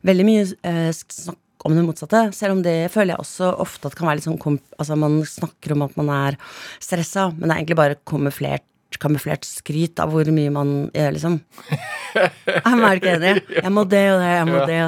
Veldig 0.07 0.25
mye 0.29 0.43
uh, 0.47 0.91
snakk 0.95 1.41
om 1.67 1.75
det 1.75 1.83
motsatte. 1.83 2.21
Selv 2.37 2.55
om 2.55 2.61
det 2.63 2.93
føler 2.95 3.15
jeg 3.15 3.25
også 3.25 3.49
ofte 3.65 3.89
at 3.89 3.97
kan 3.99 4.07
være 4.07 4.21
litt 4.21 4.27
sånn 4.29 4.61
Altså 4.79 4.99
man 5.01 5.19
snakker 5.27 5.75
om 5.75 5.83
at 5.89 5.97
man 5.99 6.13
er 6.15 6.37
stressa, 6.79 7.31
men 7.33 7.49
det 7.49 7.51
er 7.51 7.59
egentlig 7.59 7.81
bare 7.81 7.99
kamuflert 8.07 8.63
kamuflert 9.03 9.45
skryt 9.49 10.01
av 10.03 10.11
hvor 10.15 10.29
mye 10.33 10.51
man 10.55 10.75
gjør, 10.95 11.13
liksom. 11.19 11.39
Jeg 12.17 12.31
er 12.65 12.99
ikke 13.01 13.15
enig. 13.19 13.35
Jeg 13.63 13.73
må 13.75 13.85
det 13.89 14.05
og 14.15 14.21
det, 14.25 14.35
jeg 14.39 14.47
må 14.51 14.61
Ja. 14.63 14.67
det. 14.67 14.83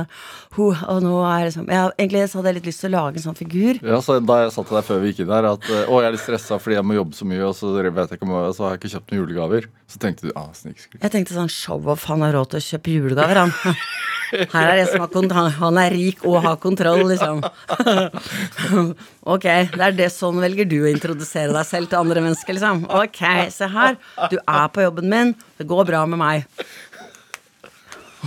Ho, 0.56 0.70
og 0.72 1.02
nå 1.04 1.10
er 1.28 1.42
jeg 1.42 1.48
liksom 1.50 1.66
jeg, 1.68 1.90
Egentlig 2.00 2.22
så 2.32 2.38
hadde 2.38 2.48
jeg 2.48 2.56
litt 2.56 2.68
lyst 2.70 2.80
til 2.80 2.88
å 2.88 2.92
lage 2.96 3.18
en 3.20 3.24
sånn 3.26 3.36
figur. 3.36 3.76
Ja, 3.84 3.98
så 4.02 4.16
Da 4.24 4.38
jeg 4.42 4.54
sa 4.54 4.62
til 4.64 4.78
deg 4.78 4.86
før 4.88 5.02
vi 5.02 5.10
gikk 5.12 5.20
inn 5.22 5.28
der 5.30 5.44
at 5.52 5.68
uh, 5.68 5.82
å, 5.92 6.00
jeg 6.00 6.08
er 6.08 6.14
litt 6.16 6.22
stressa 6.24 6.56
fordi 6.58 6.78
jeg 6.78 6.86
må 6.88 6.96
jobbe 6.96 7.14
så 7.18 7.28
mye, 7.28 7.42
og 7.46 7.54
så, 7.54 7.70
vet 7.76 8.08
jeg 8.14 8.18
ikke 8.18 8.26
om, 8.26 8.32
så 8.56 8.64
har 8.64 8.72
jeg 8.74 8.80
ikke 8.80 8.92
kjøpt 8.96 9.12
noen 9.12 9.20
julegaver, 9.20 9.68
så 9.92 10.00
tenkte 10.02 10.26
du 10.26 10.32
ah, 10.34 10.48
snikskryt. 10.56 11.02
Jeg 11.04 11.12
tenkte 11.14 11.36
sånn 11.36 11.52
show-off, 11.52 12.08
han 12.08 12.24
har 12.24 12.32
råd 12.38 12.54
til 12.54 12.62
å 12.62 12.66
kjøpe 12.72 12.96
julegaver, 12.96 13.42
han. 13.44 13.52
Her 14.56 14.72
er 14.72 14.82
en 14.82 14.88
som 14.90 15.00
har 15.04 15.12
kont 15.12 15.32
han- 15.32 15.52
han 15.56 15.78
er 15.80 15.94
rik 15.94 16.24
og 16.28 16.40
har 16.44 16.56
kontroll, 16.60 17.04
liksom. 17.12 17.44
Ok, 19.28 19.44
det 19.76 19.84
er 19.84 19.94
det 19.96 20.08
sånn 20.12 20.40
velger 20.40 20.68
du 20.68 20.78
å 20.86 20.90
introdusere 20.90 21.52
deg 21.52 21.66
selv 21.68 21.90
til 21.92 22.00
andre 22.00 22.22
mennesker, 22.24 22.56
liksom. 22.56 22.86
Ok, 22.98 23.20
se 23.52 23.68
her, 23.72 23.97
du 24.32 24.38
er 24.40 24.68
på 24.74 24.84
jobben 24.86 25.08
min, 25.12 25.34
det 25.58 25.66
går 25.70 25.86
bra 25.88 26.04
med 26.06 26.18
meg. 26.20 26.46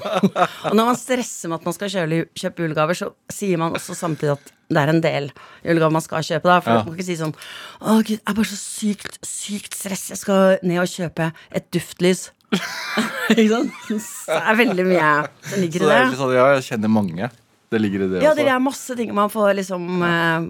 Og 0.01 0.74
når 0.78 0.86
man 0.88 0.98
stresser 0.98 1.51
med 1.51 1.60
at 1.60 1.66
man 1.68 1.75
skal 1.75 1.92
kjøle, 1.92 2.22
kjøpe 2.38 2.63
julegaver, 2.63 2.96
så 2.98 3.10
sier 3.32 3.60
man 3.60 3.75
også 3.78 3.96
samtidig 3.98 4.38
at 4.38 4.51
det 4.72 4.80
er 4.80 4.92
en 4.94 5.01
del 5.04 5.25
julegaver 5.68 5.92
man 5.98 6.04
skal 6.06 6.24
kjøpe. 6.24 6.48
Da, 6.48 6.60
for 6.63 6.72
Ja. 6.72 6.78
man 6.80 6.86
kan 6.88 6.96
ikke 6.96 7.10
si 7.10 7.18
sånn 7.20 7.34
Å, 7.36 7.98
gud, 8.00 8.13
jeg 8.16 8.22
er 8.24 8.38
bare 8.38 8.48
så 8.48 8.60
sykt, 8.62 9.20
sykt 9.28 9.75
stress. 9.75 10.06
Jeg 10.13 10.22
skal 10.22 10.60
ned 10.63 10.80
og 10.80 10.88
kjøpe 10.88 11.32
et 11.51 11.68
duftlys. 11.75 12.30
ikke 13.32 13.50
sant? 13.51 13.72
Det 13.90 14.40
er 14.40 14.56
veldig 14.63 14.86
mye 14.88 15.12
som 15.44 15.60
ligger 15.62 15.80
det 15.86 15.92
i 15.92 16.10
det. 16.12 16.18
sånn, 16.20 16.34
ja, 16.36 16.48
jeg 16.56 16.63
kjenner 16.72 16.92
mange. 16.92 17.30
Det 17.72 17.80
ligger 17.80 18.01
i 18.04 18.08
det 18.12 18.24
Ja, 18.24 18.32
også. 18.32 18.40
det 18.42 18.48
er 18.51 18.60
masse 18.63 18.96
ting 19.00 19.13
man 19.16 19.30
får 19.32 19.54
liksom 19.60 19.86
eh, 20.04 20.48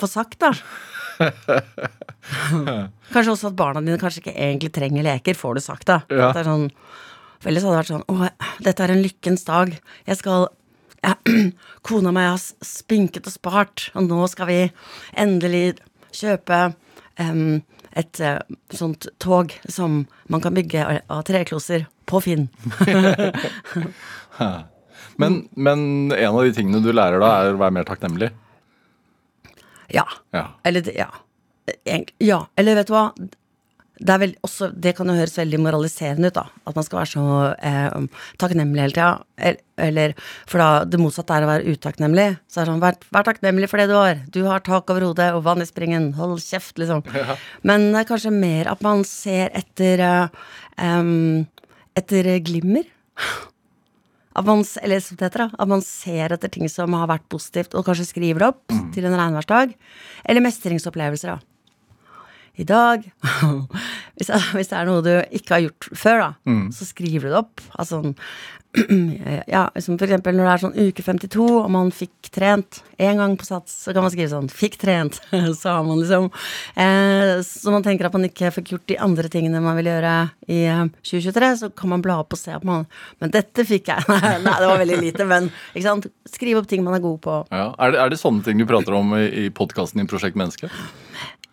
få 0.00 0.08
sagt, 0.08 0.38
da. 0.40 0.52
kanskje 3.12 3.32
også 3.32 3.50
at 3.50 3.58
barna 3.58 3.82
dine 3.84 3.98
kanskje 4.00 4.22
ikke 4.24 4.36
egentlig 4.36 4.72
trenger 4.74 5.06
leker, 5.06 5.38
får 5.38 5.58
du 5.58 5.62
sagt, 5.64 5.86
da. 5.90 6.00
Ja. 6.10 6.30
Det 6.34 6.42
er 6.42 6.48
sånn, 6.50 6.68
for 7.38 7.50
ellers 7.50 7.66
hadde 7.66 7.74
det 7.74 7.82
vært 7.82 7.92
sånn 7.94 8.08
Å, 8.12 8.30
dette 8.66 8.84
er 8.84 8.94
en 8.94 9.04
lykkens 9.04 9.46
dag. 9.48 9.74
Jeg 10.08 10.20
skal 10.20 10.48
jeg, 11.04 11.16
Kona 11.86 12.12
mi 12.14 12.26
har 12.26 12.40
spinket 12.40 13.28
og 13.30 13.36
spart, 13.36 13.88
og 13.94 14.08
nå 14.10 14.20
skal 14.32 14.50
vi 14.50 14.60
endelig 15.16 15.64
kjøpe 16.16 16.62
um, 17.20 17.60
et 17.96 18.22
uh, 18.24 18.40
sånt 18.74 19.08
tog 19.22 19.52
som 19.72 20.04
man 20.32 20.42
kan 20.44 20.56
bygge 20.56 20.80
av, 20.84 21.02
av 21.18 21.26
trekloser 21.28 21.86
på 22.08 22.22
Finn. 22.24 22.48
Men, 25.16 25.48
men 25.56 26.12
en 26.12 26.34
av 26.34 26.42
de 26.44 26.52
tingene 26.52 26.82
du 26.84 26.90
lærer 26.92 27.22
da, 27.22 27.30
er 27.40 27.54
å 27.54 27.60
være 27.60 27.72
mer 27.78 27.86
takknemlig. 27.88 28.28
Ja. 29.94 30.06
Ja. 30.34 30.48
Eller 30.66 30.86
ja. 30.94 31.10
Ja. 32.22 32.46
Eller 32.56 32.78
vet 32.78 32.88
du 32.90 32.94
hva? 32.94 33.10
Det, 33.96 34.12
er 34.12 34.20
vel 34.20 34.34
også, 34.44 34.68
det 34.76 34.92
kan 34.98 35.08
jo 35.08 35.14
høres 35.16 35.38
veldig 35.38 35.58
moraliserende 35.64 36.28
ut, 36.28 36.36
da. 36.36 36.44
At 36.68 36.76
man 36.76 36.84
skal 36.84 36.98
være 37.00 37.10
så 37.14 37.22
eh, 37.64 38.20
takknemlig 38.42 38.82
hele 38.84 38.92
tida. 38.92 39.08
Eller, 39.40 39.62
eller 39.86 40.14
For 40.44 40.60
da 40.60 40.68
det 40.84 41.00
motsatte 41.00 41.32
er 41.38 41.46
å 41.46 41.48
være 41.48 41.74
utakknemlig. 41.76 42.26
Så 42.44 42.60
er 42.60 42.66
det 42.66 42.74
sånn, 42.74 42.82
vær, 42.84 42.98
vær 43.16 43.26
takknemlig 43.30 43.70
for 43.72 43.80
det 43.80 43.88
du 43.88 43.96
har. 43.96 44.20
Du 44.34 44.42
har 44.44 44.64
tak 44.66 44.92
over 44.92 45.08
hodet 45.08 45.30
og 45.32 45.46
vann 45.48 45.64
i 45.64 45.68
springen. 45.68 46.10
Hold 46.20 46.38
kjeft, 46.44 46.76
liksom. 46.82 47.02
Men 47.66 47.88
det 47.94 48.04
er 48.04 48.10
kanskje 48.12 48.34
mer 48.36 48.68
at 48.74 48.84
man 48.84 49.00
ser 49.08 49.48
etter 49.56 50.04
eh, 50.04 50.46
em, 50.86 51.46
Etter 51.96 52.26
glimmer. 52.44 52.84
Man, 54.44 54.64
eller 54.82 55.00
som 55.00 55.16
det 55.16 55.30
heter, 55.30 55.46
da, 55.46 55.62
at 55.62 55.68
man 55.70 55.82
ser 55.84 56.34
etter 56.34 56.50
ting 56.52 56.68
som 56.68 56.92
har 56.98 57.08
vært 57.08 57.24
positivt, 57.32 57.76
og 57.78 57.86
kanskje 57.86 58.10
skriver 58.10 58.42
det 58.42 58.48
opp 58.52 58.74
til 58.92 59.06
en 59.08 59.16
regnværsdag. 59.16 59.72
Eller 60.28 60.44
mestringsopplevelser, 60.44 61.36
da. 61.36 61.40
I 62.56 62.64
dag 62.64 63.02
hvis, 64.16 64.30
hvis 64.56 64.70
det 64.70 64.76
er 64.76 64.86
noe 64.88 65.02
du 65.04 65.12
ikke 65.36 65.56
har 65.56 65.64
gjort 65.66 65.88
før, 65.92 66.22
da, 66.22 66.28
så 66.72 66.88
skriver 66.88 67.26
du 67.26 67.32
det 67.32 67.40
opp. 67.42 67.64
Altså 67.76 68.02
Ja, 69.46 69.68
som 69.80 69.96
for 69.98 70.06
eksempel 70.06 70.36
når 70.36 70.46
det 70.46 70.52
er 70.52 70.62
sånn 70.62 70.76
uke 70.76 71.04
52, 71.04 71.46
og 71.62 71.68
man 71.72 71.90
fikk 71.94 72.30
trent 72.34 72.80
én 73.00 73.18
gang 73.20 73.36
på 73.38 73.46
sats, 73.46 73.74
så 73.84 73.94
kan 73.94 74.04
man 74.04 74.12
skrive 74.12 74.30
sånn 74.32 74.48
'fikk 74.52 74.78
trent'. 74.80 75.18
Så 75.60 75.72
har 75.72 75.84
man 75.84 76.00
liksom 76.00 76.28
eh, 76.76 77.42
Så 77.44 77.72
man 77.72 77.84
tenker 77.84 78.08
at 78.08 78.16
man 78.16 78.24
ikke 78.28 78.50
fikk 78.54 78.72
gjort 78.74 78.86
de 78.88 78.98
andre 79.02 79.28
tingene 79.32 79.60
man 79.62 79.76
vil 79.78 79.90
gjøre 79.90 80.14
i 80.48 80.62
eh, 80.64 80.84
2023, 81.04 81.50
så 81.60 81.70
kan 81.76 81.92
man 81.92 82.04
bla 82.04 82.20
opp 82.22 82.36
og 82.36 82.40
se 82.40 82.54
at 82.54 82.64
man 82.64 82.86
Men 83.20 83.32
dette 83.34 83.64
fikk 83.66 83.90
jeg. 83.92 84.04
Nei, 84.46 84.56
det 84.60 84.68
var 84.70 84.80
veldig 84.80 85.00
lite, 85.00 85.28
men 85.28 85.50
ikke 85.74 85.86
sant. 85.88 86.08
Skrive 86.28 86.60
opp 86.62 86.68
ting 86.70 86.84
man 86.84 86.96
er 86.96 87.04
god 87.04 87.20
på. 87.24 87.36
Ja. 87.50 87.70
Er, 87.78 87.92
det, 87.92 88.00
er 88.00 88.12
det 88.12 88.20
sånne 88.20 88.44
ting 88.44 88.60
du 88.60 88.66
prater 88.68 88.96
om 88.96 89.14
i, 89.16 89.26
i 89.46 89.50
podkasten 89.54 90.02
din 90.02 90.10
Prosjekt 90.10 90.38
Menneske? 90.38 90.70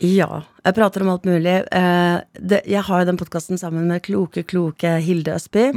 Ja, 0.01 0.41
jeg 0.65 0.75
prater 0.75 1.03
om 1.03 1.11
alt 1.13 1.25
mulig. 1.27 1.53
Eh, 1.71 2.17
det, 2.33 2.63
jeg 2.67 2.83
har 2.87 3.01
jo 3.01 3.07
den 3.07 3.19
podkasten 3.19 3.59
sammen 3.61 3.87
med 3.91 4.03
kloke, 4.03 4.43
kloke 4.43 4.97
Hilde 5.03 5.35
Østby. 5.37 5.69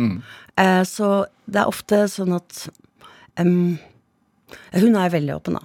Eh, 0.56 0.82
så 0.88 1.26
det 1.44 1.60
er 1.62 1.70
ofte 1.70 2.06
sånn 2.10 2.32
at 2.36 2.68
um, 3.38 3.76
Hun 4.72 4.96
er 4.96 5.12
veldig 5.12 5.34
åpen, 5.36 5.58
da. 5.58 5.62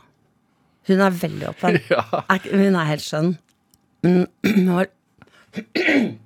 Hun 0.90 1.02
er 1.06 1.16
veldig 1.22 1.48
åpen. 1.54 1.80
Ja. 1.94 2.04
Hun 2.52 2.76
er 2.76 2.90
helt 2.90 3.06
skjønn. 3.06 3.36
Men 4.06 4.28
hun 4.48 4.68
har 4.76 4.92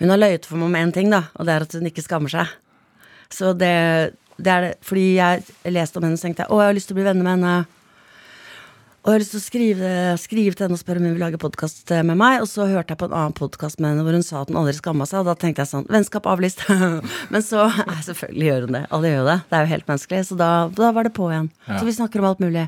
Hun 0.00 0.08
har 0.08 0.16
løyet 0.20 0.46
for 0.48 0.56
meg 0.56 0.70
om 0.70 0.76
én 0.78 0.92
ting, 0.96 1.10
da, 1.12 1.26
og 1.36 1.44
det 1.44 1.52
er 1.52 1.64
at 1.66 1.74
hun 1.76 1.88
ikke 1.90 2.04
skammer 2.04 2.32
seg. 2.32 2.54
Så 3.30 3.52
det, 3.52 3.74
det 4.40 4.52
er 4.52 4.64
det 4.64 4.70
Fordi 4.86 5.04
jeg 5.18 5.42
leste 5.68 6.00
om 6.00 6.06
henne, 6.06 6.16
så 6.16 6.28
tenkte 6.28 6.46
jeg 6.46 6.54
å, 6.54 6.62
jeg 6.62 6.70
har 6.70 6.78
lyst 6.78 6.88
til 6.88 6.96
å 6.96 7.00
bli 7.00 7.08
venner 7.10 7.26
med 7.26 7.36
henne. 7.36 7.79
Og 9.00 9.08
jeg 9.08 9.14
har 9.14 9.22
lyst 9.22 9.32
til 9.32 9.40
å 9.40 9.42
skrive, 9.46 9.90
skrive 10.20 10.52
til 10.52 10.66
henne 10.66 10.76
og 10.76 10.80
spørre 10.82 11.00
om 11.00 11.06
hun 11.08 11.14
vil 11.14 11.22
lage 11.24 11.38
podkast 11.40 11.88
med 12.04 12.18
meg. 12.20 12.42
Og 12.44 12.48
så 12.50 12.66
hørte 12.68 12.92
jeg 12.92 13.00
på 13.00 13.06
en 13.08 13.14
annen 13.16 13.32
podkast 13.32 13.78
med 13.80 13.94
henne 13.94 14.02
hvor 14.04 14.12
hun 14.12 14.24
sa 14.26 14.42
at 14.42 14.50
hun 14.52 14.58
aldri 14.60 14.74
skamma 14.76 15.06
seg. 15.08 15.22
Og 15.22 15.30
da 15.30 15.34
tenkte 15.40 15.64
jeg 15.64 15.70
sånn 15.70 15.86
Vennskap 15.88 16.26
avlyst. 16.28 16.66
Men 17.32 17.44
så 17.46 17.64
Nei, 17.88 17.96
selvfølgelig 18.04 18.50
gjør 18.50 18.66
hun 18.66 18.76
det. 18.76 18.82
Alle 18.92 19.12
gjør 19.12 19.22
jo 19.22 19.28
det. 19.30 19.36
Det 19.48 19.56
er 19.56 19.64
jo 19.64 19.70
helt 19.70 19.88
menneskelig. 19.88 20.18
Så 20.28 20.36
da, 20.36 20.48
da 20.76 20.90
var 20.98 21.08
det 21.08 21.12
på 21.16 21.30
igjen. 21.32 21.46
Ja. 21.64 21.78
Så 21.78 21.88
vi 21.88 21.94
snakker 21.96 22.20
om 22.20 22.28
alt 22.28 22.42
mulig. 22.44 22.66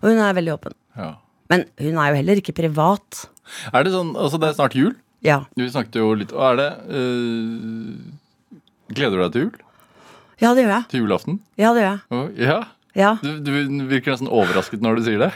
Og 0.00 0.06
hun 0.08 0.22
er 0.24 0.38
veldig 0.38 0.54
åpen. 0.54 0.76
Ja. 0.96 1.10
Men 1.52 1.66
hun 1.82 2.00
er 2.00 2.08
jo 2.08 2.20
heller 2.22 2.40
ikke 2.40 2.56
privat. 2.56 3.20
Er 3.68 3.84
det 3.84 3.92
sånn, 3.92 4.14
altså 4.16 4.40
Det 4.40 4.48
er 4.48 4.56
snart 4.56 4.78
jul. 4.80 4.94
Ja. 5.26 5.42
Vi 5.60 5.68
snakket 5.72 6.00
jo 6.00 6.08
litt 6.18 6.32
Og 6.36 6.42
er 6.44 6.58
det 6.58 6.66
øh, 6.92 7.94
Gleder 8.92 9.16
du 9.16 9.22
deg 9.22 9.30
til 9.32 9.44
jul? 9.46 9.54
Ja, 10.42 10.50
det 10.52 10.66
gjør 10.66 10.72
jeg. 10.74 10.88
Til 10.92 11.04
julaften? 11.04 11.38
Ja, 11.56 11.70
det 11.76 11.84
gjør 11.84 11.92
jeg. 11.92 12.00
Å, 12.12 12.24
ja. 12.48 12.58
Ja, 12.96 13.16
Du, 13.22 13.34
du 13.44 13.50
virker 13.90 14.14
nesten 14.14 14.30
overrasket 14.32 14.80
når 14.84 14.96
du 15.00 15.02
sier 15.10 15.26
det. 15.26 15.32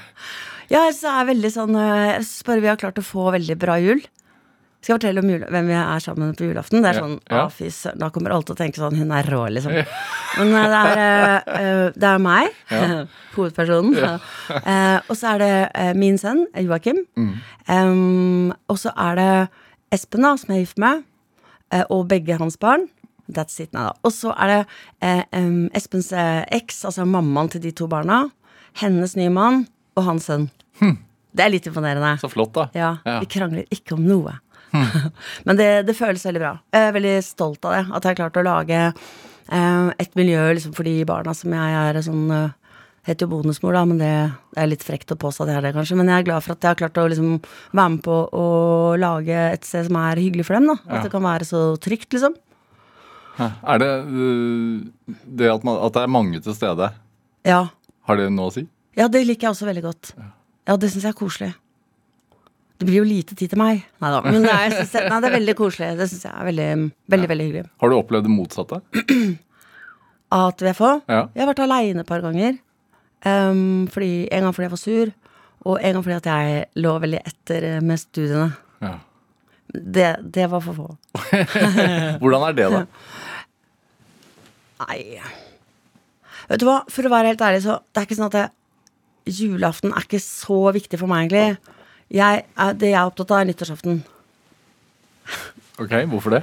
ja 0.73 0.87
så 0.97 1.11
er 1.11 1.19
jeg 1.23 1.29
veldig 1.35 1.51
sånn 1.53 1.77
øh, 1.77 2.07
Jeg 2.15 2.25
syns 2.25 2.47
bare 2.49 2.65
vi 2.65 2.71
har 2.73 2.81
klart 2.81 3.01
å 3.03 3.05
få 3.05 3.29
veldig 3.37 3.57
bra 3.61 3.77
jul. 3.83 4.01
Skal 4.81 4.95
jeg 4.95 4.97
fortelle 4.97 5.21
om 5.21 5.29
jul, 5.29 5.43
hvem 5.53 5.67
vi 5.69 5.75
er 5.77 6.01
sammen 6.01 6.31
på 6.39 6.47
julaften? 6.47 6.81
Det 6.81 6.89
er 6.95 6.99
sånn, 7.03 7.19
ja. 7.29 7.43
ah, 7.43 7.51
fys, 7.53 7.83
Da 8.01 8.09
kommer 8.15 8.33
alle 8.33 8.47
til 8.49 8.55
å 8.57 8.61
tenke 8.63 8.81
sånn 8.81 8.97
Hun 8.97 9.11
er 9.13 9.27
rå, 9.29 9.43
liksom. 9.53 9.75
Men 9.77 10.55
øh, 10.57 10.69
det 10.73 10.79
er, 10.81 11.43
øh, 11.61 11.83
det 12.01 12.09
er 12.09 12.23
meg, 12.25 12.55
hovedpersonen. 13.37 13.99
Uh, 14.49 14.99
og 15.11 15.13
så 15.21 15.35
er 15.35 15.45
det 15.45 15.53
min 16.01 16.17
sønn, 16.23 16.47
Joakim. 16.65 17.03
Mm. 17.21 17.35
Um, 17.69 18.55
og 18.73 18.81
så 18.81 18.95
er 18.97 19.21
det 19.21 19.29
Espen, 19.93 20.25
da, 20.25 20.33
som 20.39 20.55
jeg 20.55 20.63
er 20.63 20.65
gift 20.65 20.81
med, 20.81 21.05
eh, 21.75 21.85
og 21.91 22.07
begge 22.09 22.37
hans 22.41 22.57
barn. 22.63 22.87
That's 23.37 23.59
it, 23.63 23.73
nei 23.77 23.85
da. 23.89 23.93
Og 24.05 24.13
så 24.15 24.33
er 24.37 24.53
det 24.53 24.59
eh, 25.07 25.23
em, 25.39 25.69
Espens 25.77 26.13
eh, 26.13 26.43
eks, 26.61 26.85
altså 26.89 27.07
mammaen 27.07 27.51
til 27.53 27.61
de 27.65 27.73
to 27.73 27.87
barna, 27.91 28.25
hennes 28.83 29.17
nye 29.19 29.31
mann 29.35 29.65
og 29.97 30.05
hans 30.07 30.29
sønn. 30.31 30.49
Det 31.31 31.45
er 31.45 31.51
litt 31.53 31.67
imponerende. 31.71 32.17
Så 32.19 32.31
flott, 32.33 32.53
da. 32.57 32.69
Ja, 32.75 32.93
Ja. 33.07 33.19
Vi 33.23 33.27
krangler 33.31 33.67
ikke 33.71 33.95
om 33.95 34.03
noe. 34.09 34.33
Men 35.47 35.57
det, 35.59 35.69
det 35.87 35.95
føles 35.99 36.25
veldig 36.27 36.41
bra. 36.43 36.53
Jeg 36.75 36.89
er 36.89 36.95
veldig 36.97 37.17
stolt 37.27 37.65
av 37.67 37.75
det. 37.77 37.83
At 37.95 38.03
jeg 38.07 38.11
har 38.13 38.19
klart 38.25 38.39
å 38.41 38.47
lage 38.47 38.81
eh, 38.87 39.91
et 40.03 40.17
miljø 40.19 40.43
liksom, 40.57 40.75
for 40.75 40.87
de 40.87 40.97
barna 41.07 41.35
som 41.37 41.55
jeg 41.55 41.77
er 41.83 42.01
sånn 42.07 42.25
eh, 42.35 42.49
Heter 43.09 43.25
jo 43.25 43.31
bonusmor, 43.33 43.73
da, 43.73 43.81
men 43.89 43.97
det, 43.97 44.09
det 44.53 44.61
er 44.61 44.67
litt 44.69 44.83
frekt 44.85 45.09
å 45.15 45.17
påstå 45.17 45.47
jeg 45.49 45.57
er 45.57 45.65
det, 45.65 45.71
kanskje. 45.73 45.97
Men 45.97 46.11
jeg 46.13 46.21
er 46.21 46.27
glad 46.27 46.45
for 46.45 46.53
at 46.53 46.67
jeg 46.67 46.69
har 46.69 46.81
klart 46.83 46.99
å 47.01 47.07
liksom, 47.09 47.31
være 47.73 47.93
med 47.95 48.03
på 48.05 48.17
å 48.37 48.43
lage 49.01 49.39
et 49.55 49.65
sted 49.65 49.87
som 49.89 49.97
er 50.03 50.21
hyggelig 50.21 50.45
for 50.45 50.59
dem. 50.59 50.67
da 50.69 50.75
At 50.85 50.99
Ja. 50.99 51.01
det 51.07 51.13
kan 51.15 51.25
være 51.25 51.47
så 51.49 51.63
trygt, 51.81 52.11
liksom. 52.13 52.37
Er 53.41 53.81
det 53.83 53.89
øh, 54.05 55.17
det 55.41 55.49
at, 55.53 55.65
man, 55.67 55.79
at 55.87 55.97
det 55.97 56.03
er 56.05 56.13
mange 56.13 56.41
til 56.45 56.55
stede, 56.57 56.91
Ja. 57.49 57.63
har 58.09 58.17
det 58.21 58.29
noe 58.33 58.51
å 58.51 58.55
si? 58.55 58.67
ja, 58.99 59.07
det 59.09 59.23
liker 59.27 59.47
jeg 59.49 59.55
også 59.55 59.67
veldig 59.69 59.83
godt. 59.87 60.11
Ja, 60.69 60.77
det 60.77 60.91
syns 60.93 61.05
jeg 61.07 61.15
er 61.15 61.19
koselig. 61.19 61.51
Det 62.81 62.87
blir 62.89 62.99
jo 63.03 63.05
lite 63.09 63.35
tid 63.37 63.51
til 63.53 63.59
meg. 63.61 63.83
Nei 64.01 64.11
da. 64.13 64.21
Men 64.25 64.43
det 64.45 64.51
er, 64.53 64.75
jeg 64.81 65.09
nei, 65.11 65.19
det 65.21 65.29
er 65.31 65.35
veldig 65.37 65.55
koselig. 65.59 65.89
Det 65.99 66.07
syns 66.11 66.25
jeg 66.25 66.33
er 66.33 66.47
veldig, 66.49 66.69
veldig, 67.13 67.29
veldig 67.33 67.47
hyggelig. 67.49 67.71
Har 67.83 67.93
du 67.93 67.97
opplevd 67.99 68.25
det 68.29 68.33
motsatte? 68.33 68.79
At 70.41 70.63
vi 70.65 70.71
er 70.71 70.77
få? 70.79 70.91
Ja. 71.11 71.23
Jeg 71.35 71.43
har 71.43 71.51
vært 71.51 71.63
aleine 71.65 72.05
et 72.05 72.09
par 72.09 72.23
ganger. 72.25 72.57
Um, 73.27 73.85
fordi, 73.93 74.29
en 74.33 74.47
gang 74.47 74.55
fordi 74.57 74.69
jeg 74.69 74.73
var 74.73 74.81
sur, 74.81 75.13
og 75.69 75.77
en 75.85 75.93
gang 75.99 76.05
fordi 76.07 76.17
at 76.17 76.29
jeg 76.31 76.65
lå 76.81 76.93
veldig 77.03 77.19
etter 77.29 77.67
eh, 77.75 77.81
med 77.85 78.01
studiene. 78.01 78.51
ja. 78.81 78.95
Det, 79.71 80.07
det 80.35 80.49
var 80.51 80.59
for 80.65 80.75
få. 80.75 80.87
Hvordan 82.23 82.43
er 82.49 82.55
det, 82.59 82.65
da? 82.73 82.81
Nei 84.81 85.21
Vet 86.51 86.63
du 86.63 86.67
hva, 86.67 86.81
for 86.91 87.07
å 87.07 87.13
være 87.13 87.31
helt 87.31 87.43
ærlig, 87.47 87.61
så 87.63 87.77
det 87.93 88.01
er 88.01 88.07
ikke 88.09 88.17
sånn 88.19 88.31
at 88.31 88.39
jeg, 88.41 88.51
julaften 89.39 89.93
er 89.95 90.07
ikke 90.07 90.19
så 90.25 90.57
viktig 90.75 90.99
for 90.99 91.11
meg, 91.11 91.29
egentlig. 91.29 91.77
Jeg, 92.11 92.47
det 92.81 92.89
jeg 92.91 92.99
er 92.99 93.11
opptatt 93.11 93.31
av, 93.37 93.43
er 93.45 93.51
nyttårsaften. 93.53 94.01
Ok, 95.79 95.95
Hvorfor 96.11 96.35
det? 96.35 96.41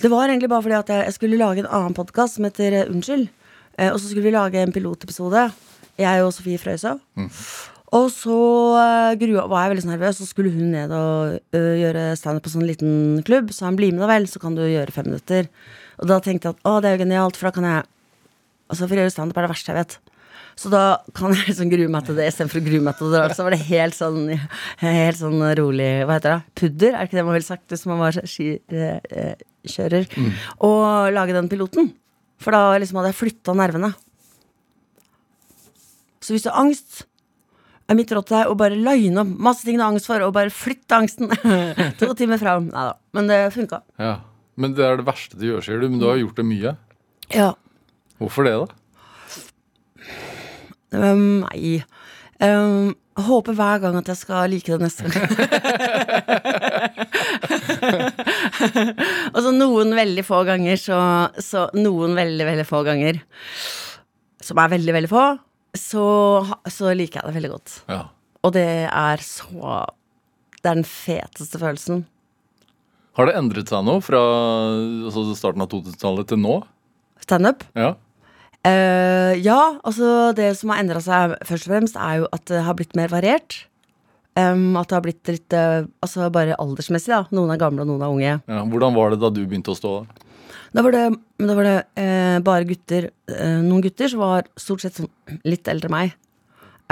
Det 0.00 0.08
var 0.12 0.30
egentlig 0.30 0.50
bare 0.52 0.64
fordi 0.64 0.78
at 0.78 0.92
jeg 0.94 1.16
skulle 1.16 1.40
lage 1.40 1.64
en 1.64 1.72
annen 1.80 1.96
podkast 1.96 2.38
som 2.38 2.46
heter 2.48 2.78
eh, 2.82 2.88
Unnskyld. 2.92 3.28
Eh, 3.76 3.90
og 3.90 3.98
så 3.98 4.06
skulle 4.06 4.28
vi 4.28 4.36
lage 4.36 4.62
en 4.62 4.72
pilotepisode, 4.74 5.48
jeg 6.00 6.24
og 6.24 6.32
Sofie 6.36 6.60
Frøysaa. 6.60 6.96
Og 7.90 8.06
så 8.14 8.34
grua, 9.18 9.48
var 9.50 9.64
jeg 9.64 9.72
veldig 9.72 9.88
nervøs, 9.88 10.20
så 10.20 10.26
skulle 10.28 10.52
hun 10.54 10.68
ned 10.70 10.92
og 10.94 11.40
ø, 11.58 11.62
gjøre 11.80 12.04
standup 12.14 12.44
på 12.46 12.52
sånn 12.52 12.68
liten 12.68 12.92
klubb. 13.26 13.50
Så 13.50 13.64
han 13.66 13.74
bli 13.74 13.88
med, 13.90 14.04
da 14.04 14.10
vel, 14.12 14.28
så 14.30 14.38
kan 14.38 14.54
du 14.54 14.62
gjøre 14.62 14.94
fem 14.94 15.08
minutter. 15.08 15.48
Og 15.98 16.06
da 16.06 16.20
tenkte 16.22 16.52
jeg 16.52 16.54
at 16.54 16.68
å, 16.70 16.76
det 16.78 16.86
er 16.86 16.94
jo 16.94 17.00
genialt, 17.02 17.40
for 17.40 17.50
da 17.50 17.56
kan 17.56 17.66
jeg 17.66 17.88
Altså, 18.70 18.86
for 18.86 18.94
å 18.94 19.02
gjøre 19.02 19.10
standup 19.10 19.38
er 19.40 19.42
det 19.42 19.50
verste 19.50 19.72
jeg 19.72 19.78
vet. 19.80 19.94
Så 20.58 20.70
da 20.72 20.82
kan 21.16 21.32
jeg 21.34 21.50
liksom 21.50 21.70
grue 21.72 21.88
meg 21.92 22.04
til 22.06 22.16
det 22.18 22.26
istedenfor 22.30 22.60
å 22.60 22.64
grue 22.66 22.82
meg 22.84 22.98
til 22.98 23.12
det. 23.14 23.22
Så 23.36 23.44
var 23.46 23.54
det 23.54 23.62
helt 23.68 23.96
sånn 23.96 24.20
Helt 24.80 25.18
sånn 25.20 25.40
rolig 25.60 25.90
Hva 26.08 26.16
heter 26.18 26.34
det? 26.36 26.40
Pudder? 26.60 26.92
Er 26.94 26.98
det 27.00 27.08
ikke 27.10 27.18
det 27.20 27.26
man 27.28 27.36
ville 27.38 27.48
sagt 27.48 27.72
hvis 27.72 27.86
man 27.88 28.02
var 28.02 28.18
skikjører? 28.18 30.08
Og 30.66 30.80
lage 31.16 31.36
den 31.36 31.50
piloten. 31.52 31.92
For 32.40 32.56
da 32.56 32.76
liksom 32.80 33.00
hadde 33.00 33.12
jeg 33.12 33.20
flytta 33.20 33.54
nervene. 33.56 33.92
Så 36.20 36.34
hvis 36.34 36.44
du 36.44 36.50
har 36.52 36.60
angst, 36.62 37.04
er 37.90 37.96
mitt 37.98 38.10
råd 38.14 38.28
til 38.28 38.36
deg 38.38 38.50
å 38.52 38.56
bare 38.58 38.76
line 38.78 39.22
opp 39.22 39.30
masse 39.48 39.64
ting 39.66 39.78
du 39.78 39.82
har 39.82 39.90
angst 39.92 40.08
for, 40.08 40.22
og 40.22 40.34
bare 40.36 40.52
flytte 40.54 40.98
angsten 40.98 41.30
to 42.00 42.10
timer 42.18 42.40
fram. 42.40 42.68
Nei 42.70 42.84
da. 42.90 42.94
Men 43.16 43.30
det 43.30 43.40
funka. 43.56 43.80
Ja. 44.00 44.18
Men 44.60 44.74
det 44.76 44.84
er 44.84 45.00
det 45.00 45.06
verste 45.08 45.38
du 45.40 45.46
gjør, 45.48 45.64
sier 45.64 45.80
du. 45.80 45.88
Men 45.88 46.00
du 46.02 46.06
har 46.10 46.20
gjort 46.20 46.38
det 46.38 46.46
mye. 46.46 46.74
Ja. 47.32 47.50
Hvorfor 48.20 48.44
det, 48.46 48.52
da? 48.60 48.79
Um, 50.92 51.46
nei. 51.46 51.82
Um, 52.40 52.94
håper 53.20 53.52
hver 53.56 53.78
gang 53.82 53.96
at 54.00 54.08
jeg 54.10 54.18
skal 54.20 54.50
like 54.50 54.70
det 54.70 54.80
neste 54.80 55.04
gang. 55.12 55.30
Og 59.34 59.40
så 59.44 59.50
noen 59.54 59.94
veldig 59.96 60.24
få 60.26 60.38
ganger, 60.48 60.76
så, 60.80 60.98
så 61.42 61.68
Noen 61.76 62.16
veldig, 62.18 62.46
veldig 62.48 62.66
få 62.68 62.78
ganger, 62.86 63.14
som 64.42 64.58
er 64.62 64.68
veldig, 64.72 64.92
veldig 64.96 65.10
få, 65.12 65.24
så, 65.76 66.06
så 66.70 66.84
liker 66.96 67.16
jeg 67.20 67.26
det 67.28 67.36
veldig 67.38 67.52
godt. 67.52 67.70
Ja. 67.90 68.02
Og 68.40 68.50
det 68.56 68.70
er 68.88 69.18
så 69.20 69.84
Det 70.60 70.68
er 70.70 70.74
den 70.78 70.88
feteste 70.88 71.58
følelsen. 71.60 71.98
Har 73.18 73.24
det 73.28 73.36
endret 73.36 73.68
seg 73.68 73.84
noe 73.84 74.00
fra 74.04 74.20
altså, 75.08 75.20
starten 75.36 75.62
av 75.64 75.68
2000-tallet 75.72 76.26
til 76.30 76.38
nå? 76.40 76.54
Standup. 77.20 77.58
Ja. 77.76 77.90
Eh, 78.66 79.40
ja, 79.40 79.58
altså 79.80 80.30
det 80.36 80.52
som 80.58 80.72
har 80.72 80.82
endra 80.82 81.00
seg 81.00 81.36
først 81.48 81.66
og 81.66 81.72
fremst, 81.72 81.96
er 81.96 82.20
jo 82.20 82.30
at 82.34 82.44
det 82.50 82.64
har 82.66 82.76
blitt 82.76 82.96
mer 82.98 83.12
variert. 83.12 83.62
Um, 84.38 84.76
at 84.78 84.86
det 84.88 84.94
har 84.94 85.02
blitt 85.02 85.26
litt 85.26 85.54
uh, 85.58 85.88
Altså 86.06 86.28
bare 86.32 86.54
aldersmessig, 86.62 87.10
da. 87.10 87.24
Noen 87.34 87.50
er 87.50 87.58
gamle, 87.60 87.82
og 87.82 87.90
noen 87.90 88.04
er 88.04 88.12
unge. 88.14 88.34
ja. 88.38 88.60
Hvordan 88.62 88.94
var 88.94 89.10
det 89.10 89.18
da 89.20 89.30
du 89.34 89.40
begynte 89.42 89.72
å 89.72 89.78
stå? 89.78 89.94
Da 90.70 90.84
var 90.86 90.94
det, 90.94 91.02
da 91.42 91.56
var 91.58 91.66
det 91.66 91.78
uh, 91.98 92.38
bare 92.46 92.68
gutter, 92.68 93.08
noen 93.66 93.82
gutter 93.82 94.12
som 94.12 94.22
var 94.22 94.46
stort 94.60 94.84
sett 94.84 95.00
sånn 95.00 95.10
litt 95.42 95.66
eldre 95.68 95.90
enn 95.90 95.96
meg, 95.96 96.14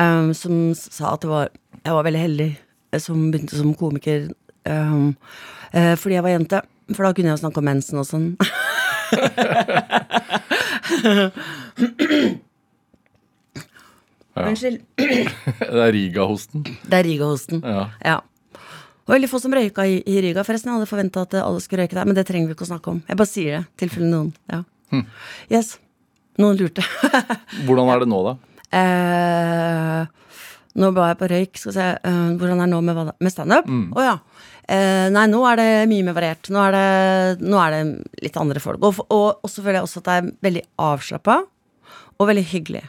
um, 0.02 0.32
som 0.34 0.72
sa 0.74 1.12
at 1.12 1.22
det 1.22 1.30
var, 1.30 1.52
jeg 1.78 1.94
var 1.94 2.08
veldig 2.08 2.24
heldig 2.24 2.50
som 3.04 3.28
begynte 3.30 3.60
som 3.60 3.70
komiker 3.78 4.30
um, 4.66 5.12
fordi 5.70 6.16
jeg 6.16 6.24
var 6.24 6.34
jente. 6.34 6.62
For 6.90 7.04
da 7.04 7.12
kunne 7.14 7.34
jeg 7.34 7.42
snakke 7.44 7.60
om 7.60 7.68
mensen 7.68 8.02
og 8.02 8.08
sånn. 8.08 8.30
Unnskyld. 14.38 14.80
Det 14.98 15.82
er 15.82 15.92
Riga-hosten. 15.94 16.62
Det 16.64 16.98
er 17.00 17.04
Riga-hosten. 17.06 17.62
Ja. 17.64 17.86
Ja. 18.04 18.18
Og 19.08 19.14
veldig 19.16 19.30
få 19.32 19.40
som 19.40 19.54
røyka 19.56 19.86
i, 19.88 19.98
i 20.04 20.18
Riga. 20.22 20.44
Forresten, 20.46 20.68
jeg 20.70 20.76
hadde 20.78 20.90
forventa 20.90 21.22
at 21.24 21.34
alle 21.40 21.62
skulle 21.64 21.82
røyke 21.86 21.96
der, 21.96 22.04
men 22.06 22.16
det 22.18 22.26
trenger 22.28 22.50
vi 22.50 22.54
ikke 22.56 22.66
å 22.66 22.70
snakke 22.74 22.92
om. 22.92 22.98
Jeg 23.08 23.18
bare 23.18 23.30
sier 23.30 23.56
det, 23.56 23.62
i 23.64 23.80
tilfelle 23.82 24.10
noen. 24.12 24.30
Ja. 24.52 24.60
Yes. 25.50 25.74
Noen 26.38 26.58
lurte. 26.60 26.84
Hvordan 27.66 27.88
er 27.94 28.04
det 28.04 28.10
nå, 28.12 28.20
da? 28.28 28.34
eh, 28.78 30.02
nå 30.78 30.90
var 30.96 31.12
jeg 31.12 31.18
på 31.20 31.30
røyk. 31.32 31.58
Skal 31.60 31.74
se, 31.74 31.88
uh, 32.04 32.30
hvordan 32.38 32.62
er 32.62 32.68
det 32.68 32.74
nå 32.74 32.80
med, 32.86 33.12
med 33.18 33.34
standup? 33.34 33.68
Å 33.98 34.04
ja. 34.04 34.14
Uh, 34.68 35.06
nei, 35.14 35.24
nå 35.32 35.40
er 35.48 35.60
det 35.60 35.68
mye 35.90 36.06
mer 36.06 36.16
variert. 36.18 36.50
Nå 36.52 36.60
er 36.66 36.76
det, 36.76 37.46
nå 37.48 37.60
er 37.62 37.74
det 37.74 37.82
litt 38.26 38.38
andre 38.40 38.62
folk. 38.62 38.82
Og, 38.84 39.02
og, 39.08 39.28
og 39.42 39.52
så 39.52 39.64
føler 39.64 39.80
jeg 39.80 39.88
også 39.88 40.02
at 40.02 40.08
det 40.10 40.16
er 40.18 40.30
veldig 40.48 40.64
avslappa 40.88 41.40
og 42.18 42.30
veldig 42.30 42.46
hyggelig. 42.52 42.84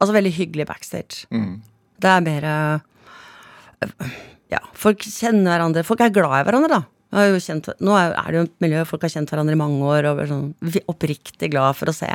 Altså 0.00 0.16
veldig 0.16 0.34
hyggelig 0.36 0.68
backstage. 0.68 1.24
Mm. 1.34 1.62
Det 2.02 2.10
er 2.10 2.24
mer 2.24 2.48
uh, 2.50 4.10
Ja, 4.52 4.60
folk 4.76 5.02
kjenner 5.04 5.54
hverandre. 5.54 5.86
Folk 5.86 6.02
er 6.04 6.14
glad 6.14 6.40
i 6.40 6.44
hverandre, 6.48 6.80
da. 6.80 6.82
Kjent, 7.14 7.68
nå 7.84 7.94
er 7.94 8.14
er 8.18 8.30
det 8.32 8.38
jo 8.38 8.44
et 8.48 8.54
miljø 8.64 8.80
folk 8.88 9.04
har 9.06 9.12
kjent 9.12 9.30
hverandre 9.30 9.54
i 9.54 9.58
mange 9.58 9.78
år 9.86 10.08
og 10.10 10.22
er 10.24 10.30
sånn 10.32 10.48
oppriktig 10.90 11.52
glad 11.52 11.76
for 11.78 11.90
å 11.90 11.94
se. 11.94 12.10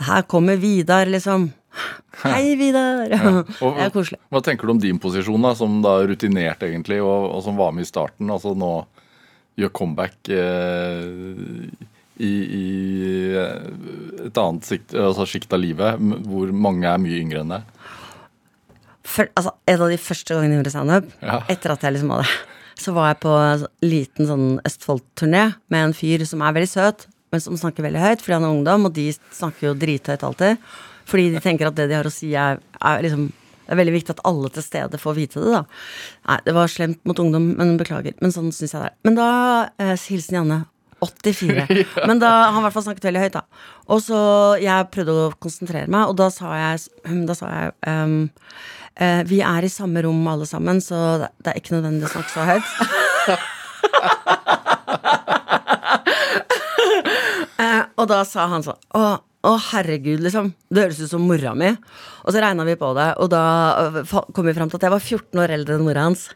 Her 0.00 0.22
kommer 0.26 0.58
Vidar, 0.58 1.06
liksom. 1.06 1.50
Hei, 2.24 2.54
Vidar! 2.60 3.06
Og, 3.64 3.76
Det 3.76 3.86
er 3.86 3.92
koselig. 3.94 4.18
Hva 4.32 4.42
tenker 4.44 4.66
du 4.68 4.74
om 4.74 4.80
din 4.82 4.98
posisjon, 5.00 5.40
da, 5.46 5.54
som 5.56 5.78
da 5.84 5.98
rutinert 6.04 6.62
egentlig, 6.66 6.98
og, 7.02 7.30
og 7.36 7.44
som 7.46 7.56
var 7.60 7.72
med 7.76 7.86
i 7.86 7.90
starten? 7.90 8.28
Altså 8.32 8.52
nå 8.58 8.72
gjør 9.60 9.72
comeback 9.76 10.28
eh, 10.32 11.00
i, 12.20 12.30
i 12.60 12.66
eh, 13.40 14.26
et 14.28 14.40
annet 14.40 14.68
sikt, 14.68 14.94
altså 14.96 15.26
sikt 15.28 15.52
av 15.56 15.60
livet, 15.62 16.00
hvor 16.28 16.52
mange 16.52 16.88
er 16.88 17.00
mye 17.02 17.20
yngre 17.22 17.42
enn 17.44 17.54
deg. 17.56 17.76
Altså, 19.34 19.50
en 19.66 19.80
av 19.82 19.90
de 19.90 19.96
første 19.98 20.36
gangene 20.36 20.54
jeg 20.54 20.60
gjorde 20.60 20.72
standup, 20.76 21.06
Ja. 21.24 21.40
etter 21.50 21.72
at 21.74 21.82
jeg 21.82 21.96
liksom 21.96 22.12
hadde 22.14 22.28
Så 22.80 22.92
var 22.96 23.08
jeg 23.10 23.18
på 23.24 23.32
en 23.36 23.64
liten 23.84 24.28
sånn 24.28 24.44
Østfold-turné 24.64 25.42
med 25.68 25.82
en 25.88 25.92
fyr 25.96 26.22
som 26.28 26.40
er 26.46 26.54
veldig 26.56 26.70
søt, 26.70 27.02
men 27.32 27.42
som 27.44 27.58
snakker 27.58 27.84
veldig 27.84 28.00
høyt 28.00 28.22
fordi 28.24 28.36
han 28.38 28.46
er 28.46 28.54
ungdom, 28.54 28.86
og 28.88 28.94
de 28.96 29.08
snakker 29.36 29.66
jo 29.68 29.74
drithøyt 29.76 30.22
alltid. 30.24 30.56
Fordi 31.10 31.28
de 31.34 31.42
tenker 31.42 31.68
at 31.68 31.76
det 31.78 31.88
de 31.90 31.98
har 31.98 32.08
å 32.08 32.14
si, 32.14 32.32
er, 32.38 32.62
er 32.80 33.04
liksom 33.06 33.28
det 33.70 33.76
er 33.76 33.78
veldig 33.84 33.92
viktig 33.94 34.14
at 34.16 34.20
alle 34.26 34.48
til 34.50 34.64
stede 34.66 34.98
får 34.98 35.14
vite 35.14 35.38
det, 35.38 35.50
da. 35.54 35.60
Nei, 36.26 36.38
det 36.42 36.54
var 36.56 36.70
slemt 36.72 36.98
mot 37.06 37.20
ungdom, 37.22 37.52
men 37.54 37.76
beklager. 37.78 38.16
Men 38.18 38.32
sånn 38.34 38.48
syns 38.50 38.74
jeg 38.74 38.80
det 38.82 38.88
er. 38.88 38.96
Men 39.06 39.14
da 39.14 39.26
eh, 39.78 39.94
Hilsen 40.10 40.40
Janne. 40.40 40.56
84. 41.00 41.86
Men 42.10 42.18
da 42.20 42.28
han 42.50 42.58
i 42.58 42.64
hvert 42.66 42.74
fall 42.74 42.84
snakket 42.84 43.06
veldig 43.06 43.22
høyt, 43.22 43.38
da. 43.38 43.44
Og 43.94 44.02
så 44.04 44.18
jeg 44.60 44.88
prøvde 44.92 45.14
å 45.14 45.30
konsentrere 45.40 45.88
meg, 45.88 46.10
og 46.10 46.18
da 46.18 46.26
sa 46.34 46.50
jeg, 46.58 46.82
da 47.30 47.36
sa 47.38 47.52
jeg 47.54 47.72
um, 47.88 48.18
eh, 49.00 49.22
Vi 49.30 49.38
er 49.46 49.64
i 49.64 49.70
samme 49.72 50.02
rom 50.04 50.28
alle 50.28 50.50
sammen, 50.50 50.82
så 50.84 50.98
det, 51.22 51.30
det 51.40 51.54
er 51.54 51.62
ikke 51.62 51.78
nødvendig 51.78 52.10
å 52.10 52.12
snakke 52.18 52.34
så 52.34 52.42
høyt. 52.50 52.68
Eh, 57.60 57.82
og 58.00 58.06
da 58.08 58.22
sa 58.24 58.46
han 58.48 58.62
sånn 58.64 58.78
Å, 59.40 59.54
herregud, 59.70 60.20
liksom. 60.20 60.50
Det 60.68 60.82
høres 60.84 60.98
ut 61.00 61.12
som 61.14 61.22
mora 61.24 61.54
mi. 61.56 61.70
Og 62.26 62.34
så 62.34 62.42
regna 62.44 62.66
vi 62.68 62.76
på 62.80 62.90
det, 62.98 63.06
og 63.22 63.30
da 63.32 63.44
øh, 63.86 64.12
kom 64.36 64.50
vi 64.50 64.56
fram 64.56 64.68
til 64.68 64.76
at 64.76 64.84
jeg 64.84 64.92
var 64.92 65.06
14 65.06 65.40
år 65.40 65.54
eldre 65.56 65.78
enn 65.78 65.86
mora 65.86 66.04
hans. 66.10 66.26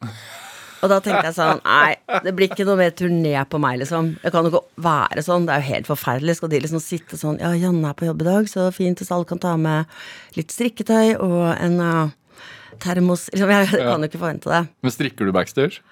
Og 0.85 0.91
da 0.93 0.99
tenkte 1.01 1.31
jeg 1.31 1.37
sånn 1.37 1.61
Nei, 1.65 1.95
det 2.25 2.35
blir 2.37 2.51
ikke 2.53 2.67
noe 2.69 2.77
mer 2.77 2.93
turné 2.97 3.35
på 3.49 3.61
meg, 3.61 3.79
liksom. 3.81 4.15
Det 4.23 4.33
kan 4.33 4.45
jo 4.45 4.53
ikke 4.53 4.83
være 4.85 5.25
sånn. 5.25 5.47
Det 5.49 5.55
er 5.55 5.63
jo 5.63 5.73
helt 5.73 5.89
forferdelig. 5.89 6.37
Skal 6.39 6.53
de 6.53 6.61
liksom 6.65 6.83
sitte 6.85 7.21
sånn 7.21 7.41
Ja, 7.41 7.55
Janne 7.57 7.93
er 7.93 7.97
på 7.99 8.09
jobb 8.09 8.25
i 8.25 8.29
dag, 8.29 8.51
så 8.53 8.69
fint 8.75 9.01
hvis 9.01 9.13
alle 9.15 9.29
kan 9.29 9.41
ta 9.41 9.55
med 9.61 9.89
litt 10.37 10.53
strikketøy 10.53 11.17
og 11.25 11.39
en 11.55 11.81
uh, 11.81 12.45
termos 12.85 13.31
liksom, 13.33 13.53
Jeg, 13.53 13.71
jeg 13.73 13.85
kan 13.89 14.05
jo 14.05 14.11
ikke 14.13 14.21
forvente 14.21 14.53
det. 14.53 14.63
Men 14.85 14.97
strikker 14.97 15.29
du 15.29 15.37
backstage? 15.37 15.85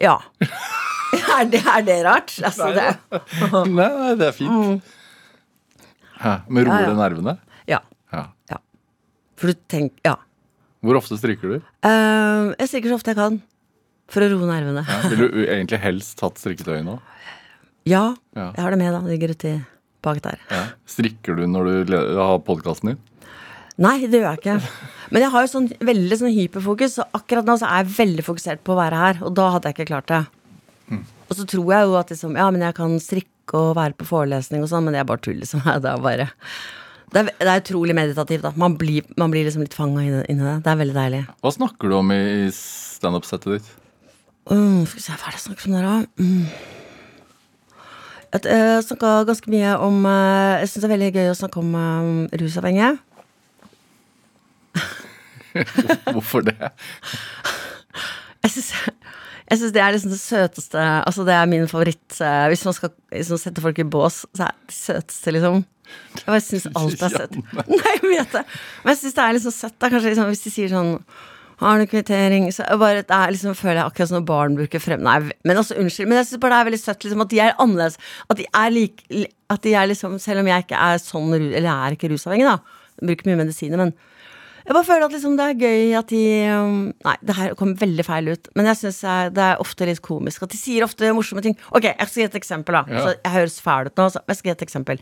Ja. 0.00 0.20
Er 1.08 1.46
det, 1.48 1.62
er 1.64 1.84
det 1.86 1.94
rart? 2.04 2.34
Altså, 2.44 2.66
det 2.76 2.82
nei, 3.72 3.86
nei, 3.88 4.10
det 4.20 4.26
er 4.26 4.34
fint. 4.36 4.90
Hæ, 6.22 6.32
Men 6.48 6.64
roer 6.66 6.72
Mm. 6.72 6.78
Ja, 6.78 6.80
ja. 6.80 6.88
det 6.88 6.98
nervene? 7.02 7.38
Ja. 7.68 7.80
Ja. 8.50 8.58
For 9.38 9.46
du 9.52 9.54
tenker 9.68 10.00
Ja. 10.04 10.16
Hvor 10.82 10.96
ofte 10.98 11.18
strikker 11.18 11.48
du? 11.48 11.56
Uh, 11.84 12.54
jeg 12.58 12.68
strikker 12.70 12.90
så 12.92 12.98
ofte 12.98 13.10
jeg 13.14 13.16
kan. 13.18 13.40
For 14.08 14.22
å 14.24 14.28
roe 14.32 14.46
nervene. 14.48 14.84
Ja. 14.88 15.08
vil 15.10 15.18
du 15.30 15.42
egentlig 15.46 15.80
helst 15.82 16.20
hatt 16.24 16.38
strikketøy 16.38 16.82
nå? 16.86 16.98
Ja, 17.84 18.14
Ja. 18.36 18.52
jeg 18.56 18.62
har 18.62 18.70
det 18.70 18.78
med, 18.78 18.92
da. 18.92 19.00
Det 19.00 19.10
ligger 19.18 19.34
uti 19.34 19.64
bak 20.02 20.20
der. 20.22 20.38
Ja. 20.50 20.64
Strikker 20.86 21.36
du 21.36 21.46
når 21.46 21.84
du 21.86 21.96
har 22.16 22.38
podkasten 22.40 22.92
din? 22.94 22.98
Nei, 23.78 24.06
det 24.06 24.18
gjør 24.22 24.34
jeg 24.34 24.38
ikke. 24.42 24.56
Men 25.12 25.22
jeg 25.22 25.30
har 25.30 25.44
jo 25.46 25.50
sånn 25.52 25.68
veldig 25.78 26.16
sånn 26.18 26.34
hyperfokus, 26.34 26.96
så 26.98 27.04
akkurat 27.14 27.44
nå 27.46 27.54
så 27.60 27.66
er 27.70 27.84
jeg 27.84 27.94
veldig 27.98 28.24
fokusert 28.26 28.62
på 28.66 28.74
å 28.74 28.78
være 28.80 28.96
her. 28.98 29.20
Og 29.24 29.34
da 29.38 29.50
hadde 29.54 29.68
jeg 29.70 29.76
ikke 29.78 29.90
klart 29.92 30.06
det. 30.10 30.22
Og 31.30 31.36
så 31.36 31.44
tror 31.46 31.68
jeg 31.74 31.86
jo 31.86 31.94
at 32.00 32.08
liksom, 32.10 32.34
ja, 32.36 32.50
men 32.50 32.60
jeg 32.64 32.74
kan 32.74 32.96
strikke 32.98 33.30
og 33.56 33.76
være 33.78 33.96
på 33.98 34.08
forelesning 34.08 34.64
og 34.64 34.70
sånn, 34.70 34.84
men 34.86 34.96
det 34.96 35.02
er 35.02 35.08
bare 35.08 35.22
tull, 35.24 35.38
liksom. 35.40 35.64
Det 35.64 35.90
er 35.90 36.04
bare 36.04 36.28
det 37.08 37.22
er, 37.22 37.28
det 37.40 37.48
er 37.48 37.62
utrolig 37.62 37.94
meditativt. 37.96 38.42
da 38.44 38.52
Man 38.56 38.76
blir, 38.76 39.06
man 39.16 39.32
blir 39.32 39.46
liksom 39.46 39.64
litt 39.64 39.76
fanga 39.76 40.02
inni, 40.04 40.42
det. 40.44 40.56
Det 40.64 40.72
er 40.72 40.80
veldig 40.82 40.96
deilig. 40.96 41.22
Hva 41.40 41.52
snakker 41.54 41.88
du 41.88 41.94
om 41.96 42.12
i 42.12 42.20
i 42.44 42.50
standup-settet 42.52 43.54
ditt? 43.54 43.70
Mm, 44.48 44.84
skal 44.88 44.98
vi 44.98 45.04
se, 45.04 45.12
hva 45.12 45.28
er 45.28 45.32
det 45.32 45.38
jeg 45.38 45.46
snakker 45.46 45.68
om 45.68 45.76
der, 45.76 45.88
da? 45.88 45.96
Mm. 46.20 46.44
Jeg 48.28 48.44
uh, 48.44 48.78
snakka 48.84 49.10
ganske 49.24 49.48
mye 49.48 49.70
om 49.80 50.02
eh, 50.04 50.60
Jeg 50.60 50.68
syns 50.68 50.82
det 50.82 50.88
er 50.88 50.92
veldig 50.92 51.12
gøy 51.14 51.28
å 51.30 51.36
snakke 51.38 51.60
om 51.62 51.70
eh, 51.80 52.34
rusavhengige. 52.42 52.90
Hvorfor 56.12 56.44
det? 56.44 56.56
Jeg 58.44 58.52
syns, 58.52 58.68
jeg 59.48 59.60
synes 59.60 59.72
det 59.72 59.80
er 59.80 59.94
liksom 59.94 60.12
det 60.12 60.20
søteste 60.20 60.82
Altså 61.08 61.24
det 61.24 61.32
er 61.32 61.48
min 61.48 61.64
favoritt 61.70 62.18
eh, 62.20 62.46
Hvis 62.52 62.66
man 62.68 62.76
skal 62.76 62.92
liksom 63.14 63.40
sette 63.40 63.64
folk 63.64 63.78
i 63.80 63.86
bås, 63.88 64.22
så 64.36 64.48
er 64.48 64.54
det 64.68 64.76
søteste, 64.76 65.32
liksom. 65.32 65.64
Jeg 66.18 66.26
bare 66.26 66.44
syns 66.44 66.68
alt 66.76 67.02
er 67.06 67.14
søtt. 67.14 67.38
Nei, 67.72 67.94
jeg 67.94 68.04
vet 68.04 68.34
det. 68.36 68.44
Men 68.82 68.92
jeg 68.92 69.00
syns 69.00 69.16
det 69.16 69.24
er 69.24 69.36
liksom 69.38 69.54
søtt. 69.56 69.76
Da. 69.80 69.88
Kanskje 69.88 70.12
liksom, 70.12 70.28
hvis 70.34 70.44
de 70.44 70.52
sier 70.52 70.72
sånn 70.72 70.96
har 71.58 71.80
du 71.80 71.88
kvittering? 71.90 72.44
Så 72.54 72.62
jeg 72.62 72.78
bare, 72.78 73.00
det 73.02 73.14
er 73.16 73.32
liksom, 73.34 73.56
føler 73.58 73.80
jeg 73.80 73.90
akkurat 73.90 74.10
som 74.10 74.20
når 74.20 74.26
barn 74.28 74.58
bruker 74.58 74.82
frem... 74.82 75.00
Nei, 75.02 75.16
men 75.42 75.58
altså, 75.58 75.74
unnskyld. 75.80 76.06
Men 76.06 76.20
jeg 76.20 76.28
syns 76.28 76.42
bare 76.44 76.54
det 76.54 76.58
er 76.58 76.68
veldig 76.68 76.80
søtt 76.82 77.06
liksom, 77.06 77.24
at 77.24 77.32
de 77.32 77.40
er 77.42 77.56
annerledes. 77.64 77.98
At 78.28 78.38
de 78.38 78.46
er 78.60 78.74
like 78.74 79.24
At 79.50 79.64
de 79.64 79.72
er 79.74 79.88
liksom 79.90 80.18
Selv 80.22 80.44
om 80.44 80.50
jeg 80.52 80.66
ikke 80.66 80.84
er 80.86 81.00
sånn 81.02 81.32
Eller 81.34 81.66
jeg 81.66 81.74
er 81.74 81.96
ikke 81.96 82.12
rusavhengig, 82.12 82.46
da. 82.46 82.84
Jeg 83.00 83.10
bruker 83.10 83.30
mye 83.30 83.40
medisiner, 83.40 83.80
men 83.80 83.92
jeg 84.68 84.76
bare 84.76 84.84
føler 84.84 85.06
at 85.06 85.14
liksom 85.16 85.36
det 85.38 85.44
er 85.48 85.60
gøy 85.62 85.94
at 85.96 86.10
de 86.12 86.22
um, 86.52 86.80
Nei, 87.06 87.14
det 87.24 87.36
her 87.38 87.54
kom 87.56 87.70
veldig 87.80 88.04
feil 88.04 88.26
ut. 88.34 88.50
Men 88.58 88.66
jeg 88.68 88.76
syns 88.82 88.98
det 89.32 89.44
er 89.46 89.62
ofte 89.62 89.86
litt 89.88 90.02
komisk. 90.04 90.42
At 90.44 90.52
de 90.52 90.58
sier 90.60 90.84
ofte 90.84 91.08
morsomme 91.16 91.40
ting. 91.44 91.54
Ok, 91.72 91.86
jeg 91.88 92.10
skal 92.10 92.20
gi 92.20 92.26
et 92.26 92.36
eksempel, 92.36 92.76
da. 92.76 92.82
Ja. 92.92 93.04
Så 93.06 93.14
jeg 93.14 93.32
høres 93.32 93.56
fæl 93.64 93.88
ut 93.88 93.96
nå, 93.96 94.08
så 94.12 94.20
jeg 94.28 94.36
skal 94.36 94.50
gi 94.50 94.54
et 94.58 94.64
eksempel. 94.66 95.00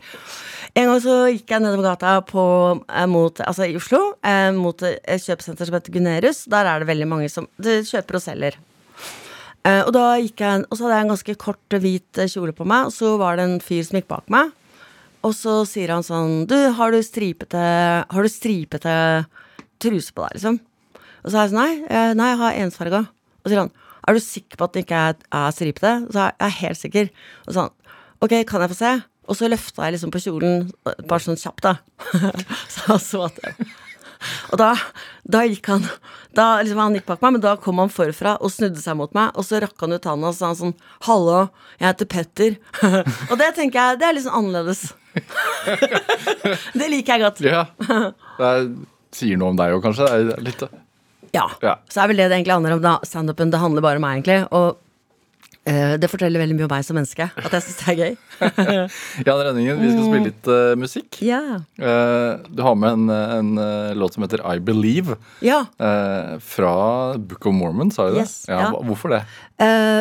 En 0.71 0.87
gang 0.87 1.01
så 1.03 1.17
gikk 1.33 1.51
jeg 1.51 1.63
nedover 1.65 1.89
gata 1.89 2.13
på, 2.29 2.45
eh, 2.87 3.07
mot, 3.11 3.41
altså 3.43 3.67
i 3.67 3.75
Oslo, 3.75 3.99
eh, 4.23 4.53
mot 4.55 4.85
et 4.87 5.25
kjøpesenter 5.25 5.67
som 5.67 5.75
heter 5.75 5.95
Gunerius. 5.97 6.45
Der 6.47 6.69
er 6.71 6.79
det 6.79 6.87
veldig 6.87 7.07
mange 7.11 7.27
som 7.33 7.49
kjøper 7.59 8.21
og 8.21 8.23
selger. 8.23 8.55
Eh, 9.67 9.81
og 9.81 9.91
da 9.97 10.05
gikk 10.23 10.45
jeg, 10.45 10.63
og 10.63 10.77
så 10.77 10.85
hadde 10.85 11.01
jeg 11.01 11.07
en 11.07 11.11
ganske 11.11 11.35
kort 11.43 11.77
hvit 11.83 12.21
kjole 12.31 12.55
på 12.55 12.67
meg, 12.71 12.87
og 12.87 12.95
så 12.95 13.17
var 13.19 13.35
det 13.35 13.49
en 13.49 13.59
fyr 13.59 13.83
som 13.83 13.99
gikk 13.99 14.07
bak 14.15 14.31
meg. 14.31 14.55
Og 15.27 15.35
så 15.35 15.57
sier 15.67 15.91
han 15.91 16.05
sånn 16.05 16.45
Du, 16.47 16.55
har 16.77 16.93
du 16.93 16.99
stripete 17.01 17.57
Har 18.05 18.23
du 18.23 18.29
stripete 18.29 18.93
truse 19.83 20.13
på 20.13 20.25
deg, 20.25 20.37
liksom? 20.39 20.59
Og 21.23 21.31
så 21.31 21.35
er 21.35 21.41
jeg 21.41 21.51
sånn 21.53 21.59
Nei, 21.59 21.73
eh, 21.89 22.13
nei 22.17 22.29
jeg 22.31 22.41
har 22.43 22.61
ensfarga. 22.63 23.03
Og 23.41 23.49
så 23.49 23.53
sier 23.53 23.63
han 23.65 23.73
Er 24.07 24.15
du 24.15 24.23
sikker 24.23 24.59
på 24.59 24.67
at 24.67 24.75
den 24.75 24.85
ikke 24.85 25.03
er, 25.09 25.17
er 25.39 25.55
stripete? 25.55 25.93
Så 26.13 26.23
er 26.23 26.35
jeg 26.45 26.59
helt 26.61 26.81
sikker. 26.83 27.11
Og 27.47 27.53
så 27.53 27.65
han 27.65 27.75
Ok, 28.23 28.33
kan 28.49 28.63
jeg 28.63 28.73
få 28.73 28.79
se? 28.79 28.93
Og 29.27 29.35
så 29.37 29.49
løfta 29.51 29.83
jeg 29.85 29.97
liksom 29.97 30.09
på 30.13 30.21
kjolen, 30.23 30.69
bare 31.05 31.21
sånn 31.21 31.37
kjapt, 31.37 31.65
da. 31.65 31.73
så 32.73 32.85
han 32.87 33.01
så 33.03 33.25
at 33.27 33.41
jeg 33.43 33.67
og 34.51 34.59
da, 34.59 34.71
da 35.27 35.43
gikk 35.47 35.69
han 35.71 35.85
da, 36.35 36.59
liksom, 36.61 36.79
Han 36.81 36.97
gikk 36.97 37.07
bak 37.09 37.23
meg, 37.23 37.37
men 37.37 37.43
da 37.43 37.55
kom 37.61 37.81
han 37.81 37.91
forfra 37.93 38.37
og 38.41 38.53
snudde 38.53 38.81
seg 38.81 38.97
mot 38.99 39.13
meg. 39.17 39.33
Og 39.37 39.45
så 39.47 39.61
rakk 39.63 39.77
han 39.83 39.95
ut 39.95 40.07
handa 40.09 40.31
og 40.31 40.37
sa 40.37 40.51
han 40.51 40.59
sånn 40.59 40.75
'Hallo, 41.07 41.47
jeg 41.79 41.87
heter 41.87 42.09
Petter'. 42.13 42.57
og 43.31 43.35
det 43.41 43.53
tenker 43.57 43.79
jeg, 43.79 43.99
det 44.01 44.09
er 44.09 44.21
sånn 44.21 44.39
annerledes. 44.41 44.93
det 46.79 46.89
liker 46.93 47.17
jeg 47.17 47.25
godt. 47.25 47.41
Ja. 47.45 47.63
Det 47.79 48.51
er, 48.51 48.69
sier 49.15 49.37
noe 49.37 49.49
om 49.53 49.57
deg 49.59 49.73
òg, 49.75 49.83
kanskje? 49.85 50.07
Det 50.31 50.41
litt, 50.43 50.63
Ja. 51.33 51.45
Ja. 51.61 51.75
Så 51.91 52.01
er 52.03 52.07
vel 52.11 52.17
det 52.17 52.29
det 52.31 52.37
egentlig 52.39 52.53
handler 52.55 52.77
om. 52.77 52.81
da 52.81 52.97
Standupen 53.05 53.51
det 53.51 53.59
handler 53.59 53.81
bare 53.81 53.99
om 53.99 54.05
meg, 54.07 54.21
egentlig. 54.23 54.47
Og 54.55 54.77
eh, 55.67 55.97
det 55.99 56.07
forteller 56.09 56.39
veldig 56.39 56.55
mye 56.55 56.67
om 56.69 56.71
meg 56.71 56.85
som 56.87 56.95
menneske. 56.97 57.27
At 57.35 57.51
jeg 57.51 57.65
syns 57.65 57.81
det 57.83 57.91
er 57.91 57.97
gøy. 57.99 58.15
Jan 59.27 59.41
Renningen, 59.43 59.81
vi 59.81 59.91
skal 59.91 60.05
spille 60.07 60.29
litt 60.29 60.47
uh, 60.47 60.73
musikk. 60.79 61.19
ja. 61.25 61.41
Uh, 61.77 62.39
du 62.49 62.63
har 62.63 62.75
med 62.79 62.95
en, 62.95 63.09
en 63.11 63.51
uh, 63.59 63.91
låt 63.99 64.15
som 64.15 64.23
heter 64.23 64.41
I 64.47 64.59
Believe. 64.63 65.17
ja. 65.43 65.65
fra 66.39 67.17
Book 67.17 67.45
of 67.45 67.53
Mormon, 67.53 67.91
sa 67.91 68.07
du 68.09 68.15
det? 68.15 68.23
Yes, 68.25 68.45
ja. 68.47 68.71
hva- 68.71 68.83
Hvorfor 68.87 69.09
det? 69.17 69.23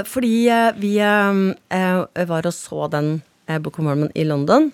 Fordi 0.08 0.32
vi 0.78 0.94
var 1.00 2.46
og 2.46 2.54
så 2.54 2.88
den 2.92 3.16
Book 3.60 3.78
of 3.78 3.84
Mormon 3.84 4.10
i 4.14 4.24
London. 4.24 4.70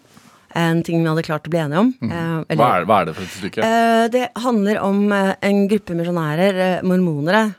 En 0.54 0.82
ting 0.84 1.02
vi 1.02 1.08
hadde 1.08 1.24
klart 1.26 1.46
å 1.48 1.52
bli 1.52 1.60
enige 1.62 1.78
om. 1.80 1.92
Mm. 2.02 2.12
eller- 2.48 2.56
Hva 2.60 2.70
er, 2.80 2.84
hva 2.84 3.00
er 3.00 3.04
det 3.06 3.14
for 3.16 3.22
et 3.22 3.36
stykke? 3.36 3.62
Eh, 3.64 4.08
det 4.08 4.28
handler 4.36 4.80
om 4.82 5.12
eh, 5.12 5.34
en 5.42 5.68
gruppe 5.68 5.96
misjonærer, 5.96 6.58
eh, 6.66 6.82
mormonere, 6.82 7.54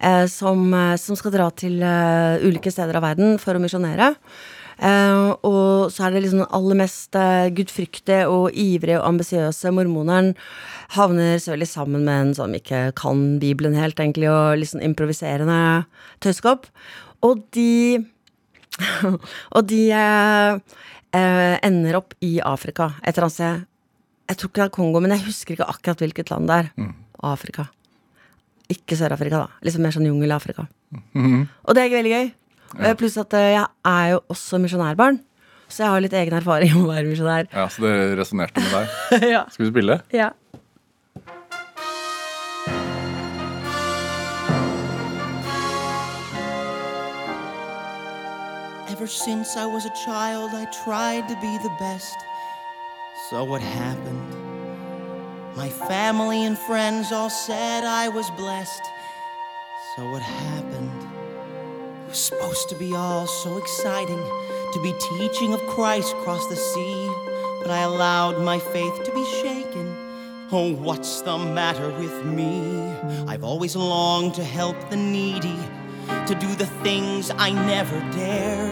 eh, 0.00 0.26
som, 0.26 0.72
eh, 0.74 0.96
som 0.96 1.16
skal 1.16 1.32
dra 1.32 1.50
til 1.50 1.82
eh, 1.82 2.38
ulike 2.46 2.70
steder 2.70 2.96
av 2.96 3.02
verden 3.02 3.38
for 3.38 3.54
å 3.54 3.62
misjonere. 3.62 4.14
Uh, 4.76 5.32
og 5.40 5.88
så 5.88 6.04
er 6.04 6.10
det 6.12 6.20
liksom 6.26 6.42
aller 6.52 6.76
mest 6.76 7.16
uh, 7.16 7.48
gudfryktige 7.48 8.26
og 8.28 8.50
ivrige 8.52 8.98
og 9.00 9.06
ambisiøse 9.08 9.70
mormoneren 9.72 10.34
havner 10.92 11.38
selvfølgelig 11.40 11.68
sammen 11.70 12.04
med 12.04 12.20
en 12.26 12.34
som 12.36 12.52
ikke 12.52 12.90
kan 12.94 13.38
Bibelen 13.40 13.72
helt, 13.72 13.96
egentlig, 13.96 14.28
og 14.28 14.58
liksom 14.60 14.82
improviserende 14.84 15.86
tøyskopp. 16.20 16.68
Og 17.24 17.40
de 17.56 18.04
Og 19.56 19.62
de 19.70 19.88
eh, 19.96 20.58
eh, 21.16 21.56
ender 21.66 21.96
opp 22.00 22.14
i 22.24 22.36
Afrika, 22.44 22.90
et 23.02 23.14
eller 23.16 23.26
annet 23.28 23.36
sted. 23.38 23.64
Jeg 24.28 24.36
tror 24.40 24.50
ikke 24.50 24.60
det 24.62 24.66
er 24.68 24.74
Kongo, 24.76 25.00
men 25.04 25.12
jeg 25.14 25.24
husker 25.26 25.54
ikke 25.56 25.68
akkurat 25.70 26.00
hvilket 26.02 26.30
land 26.34 26.48
det 26.50 26.56
er. 26.64 26.70
Afrika. 27.26 27.68
ikke 28.68 28.96
Sør-Afrika, 28.98 29.44
da. 29.44 29.60
Liksom 29.62 29.82
mer 29.86 29.94
sånn 29.94 30.08
jungel-Afrika. 30.08 30.66
Mhm. 31.14 31.44
Og 31.66 31.74
det 31.78 31.84
er 31.84 31.92
veldig 31.94 32.12
gøy. 32.16 32.32
Ja. 32.82 32.94
Pluss 32.98 33.16
at 33.22 33.32
eh, 33.38 33.52
jeg 33.54 33.66
er 33.86 34.08
jo 34.16 34.20
også 34.34 34.58
misjonærbarn. 34.58 35.20
Så 35.68 35.82
jeg 35.82 35.90
har 35.90 36.02
litt 36.02 36.12
egen 36.14 36.34
erfaring 36.38 36.74
om 36.76 36.84
å 36.86 36.92
være 36.92 37.06
misjonær. 37.08 37.46
Ja, 37.52 37.66
Så 37.70 37.82
det 37.82 38.18
resonnerte 38.18 38.62
med 38.62 38.74
deg. 38.74 39.22
ja. 39.34 39.44
Skal 39.50 39.66
vi 39.66 39.70
spille? 39.72 40.00
ja. 40.14 40.32
Ever 49.06 49.12
since 49.12 49.56
I 49.56 49.66
was 49.66 49.84
a 49.84 50.04
child, 50.04 50.50
I 50.52 50.64
tried 50.84 51.28
to 51.28 51.36
be 51.36 51.58
the 51.58 51.72
best. 51.78 52.16
So 53.30 53.44
what 53.44 53.62
happened? 53.62 54.34
My 55.54 55.68
family 55.68 56.44
and 56.44 56.58
friends 56.58 57.12
all 57.12 57.30
said 57.30 57.84
I 57.84 58.08
was 58.08 58.28
blessed. 58.30 58.82
So 59.94 60.10
what 60.10 60.22
happened? 60.22 60.90
It 62.02 62.08
was 62.08 62.18
supposed 62.18 62.68
to 62.70 62.74
be 62.74 62.96
all 62.96 63.28
so 63.28 63.58
exciting 63.58 64.24
to 64.72 64.80
be 64.82 64.92
teaching 64.98 65.54
of 65.54 65.60
Christ 65.68 66.12
across 66.16 66.44
the 66.48 66.56
sea, 66.56 67.08
but 67.62 67.70
I 67.70 67.82
allowed 67.82 68.42
my 68.42 68.58
faith 68.58 69.04
to 69.04 69.14
be 69.14 69.24
shaken. 69.40 69.86
Oh, 70.50 70.74
what's 70.74 71.20
the 71.20 71.38
matter 71.38 71.90
with 71.90 72.24
me? 72.24 72.90
I've 73.28 73.44
always 73.44 73.76
longed 73.76 74.34
to 74.34 74.42
help 74.42 74.90
the 74.90 74.96
needy, 74.96 75.60
to 76.26 76.34
do 76.40 76.52
the 76.56 76.66
things 76.82 77.30
I 77.30 77.50
never 77.50 78.00
dared. 78.10 78.65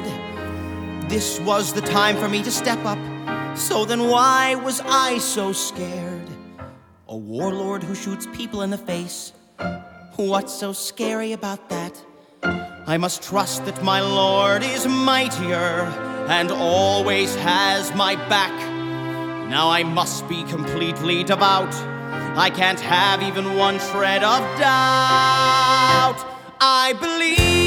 This 1.08 1.38
was 1.40 1.72
the 1.72 1.82
time 1.82 2.16
for 2.16 2.28
me 2.28 2.42
to 2.42 2.50
step 2.50 2.78
up. 2.84 2.98
So 3.56 3.84
then 3.84 4.08
why 4.08 4.54
was 4.54 4.80
I 4.84 5.18
so 5.18 5.52
scared? 5.52 6.28
A 7.08 7.16
warlord 7.16 7.82
who 7.82 7.94
shoots 7.94 8.26
people 8.32 8.62
in 8.62 8.70
the 8.70 8.78
face. 8.78 9.32
What's 10.16 10.52
so 10.52 10.72
scary 10.72 11.32
about 11.32 11.68
that? 11.68 12.02
I 12.86 12.96
must 12.98 13.22
trust 13.22 13.64
that 13.66 13.82
my 13.82 14.00
Lord 14.00 14.62
is 14.62 14.86
mightier 14.86 15.86
and 16.28 16.50
always 16.50 17.34
has 17.36 17.94
my 17.94 18.16
back. 18.28 18.52
Now 19.48 19.68
I 19.70 19.82
must 19.82 20.28
be 20.28 20.42
completely 20.44 21.22
devout. 21.22 21.74
I 22.36 22.50
can't 22.50 22.80
have 22.80 23.22
even 23.22 23.56
one 23.56 23.78
shred 23.78 24.24
of 24.24 24.40
doubt. 24.58 26.18
I 26.60 26.94
believe 26.98 27.63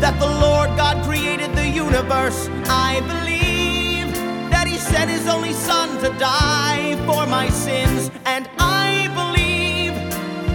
that 0.00 0.18
the 0.20 0.26
Lord 0.26 0.68
God 0.76 1.02
created 1.04 1.54
the 1.54 1.66
universe. 1.66 2.48
I 2.68 3.00
believe 3.00 4.12
that 4.50 4.66
He 4.66 4.76
sent 4.76 5.10
His 5.10 5.26
only 5.26 5.52
Son 5.52 5.88
to 6.02 6.10
die 6.18 6.96
for 7.06 7.26
my 7.26 7.48
sins. 7.48 8.10
And 8.26 8.48
I 8.58 9.08
believe 9.14 9.94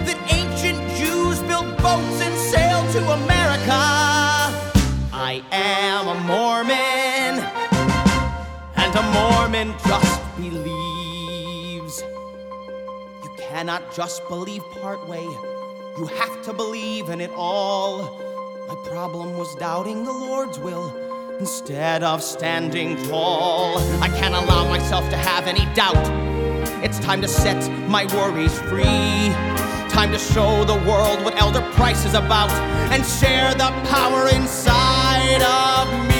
that 0.06 0.18
ancient 0.30 0.78
Jews 0.96 1.40
built 1.42 1.76
boats 1.78 2.20
and 2.22 2.34
sailed 2.52 2.88
to 2.92 3.00
America. 3.22 3.82
I 5.12 5.42
am 5.50 6.08
a 6.08 6.14
Mormon, 6.26 7.34
and 8.76 8.94
a 8.94 9.02
Mormon 9.12 9.74
just 9.86 10.20
believes. 10.36 12.02
You 13.24 13.30
cannot 13.38 13.82
just 13.94 14.26
believe 14.28 14.62
part 14.80 15.08
way, 15.08 15.24
you 15.98 16.06
have 16.06 16.42
to 16.44 16.52
believe 16.52 17.08
in 17.08 17.20
it 17.20 17.30
all. 17.34 18.31
My 18.72 18.78
problem 18.88 19.36
was 19.36 19.54
doubting 19.56 20.02
the 20.02 20.12
Lord's 20.12 20.58
will 20.58 20.96
instead 21.38 22.02
of 22.02 22.22
standing 22.22 22.96
tall. 23.06 23.76
I 24.02 24.08
can't 24.08 24.34
allow 24.34 24.66
myself 24.66 25.10
to 25.10 25.16
have 25.18 25.46
any 25.46 25.66
doubt. 25.74 26.08
It's 26.82 26.98
time 26.98 27.20
to 27.20 27.28
set 27.28 27.70
my 27.86 28.06
worries 28.16 28.58
free. 28.60 29.28
Time 29.90 30.10
to 30.10 30.18
show 30.18 30.64
the 30.64 30.78
world 30.88 31.22
what 31.22 31.38
Elder 31.38 31.60
Price 31.72 32.06
is 32.06 32.14
about 32.14 32.50
and 32.90 33.04
share 33.04 33.52
the 33.52 33.70
power 33.90 34.28
inside 34.28 35.42
of 35.42 36.06
me. 36.08 36.11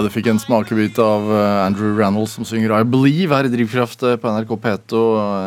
Ja, 0.00 0.06
Du 0.06 0.14
fikk 0.14 0.30
en 0.30 0.38
smakebit 0.40 0.96
av 0.96 1.26
eh, 1.28 1.58
Andrew 1.60 1.98
Rannells 1.98 2.32
som 2.32 2.46
synger 2.48 2.72
I 2.72 2.86
Believe 2.88 3.36
her 3.36 3.44
i 3.44 3.50
Drivkraft 3.52 4.00
eh, 4.08 4.14
på 4.16 4.30
NRK 4.32 4.54
P2. 4.62 5.00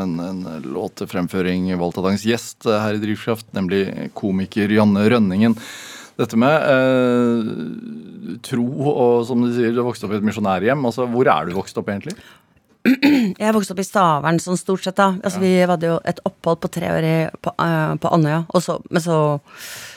En, 0.04 0.12
en 0.22 0.44
låtefremføring 0.76 1.72
valgt 1.82 1.98
av 1.98 2.06
dagens 2.06 2.26
gjest 2.30 2.68
eh, 2.70 2.78
her 2.78 3.00
i 3.00 3.02
Drivkraft, 3.02 3.48
nemlig 3.58 4.12
komiker 4.14 4.70
Janne 4.70 5.08
Rønningen. 5.10 5.58
Dette 6.22 6.38
med 6.38 6.68
eh, 6.70 8.38
tro 8.46 8.68
og 8.94 9.26
som 9.26 9.42
de 9.42 9.50
sier, 9.58 9.74
du 9.74 9.82
har 9.82 9.90
vokst 9.90 10.06
opp 10.06 10.14
i 10.14 10.22
et 10.22 10.30
misjonærhjem. 10.30 10.86
Altså, 10.86 11.10
hvor 11.10 11.34
er 11.34 11.50
du 11.50 11.58
vokst 11.58 11.82
opp 11.82 11.90
egentlig? 11.90 12.14
Jeg 13.42 13.58
vokste 13.58 13.74
opp 13.74 13.82
i 13.82 13.90
Stavern 13.90 14.42
sånn 14.44 14.62
stort 14.62 14.86
sett, 14.86 15.02
da. 15.02 15.16
Altså, 15.18 15.42
Vi 15.42 15.56
hadde 15.66 15.96
jo 15.96 16.00
et 16.06 16.22
opphold 16.30 16.62
på 16.62 16.76
tre 16.78 16.94
år 16.94 17.10
i, 17.10 17.20
på, 17.42 17.58
uh, 17.58 17.98
på 17.98 18.14
Andøya, 18.14 18.44
og 18.54 18.62
så, 18.62 18.78
men 18.94 19.02
så 19.02 19.18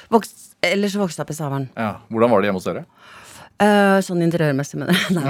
vokst, 0.08 0.54
Eller 0.64 0.88
så 0.88 1.04
vokste 1.04 1.20
jeg 1.20 1.28
opp 1.28 1.36
i 1.36 1.42
Stavern. 1.44 1.72
Ja, 1.76 1.98
Hvordan 2.08 2.32
var 2.32 2.40
det 2.40 2.48
hjemme 2.48 2.64
hos 2.64 2.72
dere? 2.72 2.88
Eh, 3.56 3.98
sånn 4.04 4.20
interiørmessig, 4.20 4.76
mener 4.76 4.92
jeg. 4.92 5.28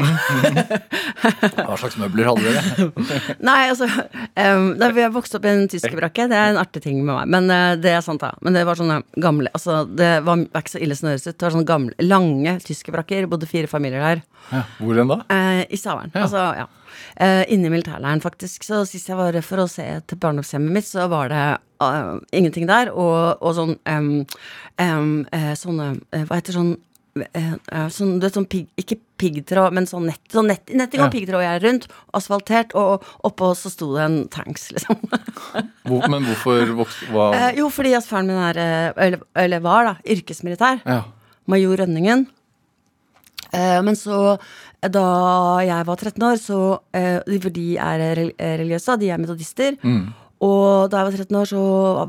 Hva 1.54 1.76
slags 1.78 1.94
møbler 2.00 2.26
hadde 2.26 2.54
dere? 2.56 2.86
Nei, 3.48 3.68
altså 3.70 3.86
um, 3.86 4.72
da, 4.80 4.88
Vi 4.96 5.04
har 5.04 5.12
vokst 5.14 5.36
opp 5.38 5.46
i 5.46 5.52
en 5.52 5.68
tyskerbrakke. 5.70 6.26
Det 6.32 6.38
er 6.38 6.50
en 6.50 6.58
artig 6.58 6.82
ting 6.82 6.98
med 7.04 7.12
meg. 7.12 7.30
Men 7.36 7.46
uh, 7.52 7.76
det 7.78 7.92
er 7.94 8.02
sant, 8.02 8.24
da. 8.24 8.32
Men 8.42 8.58
det 8.58 8.64
var 8.66 8.80
sånne 8.80 8.98
gamle 9.22 9.52
Altså, 9.54 9.84
det 9.86 10.10
var, 10.26 10.42
var 10.50 10.64
ikke 10.64 10.74
så 10.74 10.82
ille 10.82 10.96
som 10.98 11.06
det 11.06 11.14
høres 11.14 11.28
ut. 11.28 11.36
Det 11.36 11.46
var 11.46 11.54
sånne 11.54 11.70
gamle, 11.70 11.94
lange 12.02 12.56
tyskerbrakker. 12.66 13.28
Bodde 13.30 13.50
fire 13.50 13.70
familier 13.70 14.02
der. 14.02 14.24
Ja, 14.50 14.64
hvor 14.80 14.98
enn 14.98 15.12
da? 15.14 15.20
Uh, 15.30 15.62
I 15.70 15.78
Stavern. 15.78 16.10
Altså, 16.18 16.42
ja. 16.58 16.66
Uh, 17.20 17.44
inne 17.52 17.70
i 17.70 17.72
militærleiren, 17.76 18.24
faktisk. 18.24 18.66
Så 18.66 18.82
sist 18.90 19.12
jeg 19.12 19.20
var 19.20 19.38
for 19.46 19.62
å 19.62 19.68
se 19.70 19.86
til 20.02 20.18
barndomshjemmet 20.22 20.74
mitt, 20.80 20.88
så 20.90 21.06
var 21.12 21.30
det 21.30 21.44
uh, 21.84 22.18
ingenting 22.34 22.66
der. 22.66 22.90
Og, 22.90 23.38
og 23.38 23.54
sånn 23.54 23.76
um, 23.86 24.10
um, 24.82 25.14
uh, 25.30 25.52
Sånne 25.58 25.92
Hva 26.26 26.40
heter 26.40 26.58
sånn 26.58 26.74
Sånn, 27.16 28.18
du 28.20 28.26
vet, 28.26 28.34
sånn 28.36 28.46
pig, 28.50 28.66
ikke 28.76 28.98
piggtråd, 29.16 29.72
men 29.72 29.86
sånn 29.88 30.04
nett, 30.10 30.20
sånn 30.32 30.50
nett, 30.50 30.68
netting 30.76 31.00
og 31.00 31.06
Ja. 31.08 31.12
piggtråd 31.14 31.44
jeg 31.46 31.56
er 31.56 31.64
rundt. 31.64 31.86
Asfaltert, 32.18 32.74
og 32.76 33.02
oppå 33.24 33.48
så 33.56 33.70
sto 33.72 33.88
det 33.94 34.02
en 34.04 34.18
tanks, 34.28 34.68
liksom. 34.76 35.00
Hvor, 35.88 36.08
men 36.12 36.24
hvorfor 36.28 36.74
vokste 36.82 37.08
hva? 37.14 37.30
Eh, 37.38 37.56
jo, 37.62 37.70
fordi 37.72 37.94
at 37.96 38.04
faren 38.08 38.26
min 38.28 38.36
er, 38.50 38.60
eh, 38.60 38.92
eller, 39.06 39.24
eller 39.34 39.60
var, 39.64 39.84
da, 39.88 39.94
yrkesmilitær. 40.16 40.82
Ja. 40.84 41.02
Major 41.48 41.76
Rønningen. 41.80 42.26
Eh, 43.54 43.80
men 43.86 43.94
så, 43.96 44.36
eh, 44.82 44.88
da 44.92 45.06
jeg 45.64 45.86
var 45.86 45.96
13 45.96 46.22
år, 46.26 46.36
så 46.42 46.60
eh, 46.92 47.20
For 47.40 47.50
de 47.54 47.76
er 47.78 48.00
eh, 48.04 48.58
religiøse, 48.58 48.98
de 49.00 49.10
er 49.14 49.18
metodister. 49.22 49.76
Og 50.44 50.90
da 50.92 50.98
jeg 51.00 51.06
var 51.08 51.16
13 51.24 51.36
år, 51.40 51.46
så 51.48 51.60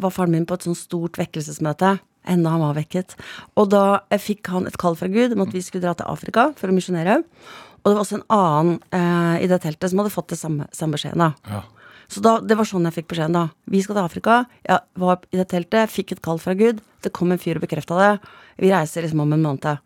var 0.03 0.11
faren 0.11 0.33
min 0.35 0.45
på 0.49 0.57
et 0.57 0.65
sånt 0.67 0.75
stort 0.81 1.15
vekkelsesmøte. 1.15 1.93
Enda 2.27 2.53
han 2.55 2.63
var 2.65 2.75
vekket. 2.77 3.15
Og 3.57 3.69
da 3.71 3.83
fikk 4.21 4.49
han 4.53 4.67
et 4.67 4.77
kall 4.81 4.97
fra 4.99 5.07
Gud 5.11 5.33
om 5.35 5.45
at 5.45 5.53
vi 5.55 5.61
skulle 5.65 5.85
dra 5.85 5.95
til 5.97 6.09
Afrika 6.11 6.49
for 6.59 6.69
å 6.71 6.75
misjonere. 6.75 7.21
Og 7.83 7.87
det 7.87 7.95
var 7.95 8.03
også 8.03 8.19
en 8.19 8.27
annen 8.35 8.77
eh, 8.91 9.43
i 9.45 9.49
det 9.49 9.61
teltet 9.63 9.91
som 9.91 10.01
hadde 10.01 10.11
fått 10.13 10.33
det 10.33 10.39
samme, 10.41 10.67
samme 10.75 10.97
beskjeden. 10.97 11.23
da. 11.23 11.31
Ja. 11.47 11.63
Så 12.07 12.21
da, 12.23 12.37
det 12.39 12.55
var 12.55 12.67
sånn 12.67 12.85
jeg 12.87 12.95
fikk 13.01 13.09
beskjeden, 13.11 13.35
da. 13.35 13.45
Vi 13.67 13.81
skal 13.83 13.97
til 13.97 14.05
Afrika. 14.07 14.35
Jeg 14.67 14.79
var 14.99 15.23
i 15.31 15.39
det 15.39 15.47
teltet, 15.51 15.91
fikk 15.91 16.13
et 16.15 16.21
kall 16.23 16.39
fra 16.39 16.55
Gud. 16.55 16.79
Det 17.03 17.11
kom 17.15 17.31
en 17.31 17.39
fyr 17.41 17.59
og 17.59 17.65
bekrefta 17.65 17.97
det. 17.99 18.11
Vi 18.63 18.71
reiser 18.71 19.03
liksom 19.03 19.23
om 19.25 19.33
en 19.35 19.43
måned. 19.43 19.81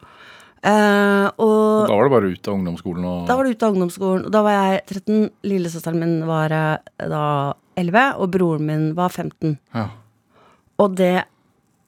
Eh, 0.62 1.28
og 1.42 1.88
Da 1.90 1.96
var 1.98 2.06
det 2.06 2.14
bare 2.14 2.30
ut 2.30 2.48
av 2.48 2.54
ungdomsskolen 2.54 3.06
og 3.10 3.24
da 3.26 3.34
var 3.34 3.48
det 3.48 3.56
ute 3.56 3.66
av 3.66 3.74
ungdomsskolen. 3.74 4.26
Og 4.30 4.34
da 4.36 4.44
var 4.46 4.54
jeg 4.58 4.84
13. 5.02 5.24
Lillesøsteren 5.50 5.98
min 6.04 6.14
var 6.30 6.54
eh, 6.54 7.08
da 7.10 7.24
11, 7.82 8.04
og 8.22 8.30
broren 8.36 8.68
min 8.70 8.86
var 8.98 9.10
15. 9.10 9.58
ja. 9.74 9.88
Og 10.82 10.96
det 10.98 11.26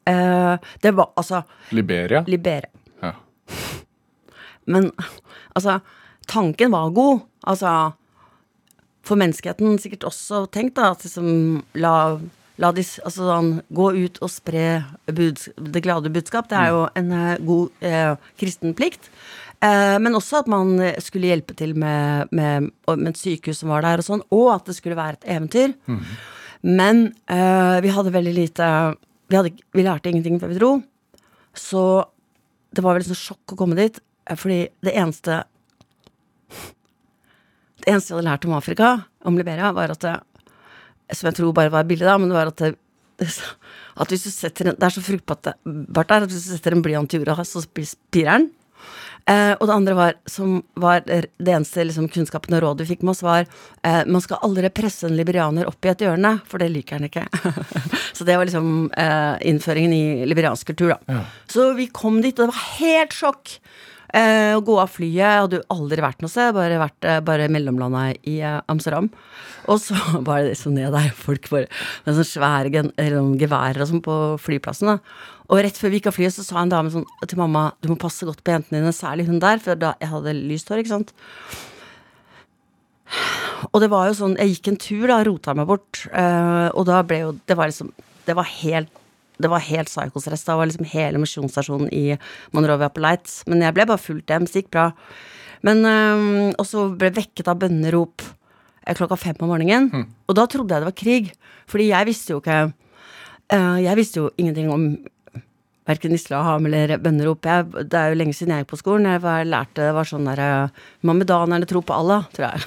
eh, 0.05 0.55
Det 0.81 0.91
var 0.91 1.11
altså 1.15 1.43
Liberia? 1.69 2.23
Liberia. 2.27 2.69
Ja. 3.01 3.13
Men 4.65 4.91
altså, 5.55 5.79
tanken 6.27 6.71
var 6.71 6.89
god. 6.95 7.25
Altså, 7.43 7.91
for 9.03 9.19
menneskeheten 9.19 9.79
sikkert 9.79 10.07
også 10.07 10.45
tenkt, 10.51 10.77
da, 10.79 10.93
at 10.93 11.03
liksom 11.03 11.63
la, 11.75 11.95
la 12.63 12.71
de, 12.71 12.85
altså, 13.03 13.27
sånn, 13.27 13.53
gå 13.75 13.89
ut 14.05 14.21
og 14.23 14.31
spre 14.31 14.67
buds, 15.11 15.49
det 15.57 15.83
glade 15.83 16.13
budskap. 16.13 16.47
Det 16.51 16.59
er 16.59 16.71
jo 16.71 16.85
en 16.99 17.11
uh, 17.11 17.33
god 17.43 17.83
uh, 17.83 18.29
kristen 18.39 18.75
plikt. 18.77 19.11
Men 19.63 20.11
også 20.11 20.41
at 20.41 20.47
man 20.51 20.73
skulle 20.99 21.29
hjelpe 21.29 21.53
til 21.55 21.69
med, 21.79 22.27
med, 22.35 22.65
med 22.83 23.09
et 23.13 23.19
sykehus 23.21 23.61
som 23.61 23.69
var 23.71 23.85
der, 23.85 24.01
og 24.01 24.03
sånn, 24.03 24.23
og 24.35 24.49
at 24.57 24.67
det 24.67 24.73
skulle 24.75 24.97
være 24.99 25.15
et 25.15 25.29
eventyr. 25.37 25.71
Men 26.63 27.13
eh, 27.27 27.77
vi 27.83 27.91
hadde 27.91 28.13
veldig 28.15 28.33
lite 28.37 28.67
vi, 29.33 29.37
hadde, 29.39 29.51
vi 29.73 29.85
lærte 29.85 30.11
ingenting 30.13 30.37
før 30.41 30.51
vi 30.53 30.59
dro. 30.61 30.71
Så 31.57 31.81
det 32.73 32.83
var 32.85 32.95
veldig 32.99 33.09
sånn 33.11 33.19
sjokk 33.23 33.55
å 33.55 33.57
komme 33.59 33.77
dit, 33.79 33.97
eh, 34.29 34.37
fordi 34.37 34.59
det 34.85 34.93
eneste 34.93 35.41
Det 37.83 37.89
eneste 37.91 38.13
jeg 38.13 38.17
hadde 38.19 38.29
lært 38.29 38.45
om 38.47 38.53
Afrika, 38.55 38.89
om 39.27 39.35
Liberia, 39.37 39.73
var 39.75 39.91
at 39.91 39.99
det, 40.05 40.13
Som 41.17 41.27
jeg 41.31 41.35
tror 41.39 41.53
bare 41.57 41.71
var 41.73 41.83
billig, 41.89 42.05
da, 42.07 42.17
men 42.17 42.29
det 42.31 42.37
var 42.37 42.51
at 42.53 42.61
det, 42.61 42.71
at 43.93 44.09
hvis 44.09 44.23
du 44.25 44.31
setter 44.33 44.69
en, 44.71 44.77
Det 44.79 44.87
er 44.87 44.93
så 44.95 45.03
fruktbart 45.05 45.43
der 45.49 46.23
at 46.23 46.29
hvis 46.31 46.47
du 46.47 46.53
setter 46.55 46.73
en 46.77 46.81
blyant 46.85 47.13
i 47.13 47.19
jorda, 47.19 47.43
så 47.45 47.61
spi- 47.61 47.85
spirer 47.91 48.39
den. 48.39 48.47
Eh, 49.29 49.53
og 49.55 49.67
det 49.69 49.75
andre 49.75 49.95
var, 49.95 50.17
som 50.27 50.57
var 50.79 51.03
det 51.07 51.29
eneste 51.39 51.85
liksom, 51.87 52.09
kunnskapen 52.11 52.57
og 52.57 52.63
rådet 52.65 52.83
vi 52.83 52.95
fikk 52.95 53.05
med 53.05 53.13
oss, 53.13 53.23
var 53.23 53.45
eh, 53.45 54.01
man 54.03 54.23
skal 54.23 54.41
aldri 54.43 54.71
presse 54.75 55.07
en 55.07 55.15
liberianer 55.15 55.69
opp 55.69 55.85
i 55.85 55.93
et 55.93 56.03
hjørne, 56.03 56.35
for 56.49 56.59
det 56.59 56.71
liker 56.73 56.99
han 56.99 57.07
ikke. 57.07 57.25
så 58.17 58.27
det 58.27 58.35
var 58.35 58.49
liksom 58.49 58.89
eh, 58.99 59.47
innføringen 59.53 59.95
i 59.95 60.03
liberiansk 60.27 60.73
kultur, 60.73 60.95
da. 60.95 61.23
Så 61.47 61.71
vi 61.77 61.87
kom 61.87 62.19
dit, 62.23 62.35
og 62.35 62.49
det 62.49 62.51
var 62.51 62.69
helt 62.81 63.15
sjokk. 63.15 63.57
Eh, 64.13 64.51
å 64.53 64.61
gå 64.61 64.75
av 64.77 64.91
flyet, 64.93 65.15
jeg 65.17 65.41
hadde 65.41 65.57
jo 65.57 65.63
aldri 65.73 66.03
vært 66.05 66.19
noe 66.21 66.29
sted, 66.29 66.51
bare 66.53 66.77
vært 66.77 67.05
eh, 67.09 67.21
bare 67.25 67.47
mellomlanda 67.49 68.11
i 68.29 68.35
eh, 68.45 68.59
Amsterdam. 68.69 69.07
Og 69.65 69.79
så 69.81 69.97
var 70.27 70.43
det 70.45 70.59
så 70.59 70.69
ned 70.69 70.93
der, 70.93 71.09
folk 71.17 71.49
bare 71.49 71.65
med 72.05 72.13
sånne 72.13 72.29
svære 72.29 72.73
gen, 72.75 72.91
geværer 73.41 73.81
og 73.81 73.89
sånn 73.89 74.03
på 74.05 74.17
flyplassen. 74.43 74.91
da. 74.93 74.99
Og 75.49 75.63
rett 75.65 75.79
før 75.81 75.89
vi 75.89 75.97
gikk 75.97 76.11
av 76.11 76.17
flyet, 76.19 76.35
så 76.35 76.45
sa 76.45 76.61
en 76.61 76.71
dame 76.71 76.93
sånn 76.93 77.07
til 77.25 77.41
mamma 77.41 77.71
du 77.81 77.89
må 77.89 77.97
passe 77.99 78.27
godt 78.27 78.45
på 78.45 78.53
jentene 78.53 78.83
dine, 78.83 78.93
særlig 78.93 79.25
hun 79.31 79.41
der, 79.41 79.61
for 79.63 79.81
da 79.81 79.95
jeg 79.97 80.13
hadde 80.13 80.37
lyst 80.37 80.69
hår, 80.69 80.83
ikke 80.83 80.93
sant. 80.93 81.13
Og 83.73 83.81
det 83.81 83.89
var 83.89 84.11
jo 84.11 84.17
sånn, 84.21 84.37
jeg 84.37 84.55
gikk 84.55 84.69
en 84.69 84.81
tur 84.85 85.07
da, 85.09 85.23
rota 85.25 85.57
meg 85.57 85.69
bort, 85.69 86.05
eh, 86.13 86.69
og 86.69 86.85
da 86.89 87.01
ble 87.07 87.23
jo, 87.23 87.33
det 87.49 87.57
var 87.57 87.73
liksom, 87.73 87.89
det 88.27 88.37
var 88.37 88.49
helt, 88.61 88.93
det 89.43 89.51
var 89.51 89.63
helt 89.67 89.91
psykostress, 89.91 90.45
da 90.47 90.57
var 90.59 90.69
liksom 90.69 90.87
hele 90.93 91.21
misjonsstasjonen 91.21 91.91
i 91.93 92.17
Monrovia 92.55 92.89
på 92.93 93.03
Lights, 93.03 93.41
men 93.49 93.63
jeg 93.65 93.75
ble 93.75 93.87
bare 93.89 94.01
fulgt 94.01 94.33
hjem, 94.33 94.47
så 94.47 94.57
det 94.57 94.63
gikk 94.63 94.73
bra. 94.75 94.87
Men, 95.63 95.85
øh, 95.87 96.51
og 96.59 96.67
så 96.67 96.89
ble 96.91 97.11
jeg 97.11 97.19
vekket 97.21 97.51
av 97.51 97.59
bønnerop 97.61 98.23
eh, 98.25 98.95
klokka 98.97 99.19
fem 99.19 99.39
om 99.39 99.53
morgenen, 99.53 100.07
og 100.27 100.39
da 100.39 100.47
trodde 100.49 100.75
jeg 100.75 100.83
det 100.83 100.91
var 100.91 101.01
krig, 101.03 101.33
fordi 101.71 101.91
jeg 101.91 102.09
visste 102.11 102.35
jo 102.35 102.43
ikke, 102.43 102.61
øh, 103.55 103.77
jeg 103.83 103.99
visste 103.99 104.23
jo 104.23 104.31
ingenting 104.37 104.71
om 104.73 104.87
verken 105.87 106.15
islam 106.15 106.67
eller 106.67 106.95
bønnerop. 107.03 107.45
Jeg, 107.47 107.87
det 107.91 107.99
er 107.99 108.11
jo 108.11 108.19
lenge 108.19 108.35
siden 108.37 108.53
jeg 108.53 108.63
gikk 108.63 108.71
på 108.73 108.79
skolen. 108.79 109.07
Jeg 109.11 109.23
var, 109.23 109.43
lærte 109.47 109.83
det 109.83 109.95
var 109.95 110.07
sånn 110.07 110.27
derre 110.29 110.49
Mammedanerne 111.03 111.67
tror 111.69 111.83
på 111.87 111.95
Allah, 111.95 112.27
tror 112.35 112.49
jeg. 112.49 112.63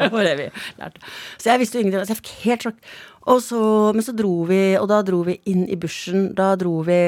det 0.00 0.10
var 0.12 0.26
det 0.26 0.34
vi 0.40 0.48
lærte. 0.80 1.04
Så 1.38 1.52
jeg 1.52 1.62
visste 1.62 1.78
jo 1.78 1.84
ingenting. 1.84 2.06
Så 2.08 2.16
jeg 2.16 2.22
fikk 2.22 2.32
helt 2.46 2.66
sjokk. 2.66 2.80
Og 3.26 3.40
så, 3.42 3.60
men 3.94 4.04
så 4.06 4.14
dro 4.14 4.44
vi, 4.46 4.76
og 4.78 4.86
da 4.90 5.00
dro 5.06 5.22
vi 5.26 5.40
inn 5.50 5.64
i 5.66 5.78
bushen. 5.80 6.30
Da 6.38 6.52
dro 6.58 6.78
vi 6.86 7.00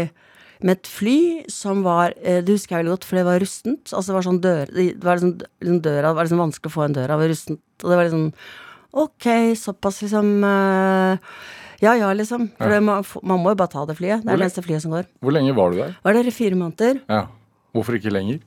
med 0.59 0.75
et 0.75 0.89
fly 0.91 1.19
som 1.53 1.85
var 1.87 2.17
eh, 2.19 2.41
Det 2.43 2.57
husker 2.57 2.75
jeg 2.75 2.83
veldig 2.83 2.97
godt, 2.97 3.07
for 3.07 3.19
det 3.19 3.27
var 3.29 3.43
rustent. 3.43 3.93
Altså 3.93 4.11
det 4.11 4.17
var 4.17 4.27
sånn 4.27 4.41
dør 4.43 4.73
Det 4.75 4.87
var 5.05 5.21
liksom, 5.21 5.37
liksom 5.63 5.79
døra 5.85 6.09
Det 6.11 6.19
var 6.19 6.27
liksom 6.27 6.43
vanskelig 6.43 6.73
å 6.73 6.75
få 6.75 6.83
en 6.89 6.97
dør 6.97 7.15
av 7.15 7.23
rustent. 7.31 7.63
Og 7.85 7.93
det 7.93 7.99
var 8.01 8.09
liksom 8.09 8.27
Ok, 9.05 9.29
såpass 9.61 10.01
liksom 10.03 10.33
eh, 10.49 11.31
Ja 11.85 11.95
ja, 12.01 12.11
liksom. 12.17 12.49
For 12.59 12.75
det, 12.75 12.83
man, 12.83 13.07
man 13.23 13.43
må 13.45 13.55
jo 13.55 13.61
bare 13.61 13.71
ta 13.71 13.85
det 13.87 13.95
flyet. 14.01 14.25
Det 14.25 14.33
er 14.33 14.41
det 14.41 14.49
eneste 14.49 14.65
flyet 14.67 14.83
som 14.83 14.97
går. 14.97 15.07
Hvor 15.23 15.37
lenge 15.37 15.55
var 15.55 15.71
du 15.71 15.79
der? 15.79 15.95
Var 16.03 16.19
der 16.19 16.31
i 16.31 16.35
fire 16.35 16.59
måneder. 16.59 16.99
Ja. 17.07 17.27
Hvorfor 17.77 17.95
ikke 17.95 18.11
lenger? 18.11 18.41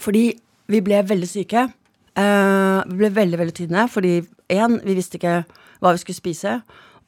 Fordi 0.00 0.22
vi 0.72 0.80
ble 0.84 1.02
veldig 1.10 1.28
syke. 1.28 1.66
Eh, 2.16 2.78
vi 2.88 3.02
ble 3.02 3.12
veldig, 3.18 3.40
veldig 3.42 3.56
tynne. 3.58 3.84
Fordi 3.92 4.14
én, 4.48 4.78
vi 4.80 4.96
visste 4.96 5.20
ikke 5.20 5.42
hva 5.80 5.94
vi 5.94 6.02
skulle 6.02 6.18
spise. 6.18 6.58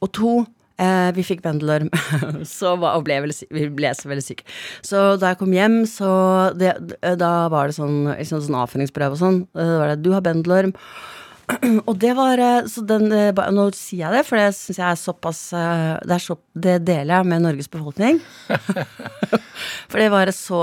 Og 0.00 0.12
to, 0.16 0.32
eh, 0.80 1.10
vi 1.16 1.26
fikk 1.26 1.42
bendelorm. 1.44 1.90
så 2.56 2.74
var, 2.80 2.98
og 2.98 3.06
ble 3.06 3.20
vi 3.26 3.68
ble 3.68 3.94
så 3.96 4.10
veldig 4.10 4.24
syke. 4.24 4.48
Så 4.86 5.14
da 5.20 5.34
jeg 5.34 5.40
kom 5.42 5.54
hjem, 5.56 5.80
så 5.90 6.10
det, 6.56 6.74
da 7.20 7.32
var 7.52 7.70
det 7.70 7.78
sånn, 7.78 8.12
liksom 8.14 8.44
sånn 8.46 8.60
avføringsprøve 8.62 9.18
og 9.18 9.22
sånn. 9.22 9.40
Da 9.56 9.72
var 9.82 9.94
det 9.94 10.02
'du 10.04 10.12
har 10.16 10.24
bendelorm'. 10.26 10.76
Og 11.88 11.94
det 12.00 12.12
var 12.18 12.40
eh, 12.40 12.68
Så 12.70 12.84
den 12.86 13.10
eh, 13.14 13.42
Nå 13.54 13.66
sier 13.76 14.06
jeg 14.06 14.18
det, 14.18 14.24
for 14.28 14.40
det 14.40 14.50
syns 14.56 14.80
jeg 14.80 14.86
er 14.86 14.98
såpass 14.98 15.40
eh, 15.56 15.96
det, 16.04 16.16
er 16.16 16.24
så, 16.24 16.36
det 16.54 16.76
deler 16.86 17.20
jeg 17.20 17.30
med 17.30 17.44
Norges 17.44 17.70
befolkning. 17.72 18.20
For 19.90 20.00
det 20.00 20.08
var 20.12 20.30
så 20.32 20.60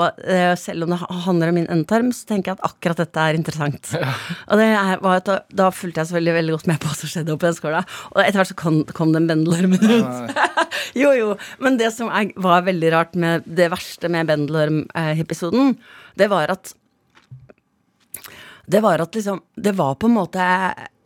Selv 0.58 0.86
om 0.86 0.94
det 0.94 0.98
handler 1.26 1.52
om 1.52 1.58
min 1.60 1.68
endetarm, 1.70 2.10
så 2.16 2.26
tenker 2.30 2.52
jeg 2.52 2.58
at 2.58 2.72
akkurat 2.72 3.02
dette 3.02 3.24
er 3.24 3.38
interessant. 3.38 3.92
Og 4.48 4.60
det 4.60 4.68
er, 4.72 5.04
da, 5.28 5.36
da 5.60 5.68
fulgte 5.76 6.02
jeg 6.02 6.10
selvfølgelig 6.10 6.36
veldig 6.38 6.56
godt 6.56 6.70
med 6.72 6.80
på 6.82 6.90
hva 6.90 6.98
som 6.98 7.12
skjedde 7.12 7.36
oppi 7.36 7.48
den 7.48 7.58
skåla. 7.58 7.84
Og 8.16 8.22
etter 8.24 8.40
hvert 8.42 8.52
så 8.52 8.58
kom, 8.58 8.80
kom 8.98 9.14
den 9.14 9.30
bendelormen 9.30 9.84
ut. 9.84 10.42
jo, 11.02 11.12
jo. 11.18 11.30
Men 11.64 11.78
det 11.82 11.92
som 11.96 12.10
er, 12.10 12.32
var 12.42 12.66
veldig 12.68 12.94
rart 12.96 13.20
med 13.20 13.46
det 13.60 13.70
verste 13.76 14.10
med 14.14 14.32
bendelorm-episoden, 14.32 15.76
det 16.18 16.32
var 16.34 16.56
at 16.56 16.74
det 18.68 18.84
var 18.84 19.00
at 19.00 19.16
liksom 19.16 19.42
Det 19.56 19.72
var 19.78 19.96
på 19.96 20.10
en 20.10 20.18
måte 20.18 20.44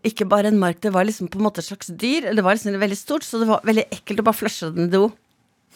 ikke 0.08 0.26
bare 0.26 0.50
en 0.50 0.58
mark, 0.58 0.80
det 0.82 0.90
var 0.96 1.06
liksom 1.06 1.28
på 1.30 1.38
en 1.38 1.46
måte 1.46 1.62
et 1.62 1.68
slags 1.68 1.92
dyr. 1.94 2.32
Det 2.34 2.42
var 2.42 2.56
liksom 2.56 2.74
veldig 2.82 2.98
stort, 2.98 3.22
så 3.22 3.38
det 3.38 3.46
var 3.46 3.62
veldig 3.68 3.84
ekkelt 3.94 4.24
å 4.24 4.26
bare 4.26 4.40
flushe 4.40 4.72
den 4.74 4.88
i 4.88 4.94
do. 4.96 5.12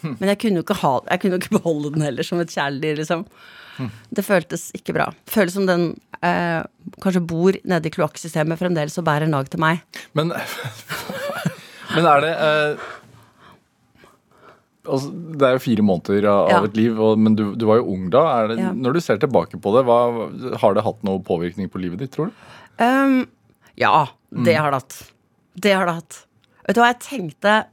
Men 0.02 0.32
jeg 0.32 0.40
kunne 0.42 0.60
jo 0.60 0.66
ikke, 0.66 0.80
ha, 0.82 0.94
jeg 1.12 1.22
kunne 1.22 1.38
ikke 1.38 1.54
beholde 1.60 1.92
den 1.94 2.06
heller 2.08 2.26
som 2.26 2.42
et 2.42 2.54
kjæledyr, 2.54 2.98
liksom. 3.04 3.22
Det 4.10 4.24
føltes 4.26 4.70
ikke 4.78 4.96
bra. 4.96 5.10
Føles 5.30 5.54
som 5.54 5.68
den 5.70 5.92
eh, 6.26 6.64
kanskje 7.04 7.22
bor 7.28 7.58
nede 7.68 7.90
i 7.90 7.94
kloakksystemet 7.94 8.60
fremdeles 8.60 8.98
og 8.98 9.06
bærer 9.06 9.30
nag 9.30 9.50
til 9.52 9.62
meg. 9.62 9.84
Men, 10.18 10.34
men 11.96 12.10
er 12.10 12.26
det 12.26 12.34
eh, 12.34 12.86
altså, 14.86 15.10
Det 15.36 15.48
er 15.48 15.56
jo 15.58 15.64
fire 15.66 15.86
måneder 15.86 16.28
av, 16.32 16.50
Ja. 16.54 16.60
et 16.68 16.78
liv, 16.78 17.00
og, 17.02 17.18
men 17.20 17.36
du, 17.36 17.44
du 17.56 17.66
var 17.70 17.82
jo 17.82 17.88
ung 17.96 18.10
da. 18.14 18.24
Det, 18.48 18.60
Ja. 18.62 18.72
Når 18.74 18.94
du 18.98 19.02
ser 19.04 19.18
tilbake 19.22 19.60
på 19.62 19.74
det, 19.76 19.86
hva, 19.88 20.00
har 20.62 20.74
det 20.78 20.84
hatt 20.86 21.04
noe 21.08 21.20
påvirkning 21.26 21.70
på 21.72 21.82
livet 21.82 22.00
ditt, 22.04 22.12
tror 22.16 22.32
du? 22.32 22.34
Um, 22.80 23.28
ja, 23.80 24.08
det 24.32 24.56
har 24.60 24.72
det 24.72 24.82
hatt. 24.84 24.98
Det 25.56 25.74
har 25.76 25.86
det 25.90 25.96
hatt. 26.02 26.22
Vet 26.68 26.76
du 26.76 26.82
hva, 26.82 26.92
jeg 26.94 27.04
tenkte 27.06 27.66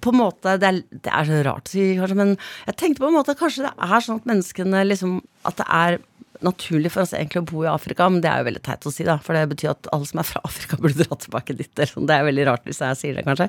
på 0.00 0.12
en 0.12 0.20
måte, 0.20 0.54
det 0.60 0.68
er, 0.68 0.78
det 1.04 1.10
er 1.12 1.26
så 1.28 1.40
rart 1.44 1.68
å 1.68 1.72
si, 1.72 1.82
kanskje, 1.98 2.16
men 2.16 2.30
jeg 2.68 2.76
tenkte 2.80 3.02
på 3.02 3.08
en 3.10 3.16
måte 3.18 3.34
at 3.34 3.40
kanskje 3.40 3.66
det 3.66 3.72
er 3.76 4.04
sånn 4.04 4.20
at 4.22 4.28
menneskene 4.30 4.84
liksom 4.86 5.18
At 5.48 5.58
det 5.60 5.66
er 5.68 5.98
naturlig 6.46 6.92
for 6.94 7.04
oss 7.04 7.12
egentlig 7.16 7.42
å 7.42 7.48
bo 7.48 7.64
i 7.64 7.70
Afrika, 7.70 8.06
men 8.10 8.22
det 8.24 8.30
er 8.30 8.42
jo 8.42 8.48
veldig 8.48 8.62
teit 8.66 8.86
å 8.86 8.92
si, 8.92 9.04
da. 9.06 9.16
For 9.24 9.36
det 9.36 9.44
betyr 9.52 9.72
at 9.72 9.88
alle 9.94 10.08
som 10.08 10.22
er 10.22 10.28
fra 10.28 10.42
Afrika, 10.48 10.78
burde 10.80 11.04
dra 11.04 11.18
tilbake 11.20 11.56
dit. 11.58 11.70
eller 11.76 11.92
sånn. 11.92 12.08
Det 12.08 12.16
er 12.16 12.26
veldig 12.28 12.46
rart 12.48 12.68
hvis 12.68 12.82
jeg 12.84 12.98
sier 13.00 13.18
det, 13.18 13.24
kanskje. 13.26 13.48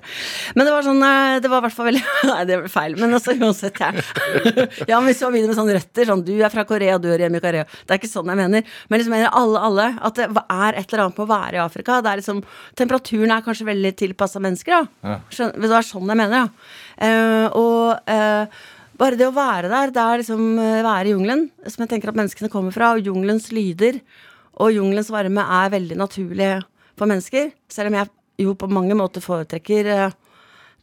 Men 0.57 0.67
det 0.67 0.75
var 0.75 0.87
sånn 0.87 1.05
eh, 1.07 1.37
Det 1.43 1.51
var 1.51 1.63
i 1.63 1.65
hvert 1.67 1.77
fall 1.77 1.89
veldig 1.91 2.03
Nei, 2.31 2.39
det 2.49 2.59
ble 2.61 2.71
feil. 2.73 2.97
Men 2.99 3.17
altså, 3.17 3.35
uansett, 3.37 3.79
jeg 3.81 4.03
Ja, 4.91 4.99
men 4.99 5.09
hvis 5.11 5.23
man 5.25 5.35
begynner 5.35 5.53
med 5.53 5.59
sånne 5.59 5.77
røtter, 5.77 6.09
sånn 6.11 6.25
du 6.27 6.33
er 6.37 6.53
fra 6.53 6.65
Korea, 6.67 6.99
du 7.01 7.09
er 7.13 7.25
hjemme 7.25 7.41
i 7.41 7.45
Korea 7.45 7.67
Det 7.69 7.95
er 7.95 8.01
ikke 8.01 8.11
sånn 8.11 8.31
jeg 8.31 8.41
mener. 8.41 8.75
Men 8.89 9.01
liksom 9.01 9.15
mener 9.15 9.39
alle, 9.41 9.63
alle. 9.69 9.87
At 10.01 10.19
det 10.19 10.27
er 10.41 10.81
et 10.81 10.85
eller 10.91 11.05
annet 11.05 11.21
med 11.21 11.25
å 11.25 11.31
være 11.31 11.59
i 11.59 11.63
Afrika. 11.63 12.01
Det 12.01 12.11
er 12.11 12.21
liksom 12.21 12.43
Temperaturen 12.79 13.33
er 13.35 13.45
kanskje 13.45 13.69
veldig 13.71 13.95
tilpassa 13.99 14.41
mennesker, 14.43 14.77
da. 14.77 15.09
Ja. 15.11 15.17
Skjønner, 15.31 15.65
det 15.67 15.79
er 15.79 15.87
sånn 15.87 16.11
jeg 16.11 16.21
mener, 16.23 16.45
ja. 16.45 16.77
Uh, 17.01 17.47
og 17.57 18.11
eh, 18.11 18.61
bare 19.01 19.17
det 19.17 19.25
å 19.27 19.33
være 19.33 19.71
der, 19.71 19.93
det 19.95 20.01
er 20.01 20.21
liksom 20.21 20.43
eh, 20.61 20.81
være 20.85 21.09
i 21.09 21.15
jungelen, 21.15 21.47
som 21.65 21.83
jeg 21.83 21.93
tenker 21.95 22.11
at 22.11 22.19
menneskene 22.19 22.51
kommer 22.53 22.75
fra, 22.75 22.93
og 22.93 23.07
jungelens 23.07 23.49
lyder 23.53 24.01
og 24.61 24.75
jungelens 24.75 25.09
varme 25.13 25.45
er 25.57 25.71
veldig 25.73 25.97
naturlig 25.97 26.49
for 26.99 27.09
mennesker. 27.09 27.49
Selv 27.71 27.89
om 27.89 27.97
jeg 27.97 28.11
jo 28.45 28.53
på 28.57 28.69
mange 28.71 28.97
måter 28.97 29.23
foretrekker 29.23 29.89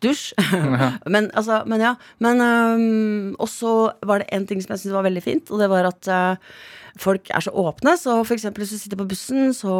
dusj. 0.04 0.32
men, 1.12 1.30
altså, 1.38 1.62
men 1.68 1.84
ja. 1.84 1.94
Men 2.24 2.42
um, 2.42 3.36
også 3.42 3.92
var 4.06 4.22
det 4.22 4.30
en 4.34 4.46
ting 4.48 4.62
som 4.62 4.74
jeg 4.74 4.84
syntes 4.84 4.96
var 4.96 5.06
veldig 5.08 5.24
fint, 5.24 5.52
og 5.52 5.62
det 5.62 5.70
var 5.72 5.88
at 5.90 6.10
uh, 6.10 6.56
folk 6.98 7.30
er 7.34 7.44
så 7.44 7.52
åpne. 7.54 7.94
Så 8.00 8.16
for 8.22 8.36
eksempel 8.36 8.64
hvis 8.64 8.74
du 8.76 8.82
sitter 8.82 9.00
på 9.00 9.08
bussen, 9.10 9.52
så 9.56 9.72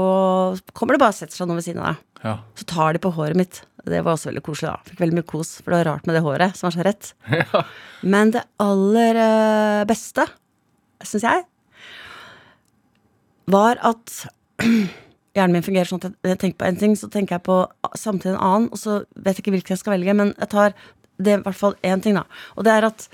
kommer 0.73 0.97
det 0.97 1.03
bare 1.03 1.15
og 1.15 1.21
setter 1.21 1.39
seg 1.39 1.51
noen 1.51 1.61
ved 1.61 1.69
siden 1.69 1.83
av 1.83 1.91
deg. 1.93 2.05
Ja. 2.25 2.37
Så 2.59 2.67
tar 2.69 2.95
de 2.97 3.03
på 3.03 3.13
håret 3.15 3.39
mitt. 3.39 3.63
Det 3.89 4.01
var 4.05 4.17
også 4.17 4.33
veldig 4.33 4.45
koselig, 4.45 4.73
da. 4.73 4.91
Fikk 4.91 5.03
veldig 5.05 5.21
mye 5.21 5.29
kos, 5.29 5.53
for 5.63 5.73
det 5.73 5.81
var 5.81 5.91
rart 5.93 6.09
med 6.09 6.19
det 6.19 6.25
håret, 6.27 6.59
som 6.59 6.69
var 6.69 6.77
så 6.77 6.87
rett. 6.87 7.13
Men 8.15 8.35
det 8.35 8.45
aller 8.63 9.21
uh, 9.23 9.87
beste, 9.89 10.27
syns 11.07 11.27
jeg, 11.29 11.45
var 13.49 13.81
at 13.87 14.17
hjernen 15.37 15.59
min 15.59 15.67
fungerer 15.67 15.89
sånn 15.89 16.03
at 16.05 16.15
jeg 16.27 16.39
tenker 16.41 16.61
på 16.63 16.69
en 16.69 16.79
ting, 16.81 16.95
så 16.99 17.11
tenker 17.13 17.37
jeg 17.37 17.47
på 17.49 17.59
samtidig 17.99 18.35
en 18.37 18.45
annen, 18.45 18.71
og 18.73 18.81
så 18.81 19.03
vet 19.17 19.37
jeg 19.37 19.45
ikke 19.45 19.57
hvilken 19.57 19.77
jeg 19.77 19.83
skal 19.83 19.97
velge, 19.97 20.17
men 20.17 20.33
jeg 20.39 20.53
tar 20.55 20.79
det 21.19 21.33
er 21.33 21.41
i 21.41 21.45
hvert 21.49 21.59
fall 21.59 21.75
én 21.83 22.03
ting, 22.03 22.15
da. 22.15 22.25
Og 22.55 22.63
det 22.67 22.73
er 22.77 22.87
at 22.87 23.09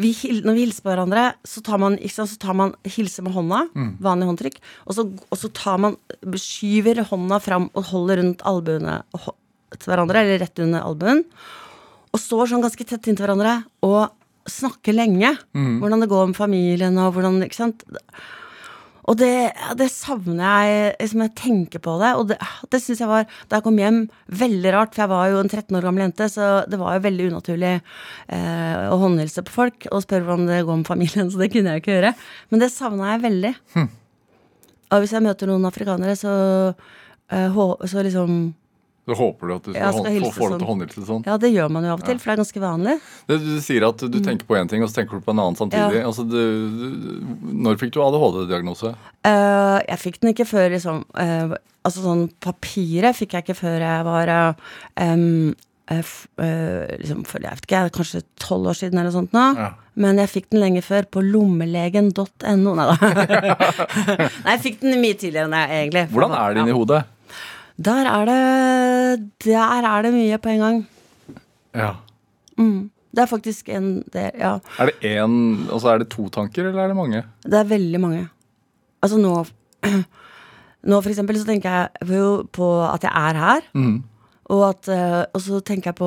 vi, 0.00 0.14
når 0.40 0.56
vi 0.56 0.62
hilser 0.64 0.84
på 0.84 0.88
hverandre, 0.88 1.24
så 1.44 1.60
tar 1.60 1.80
man, 1.82 1.98
sant, 2.08 2.30
så 2.32 2.38
tar 2.40 2.56
man 2.56 2.70
hilser 2.88 3.26
med 3.26 3.34
hånda, 3.36 3.58
vanlig 4.00 4.30
håndtrykk, 4.30 4.56
og 4.86 4.96
så, 4.96 5.04
og 5.04 5.36
så 5.36 5.50
tar 5.52 5.82
man, 5.84 5.98
skyver 6.32 7.02
hånda 7.10 7.40
fram 7.44 7.68
og 7.74 7.90
holder 7.90 8.22
rundt 8.22 8.44
albuene 8.48 9.02
til 9.76 9.90
hverandre, 9.92 10.22
eller 10.24 10.40
rett 10.40 10.64
under 10.64 10.86
albuen, 10.88 11.24
og 12.10 12.18
står 12.18 12.48
sånn 12.50 12.64
ganske 12.64 12.88
tett 12.88 13.06
inntil 13.06 13.26
hverandre 13.28 13.58
og 13.86 14.08
snakker 14.50 14.96
lenge. 14.96 15.34
Hvordan 15.52 16.00
det 16.02 16.08
går 16.10 16.30
med 16.32 16.38
familien 16.38 16.96
og 16.98 17.12
hvordan 17.14 17.42
Ikke 17.44 17.60
sant. 17.60 17.84
Og 19.10 19.16
det, 19.18 19.50
det 19.74 19.88
savner 19.90 20.38
jeg 20.38 20.90
liksom 21.00 21.22
jeg 21.24 21.32
tenker 21.38 21.82
på 21.82 21.96
det. 21.98 22.10
Og 22.20 22.28
det, 22.30 22.36
det 22.70 22.80
syns 22.82 23.02
jeg 23.02 23.10
var, 23.10 23.26
da 23.50 23.58
jeg 23.58 23.66
kom 23.66 23.80
hjem, 23.80 24.04
veldig 24.42 24.74
rart. 24.76 24.94
For 24.94 25.04
jeg 25.04 25.12
var 25.12 25.32
jo 25.32 25.40
en 25.42 25.50
13 25.50 25.78
år 25.78 25.86
gammel 25.88 26.04
jente, 26.06 26.28
så 26.30 26.50
det 26.70 26.78
var 26.78 26.94
jo 26.94 27.04
veldig 27.08 27.30
unaturlig 27.32 27.72
eh, 27.74 28.84
å 28.86 29.00
håndhilse 29.02 29.44
på 29.48 29.56
folk 29.56 29.88
og 29.90 30.04
spørre 30.06 30.28
hvordan 30.28 30.52
det 30.52 30.60
går 30.68 30.82
med 30.82 30.92
familien. 30.92 31.32
Så 31.32 31.42
det 31.42 31.50
kunne 31.54 31.74
jeg 31.74 31.82
ikke 31.82 31.96
gjøre. 31.96 32.14
Men 32.52 32.62
det 32.62 32.70
savna 32.74 33.16
jeg 33.16 33.24
veldig. 33.26 33.54
Og 34.90 35.02
hvis 35.02 35.14
jeg 35.14 35.26
møter 35.26 35.50
noen 35.50 35.66
afrikanere, 35.66 36.14
så, 36.18 36.32
eh, 37.34 37.60
så 37.90 38.06
liksom 38.06 38.38
Så 39.10 39.16
håper 39.18 39.50
du 39.50 39.54
at 39.56 39.64
du 39.66 39.72
skal, 39.74 39.96
skal 39.96 40.04
få, 40.06 40.30
til 40.30 40.52
sånn. 40.54 40.60
å 40.62 40.68
håndhilse 40.70 41.06
sånn. 41.08 41.24
Ja, 41.26 41.38
det 41.42 41.50
gjør 41.50 41.72
man 41.74 41.86
jo 41.88 41.94
av 41.96 42.04
og 42.04 42.06
til, 42.06 42.20
for 42.20 42.30
det 42.30 42.36
er 42.36 42.42
ganske 42.44 42.62
vanlig. 42.62 42.98
Det, 43.30 43.40
du 43.42 43.56
sier 43.64 43.88
at 43.88 44.04
du 44.06 44.20
tenker 44.22 44.46
på 44.46 44.58
én 44.60 44.70
ting, 44.70 44.84
og 44.84 44.92
så 44.92 45.00
tenker 45.00 45.18
du 45.18 45.26
på 45.26 45.34
en 45.34 45.42
annen 45.42 45.58
samtidig. 45.58 46.04
Altså, 46.06 46.26
du, 46.28 46.38
du, 46.38 47.16
når 47.66 47.80
fikk 47.82 47.96
du 47.96 48.02
ADHD-diagnose? 48.04 48.94
Uh, 49.26 49.80
jeg 49.88 49.98
fikk 50.04 50.22
den 50.22 50.32
ikke 50.32 50.46
før 50.48 50.70
liksom 50.72 51.02
uh, 51.18 51.58
Altså 51.80 52.02
sånn 52.04 52.26
papiret 52.44 53.16
fikk 53.16 53.36
jeg 53.36 53.46
ikke 53.46 53.56
før 53.56 53.80
jeg 53.80 54.04
var 54.04 54.30
eh, 54.30 54.72
eh, 55.00 56.10
eh, 56.44 56.90
liksom, 57.00 57.22
for, 57.28 57.40
Jeg 57.40 57.56
vet 57.56 57.68
ikke, 57.68 57.84
kanskje 57.96 58.20
tolv 58.42 58.68
år 58.72 58.76
siden 58.76 59.00
eller 59.00 59.14
sånt 59.14 59.32
nå. 59.36 59.44
Ja. 59.56 59.70
Men 60.00 60.20
jeg 60.20 60.32
fikk 60.32 60.50
den 60.52 60.60
lenge 60.60 60.82
før 60.84 61.08
på 61.08 61.22
lommelegen.no. 61.24 62.74
Nei 62.76 62.86
da. 62.90 62.98
Nei, 64.44 64.58
jeg 64.58 64.62
fikk 64.66 64.84
den 64.84 65.00
mye 65.00 65.16
tidligere 65.16 65.48
enn 65.48 65.56
jeg 65.56 65.80
egentlig. 65.80 66.04
Hvordan 66.12 66.36
er 66.36 66.52
det 66.52 66.64
inni 66.66 66.76
hodet? 66.76 67.00
Der 67.80 68.04
er 68.10 68.24
det 68.28 69.46
Der 69.46 69.86
er 69.88 70.02
det 70.02 70.12
mye 70.14 70.38
på 70.38 70.48
en 70.52 70.60
gang. 70.64 70.80
Ja. 71.74 71.92
Det 73.10 73.22
er 73.24 73.26
faktisk 73.30 73.68
en 73.72 74.02
del 74.12 74.30
Ja. 74.38 74.58
Er 74.78 74.90
det 74.90 75.00
én 75.02 75.70
Altså 75.72 75.88
er 75.94 75.98
det 75.98 76.08
to 76.10 76.28
tanker, 76.28 76.68
eller 76.68 76.82
er 76.84 76.88
det 76.88 76.96
mange? 76.96 77.24
Det 77.44 77.54
er 77.54 77.64
veldig 77.64 78.00
mange. 78.00 78.28
Altså 79.02 79.18
nå 79.18 79.46
Nå 80.90 81.00
for 81.02 81.10
eksempel 81.10 81.36
så 81.36 81.44
tenker 81.44 81.70
jeg 81.70 82.46
på 82.52 82.68
at 82.86 83.02
jeg 83.04 83.12
er 83.12 83.36
her. 83.36 83.60
Og, 84.50 84.62
at, 84.68 84.88
eh, 84.88 85.24
og 85.34 85.40
så 85.44 85.60
tenker 85.62 85.90
jeg 85.92 85.94
på 86.00 86.06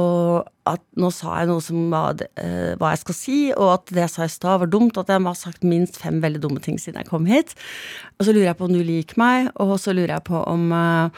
at 0.67 0.81
nå 0.99 1.11
sa 1.15 1.37
jeg 1.39 1.47
noe 1.47 1.61
som 1.63 1.85
var 1.93 2.13
det- 2.19 2.27
eh, 2.41 2.73
hva 2.75 2.89
jeg 2.91 2.99
skal 2.99 3.15
si, 3.15 3.37
og 3.55 3.69
at 3.73 3.85
det 3.93 4.01
jeg 4.01 4.09
sa 4.09 4.23
i 4.25 4.27
stad 4.33 4.59
var 4.59 4.67
dumt. 4.67 4.97
At 4.97 5.07
jeg 5.07 5.21
har 5.21 5.33
sagt 5.37 5.63
minst 5.63 5.95
fem 6.01 6.19
veldig 6.19 6.41
dumme 6.41 6.59
ting 6.59 6.75
siden 6.81 6.97
jeg 6.99 7.07
kom 7.07 7.25
hit. 7.25 7.53
Og 8.19 8.25
så 8.25 8.33
lurer 8.33 8.49
jeg 8.49 8.57
på 8.57 8.65
om 8.65 8.73
du 8.73 8.81
liker 8.83 9.15
meg, 9.21 9.51
og 9.55 9.77
så 9.79 9.93
lurer 9.95 10.17
jeg 10.17 10.23
på 10.27 10.41
om, 10.47 10.71
eh, 10.73 11.09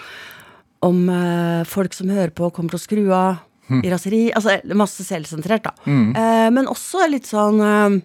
om 0.86 1.04
uh, 1.10 1.64
folk 1.68 1.94
som 1.98 2.10
hører 2.14 2.32
på, 2.36 2.50
kommer 2.54 2.70
til 2.76 2.80
å 2.80 2.84
skru 2.86 3.04
av 3.16 3.42
i 3.82 3.90
raseri. 3.90 4.28
Altså 4.38 4.60
masse 4.78 5.02
selvsentrert, 5.08 5.66
da. 5.66 5.72
Eh, 5.90 6.50
men 6.54 6.68
også 6.70 7.08
litt 7.10 7.26
sånn 7.26 7.58
uh, 7.66 7.98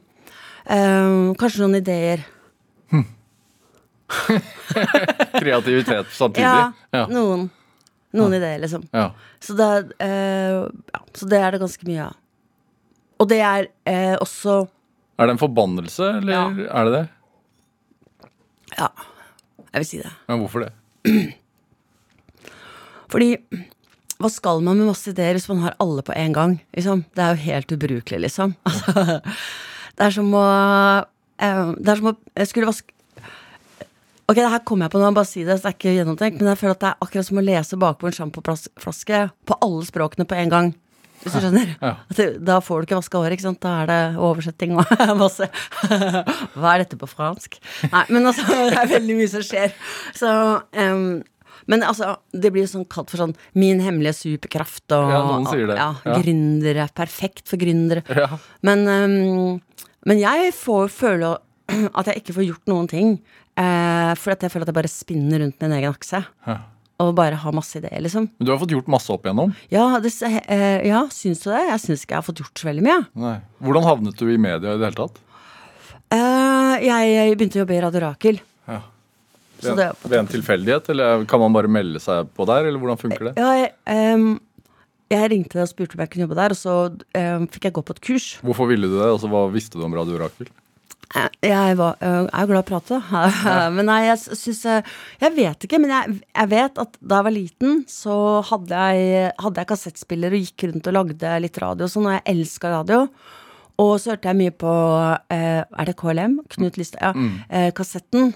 Kanskje 1.36 1.60
noen 1.60 1.76
ideer. 1.82 2.22
Kreativitet 5.40 6.06
samtidig? 6.16 6.46
Ja, 6.46 6.72
Ja. 6.94 7.06
noen. 7.12 7.48
Noen 8.16 8.34
ideer, 8.34 8.58
liksom. 8.62 8.82
ja. 8.92 9.10
Så 9.40 9.54
det, 9.54 9.68
ja, 10.00 11.00
så 11.14 11.28
det 11.30 11.38
er 11.38 11.54
det 11.54 11.60
ganske 11.62 11.86
mye 11.86 12.08
av. 12.08 12.16
Og 13.22 13.28
det 13.30 13.38
er 13.44 13.68
også 14.18 14.62
Er 15.20 15.26
det 15.28 15.36
en 15.36 15.42
forbannelse, 15.44 16.08
eller 16.18 16.32
Ja. 16.32 16.44
er 16.80 16.84
det 16.88 16.92
det? 16.96 17.06
Ja, 18.78 18.88
jeg 19.72 19.80
vil 19.82 19.86
si 19.86 19.98
det. 20.02 20.10
Men 20.28 20.40
hvorfor 20.42 20.64
det? 20.64 20.72
Fordi 23.10 23.34
hva 24.20 24.28
skal 24.28 24.60
man 24.64 24.76
med 24.76 24.90
masse 24.90 25.08
ideer 25.10 25.36
hvis 25.36 25.48
man 25.48 25.62
har 25.64 25.76
alle 25.80 26.04
på 26.04 26.14
en 26.16 26.36
gang? 26.36 26.56
Liksom? 26.76 27.04
Det 27.16 27.24
er 27.24 27.34
jo 27.34 27.46
helt 27.48 27.74
ubrukelig, 27.76 28.22
liksom. 28.28 28.54
Altså, 28.70 29.20
det 29.96 30.06
er 30.06 30.14
som 30.14 30.28
å 30.32 30.46
eh, 31.42 31.70
Det 31.76 31.90
er 31.92 31.98
som 31.98 32.10
å 32.12 32.16
jeg 32.38 32.48
skulle 32.48 32.70
vaske 32.70 32.94
Ok, 34.30 34.38
det 34.38 34.50
her 34.52 34.62
kommer 34.62 34.86
jeg 34.86 34.94
på 34.94 35.00
nå, 35.02 35.08
bare 35.16 35.26
si 35.26 35.42
det, 35.42 35.56
så 35.58 35.64
det 35.64 35.70
er 35.72 35.74
ikke 35.74 35.92
gjennomtenkt, 35.96 36.38
men 36.38 36.52
jeg 36.52 36.60
føler 36.60 36.76
at 36.76 36.82
det 36.84 36.90
er 36.92 37.00
akkurat 37.02 37.26
som 37.26 37.40
å 37.40 37.42
lese 37.42 37.78
bakpå 37.82 38.06
en 38.06 38.14
sjampoflaske 38.14 39.22
på 39.50 39.56
alle 39.66 39.88
språkene 39.88 40.26
på 40.30 40.36
en 40.38 40.52
gang. 40.52 40.68
Hvis 41.24 41.34
du 41.34 41.40
skjønner? 41.42 41.72
Ja. 41.82 41.90
Da 42.38 42.60
får 42.62 42.78
du 42.78 42.86
ikke 42.86 43.00
vaska 43.00 43.20
håret, 43.20 43.34
ikke 43.34 43.48
sant? 43.48 43.58
Da 43.64 43.72
er 43.82 43.90
det 43.90 43.98
oversetting 44.22 44.76
og 44.78 44.94
masse 45.24 45.50
Hva 45.90 46.76
er 46.76 46.84
dette 46.84 47.00
på 47.00 47.10
fransk? 47.10 47.58
Nei, 47.90 48.04
men 48.14 48.30
altså, 48.30 48.46
det 48.70 48.78
er 48.78 48.94
veldig 48.94 49.18
mye 49.18 49.32
som 49.34 49.44
skjer. 49.44 49.74
Så 50.16 50.30
em, 50.78 51.04
men 51.66 51.82
altså, 51.82 52.16
det 52.32 52.52
blir 52.54 52.66
sånn 52.70 52.86
kalt 52.88 53.10
for 53.10 53.18
sånn 53.20 53.34
'min 53.54 53.80
hemmelige 53.84 54.16
superkraft' 54.16 54.92
og 54.96 55.10
Ja, 55.12 55.20
noen 55.26 55.46
sier 55.50 55.66
det. 55.66 55.76
Ja, 55.76 55.94
Ja. 56.04 56.14
Gründere. 56.22 56.88
Perfekt 56.94 57.48
for 57.48 57.56
gründere. 57.60 58.02
Ja. 58.08 58.38
Men, 58.62 58.86
um, 58.88 59.60
men 60.06 60.18
jeg 60.18 60.52
får 60.54 60.88
føle 60.88 61.38
at 61.94 62.06
jeg 62.06 62.22
ikke 62.22 62.34
får 62.34 62.46
gjort 62.48 62.66
noen 62.66 62.88
ting. 62.88 63.20
Uh, 63.58 64.14
for 64.16 64.32
at 64.32 64.40
jeg 64.40 64.50
føler 64.50 64.64
at 64.64 64.72
jeg 64.72 64.78
bare 64.80 64.88
spinner 64.88 65.40
rundt 65.42 65.60
min 65.60 65.72
egen 65.76 65.92
akse. 65.92 66.24
Ja. 66.46 66.58
Og 67.00 67.14
bare 67.16 67.34
har 67.34 67.52
masse 67.52 67.76
ideer, 67.78 68.00
liksom. 68.00 68.28
Men 68.38 68.46
du 68.46 68.52
har 68.52 68.58
fått 68.60 68.72
gjort 68.74 68.88
masse 68.88 69.08
opp 69.12 69.24
igjennom. 69.24 69.54
Ja, 69.72 69.98
det, 70.00 70.12
uh, 70.20 70.80
ja, 70.86 71.06
syns 71.08 71.40
du 71.44 71.50
det? 71.50 71.62
Jeg 71.68 71.80
syns 71.80 72.04
ikke 72.04 72.12
jeg 72.16 72.20
har 72.20 72.26
fått 72.28 72.40
gjort 72.42 72.60
så 72.60 72.68
veldig 72.68 72.84
mye. 72.84 73.00
Nei. 73.16 73.40
Hvordan 73.64 73.84
havnet 73.88 74.16
du 74.20 74.26
i 74.28 74.36
media 74.36 74.74
i 74.74 74.78
det 74.80 74.90
hele 74.90 74.98
tatt? 75.00 75.20
Uh, 76.10 76.76
jeg, 76.82 77.10
jeg 77.14 77.36
begynte 77.38 77.58
å 77.60 77.62
jobbe 77.62 77.76
i 77.76 77.82
Radio 77.84 78.00
Rakel. 78.06 78.40
Ja. 78.68 78.80
Så 79.60 79.74
Ved, 79.76 79.82
det- 79.84 80.10
ved 80.10 80.18
en 80.18 80.30
tilfeldighet, 80.30 80.88
eller 80.94 81.24
kan 81.30 81.40
man 81.42 81.52
bare 81.56 81.68
melde 81.68 82.00
seg 82.02 82.30
på 82.36 82.46
der, 82.48 82.64
eller 82.70 82.78
hvordan 82.80 83.00
funker 83.00 83.30
det? 83.30 83.34
Ja, 83.40 83.50
jeg, 83.60 84.14
um, 84.14 84.40
jeg 85.10 85.30
ringte 85.32 85.60
og 85.62 85.68
spurte 85.68 85.96
om 85.98 86.04
jeg 86.04 86.10
kunne 86.12 86.26
jobbe 86.28 86.38
der, 86.38 86.54
og 86.54 86.58
så 86.60 86.74
um, 86.90 87.46
fikk 87.50 87.64
jeg 87.68 87.72
gå 87.76 87.82
på 87.84 87.96
et 87.96 88.00
kurs. 88.00 88.26
Hvorfor 88.46 88.68
ville 88.70 88.86
du 88.88 88.96
det? 89.00 89.08
Altså, 89.10 89.28
hva 89.32 89.44
visste 89.52 89.78
du 89.78 89.84
om 89.84 89.94
Radio 89.98 90.18
Rakel? 90.22 90.48
Eh, 91.16 91.26
Jeg 91.42 91.74
var, 91.76 91.96
jeg 91.98 92.28
er 92.30 92.46
glad 92.46 92.60
i 92.60 92.62
å 92.62 92.68
prate, 92.68 93.00
da. 93.10 93.64
men 93.74 93.88
nei, 93.88 94.04
jeg 94.06 94.20
syns 94.38 94.60
Jeg 95.18 95.32
vet 95.34 95.66
ikke, 95.66 95.80
men 95.82 95.90
jeg, 95.90 96.20
jeg 96.36 96.50
vet 96.52 96.78
at 96.78 96.94
da 97.02 97.18
jeg 97.18 97.26
var 97.26 97.34
liten, 97.34 97.80
så 97.90 98.14
hadde 98.46 98.70
jeg, 98.94 99.32
hadde 99.42 99.58
jeg 99.64 99.70
kassettspiller 99.72 100.36
og 100.38 100.44
gikk 100.46 100.68
rundt 100.70 100.86
og 100.86 100.94
lagde 101.00 101.32
litt 101.42 101.58
radio 101.58 101.88
og 101.88 101.90
sånn, 101.90 102.06
og 102.06 102.14
jeg 102.14 102.36
elska 102.36 102.70
radio. 102.76 103.08
Og 103.80 103.94
så 103.98 104.12
hørte 104.12 104.28
jeg 104.30 104.38
mye 104.38 104.54
på 104.60 104.70
eh, 105.34 105.64
Er 105.64 105.88
det 105.90 105.96
KLM? 105.98 106.38
Knut 106.54 106.78
Lystad. 106.78 107.00
Ja. 107.02 107.12
Mm. 107.16 107.72
kassetten. 107.74 108.30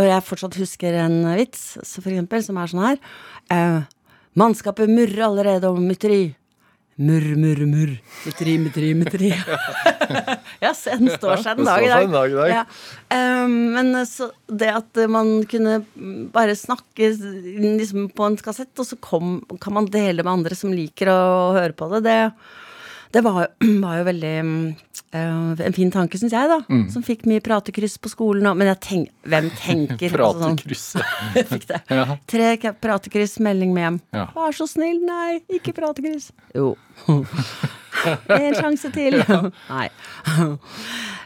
Og 0.00 0.08
jeg 0.08 0.24
fortsatt 0.24 0.56
husker 0.56 0.96
en 1.02 1.22
vits, 1.36 1.74
for 1.92 2.08
eksempel, 2.08 2.44
som 2.46 2.60
er 2.60 2.70
sånn 2.72 2.86
her. 2.86 3.00
Eh, 3.52 3.80
Mannskapet 4.38 4.88
murrer 4.88 5.26
allerede 5.26 5.68
om 5.68 5.82
mytteri. 5.84 6.30
Murr, 7.00 7.34
murr, 7.40 7.64
murr. 7.64 7.92
Mytteri, 8.26 8.54
mytteri, 8.60 8.90
mytteri. 8.94 9.30
ja, 10.64 10.72
den 10.72 11.10
står 11.14 11.42
seg 11.42 11.58
den 11.58 11.68
dag 11.68 11.84
i 11.84 11.88
dag. 11.90 12.08
dag 12.12 12.34
dag. 12.36 12.52
Ja. 12.52 12.64
Eh, 13.16 13.46
men 13.48 13.92
så 14.08 14.30
det 14.46 14.70
at 14.76 15.02
man 15.10 15.40
kunne 15.50 15.80
bare 16.32 16.56
snakke 16.56 17.10
liksom 17.16 18.10
på 18.16 18.28
en 18.28 18.38
kassett, 18.40 18.72
og 18.78 18.88
så 18.88 19.00
kom, 19.02 19.38
kan 19.60 19.76
man 19.80 19.90
dele 19.92 20.22
med 20.22 20.32
andre 20.38 20.58
som 20.58 20.74
liker 20.76 21.12
å 21.12 21.20
høre 21.56 21.76
på 21.76 21.88
det, 21.96 22.04
det, 22.06 22.18
det 23.12 23.20
var, 23.26 23.48
var 23.84 23.98
jo 24.00 24.04
veldig 24.06 24.32
eh, 24.38 25.64
en 25.66 25.76
fin 25.76 25.90
tanke, 25.90 26.18
syns 26.20 26.34
jeg, 26.34 26.50
da. 26.50 26.60
Mm. 26.70 26.84
Som 26.92 27.04
fikk 27.06 27.26
mye 27.30 27.42
pratekryss 27.44 27.98
på 28.02 28.12
skolen. 28.12 28.46
Og, 28.50 28.58
men 28.60 28.70
tenk, 28.82 29.10
hvem 29.26 29.50
tenker 29.64 30.14
altså 30.20 30.52
sånn- 30.52 31.44
fikk 31.54 31.66
det. 31.72 31.80
Ja. 31.90 32.18
Tre 32.30 32.52
pratekryss, 32.82 33.38
melding 33.42 33.74
med 33.76 33.86
hjem. 33.86 34.00
Ja. 34.16 34.26
Vær 34.36 34.56
så 34.56 34.68
snill, 34.70 35.02
nei, 35.06 35.40
ikke 35.58 35.74
pratekryss. 35.76 36.30
Jo. 36.56 36.72
en 37.10 38.58
sjanse 38.58 38.92
til. 38.94 39.18
nei. 39.68 39.88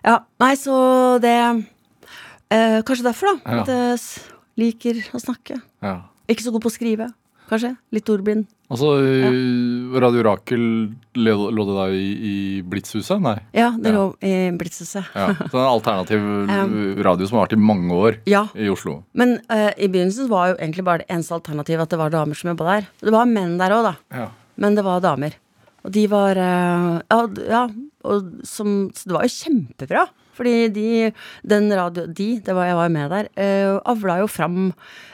ja, 0.08 0.16
nei, 0.42 0.54
så 0.58 0.76
det 1.22 1.36
eh, 1.36 2.80
Kanskje 2.86 3.04
derfor, 3.10 3.34
da. 3.34 3.60
At 3.60 3.74
jeg 3.74 4.00
liker 4.60 5.04
å 5.12 5.20
snakke. 5.20 5.60
Ja. 5.84 5.98
Ikke 6.30 6.46
så 6.46 6.54
god 6.54 6.64
på 6.64 6.70
å 6.70 6.74
skrive, 6.74 7.10
kanskje. 7.50 7.74
Litt 7.94 8.08
ordblind. 8.12 8.46
Altså, 8.72 8.88
Radio 10.00 10.22
Rakel 10.24 10.62
lå 11.20 11.64
det 11.68 11.74
da 11.76 11.84
i, 11.92 12.06
i 12.14 12.36
Blitzhuset? 12.66 13.20
Nei. 13.22 13.36
Ja, 13.54 13.68
det 13.76 13.92
Ja. 13.92 13.94
lå 13.98 14.04
i 14.24 14.32
Blitzhuset. 14.58 15.04
Ja. 15.14 15.28
Så 15.36 15.50
det 15.52 15.60
er 15.60 15.66
en 15.66 15.74
alternativ 15.76 16.24
radio 17.08 17.28
som 17.28 17.38
har 17.38 17.46
vært 17.46 17.56
i 17.58 17.60
mange 17.60 17.92
år 17.92 18.18
Ja. 18.26 18.46
i 18.56 18.68
Oslo. 18.72 19.02
Men 19.14 19.36
uh, 19.52 19.70
i 19.76 19.86
begynnelsen 19.88 20.28
var 20.32 20.48
jo 20.52 20.58
egentlig 20.58 20.84
bare 20.88 21.04
det 21.04 21.10
eneste 21.12 21.36
alternativet 21.36 21.82
at 21.86 21.90
det 21.94 22.00
var 22.00 22.10
damer 22.14 22.34
som 22.34 22.50
jobba 22.54 22.70
der. 22.72 22.88
Det 23.04 23.12
var 23.14 23.26
menn 23.30 23.58
der 23.60 23.76
òg, 23.76 23.90
da. 23.90 23.94
Ja. 24.16 24.28
Men 24.56 24.74
det 24.78 24.84
var 24.86 25.00
damer. 25.04 25.36
Og 25.84 25.92
de 25.92 26.06
var 26.08 26.36
uh, 26.40 27.00
Ja, 27.10 27.20
ja 27.50 27.64
og 28.04 28.32
som, 28.44 28.90
så 28.92 29.08
det 29.08 29.14
var 29.16 29.24
jo 29.28 29.32
kjempebra. 29.32 30.08
Fordi 30.34 30.56
de, 30.74 30.88
den 31.46 31.70
radio, 31.74 32.06
de, 32.06 32.28
det 32.44 32.56
var 32.56 32.70
jeg 32.70 32.80
var 32.80 32.94
med 32.94 33.14
der, 33.14 33.30
uh, 33.38 33.78
avla 33.92 34.18
jo 34.22 34.30
fram 34.30 34.58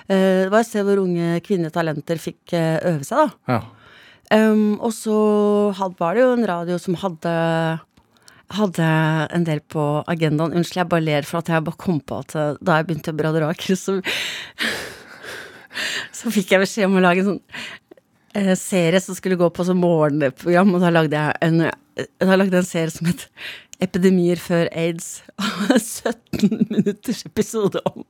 eh, 0.08 0.46
Det 0.46 0.50
var 0.52 0.62
et 0.62 0.70
sted 0.70 0.86
hvor 0.86 1.02
unge 1.02 1.42
kvinnelige 1.44 1.76
talenter 1.76 2.20
fikk 2.20 2.56
eh, 2.56 2.80
øve 2.88 3.06
seg, 3.06 3.28
da. 3.28 3.56
ja. 3.56 3.60
Um, 4.30 4.76
og 4.78 4.92
så 4.94 5.14
had, 5.74 5.96
var 5.98 6.14
det 6.14 6.22
jo 6.22 6.34
en 6.36 6.46
radio 6.46 6.76
som 6.78 6.94
hadde 7.02 7.30
hadde 8.54 8.90
en 9.34 9.46
del 9.46 9.58
på 9.70 9.82
agendaen. 10.10 10.54
Unnskyld, 10.54 10.84
jeg 10.84 10.90
bare 10.92 11.02
ler 11.02 11.26
for 11.26 11.40
at 11.40 11.50
jeg 11.50 11.64
bare 11.66 11.82
kom 11.82 11.98
på 11.98 12.20
at 12.22 12.36
da 12.62 12.78
jeg 12.78 12.86
begynte 12.86 13.14
i 13.14 13.26
Radio 13.26 13.50
Aker, 13.50 13.78
så 13.78 13.98
Så 16.20 16.32
fikk 16.34 16.54
jeg 16.54 16.64
beskjed 16.64 16.88
om 16.88 16.98
å 16.98 17.04
lage 17.04 17.22
en 17.22 17.30
sånn 17.30 17.42
eh, 18.38 18.54
serie 18.58 19.00
som 19.02 19.16
skulle 19.16 19.38
gå 19.40 19.48
på 19.54 19.66
som 19.66 19.80
morgenprogram, 19.80 20.74
og 20.76 20.84
da 20.84 20.92
lagde 20.94 21.20
jeg 21.20 21.38
en, 21.46 21.66
da 22.20 22.38
lagde 22.38 22.58
jeg 22.58 22.64
en 22.64 22.70
serie 22.70 22.94
som 22.94 23.10
het 23.10 23.26
Epidemier 23.84 24.40
før 24.40 24.68
aids. 24.76 25.20
Og 25.40 25.76
17 25.78 26.66
minutters 26.70 27.24
episode 27.26 27.82
om, 27.88 28.04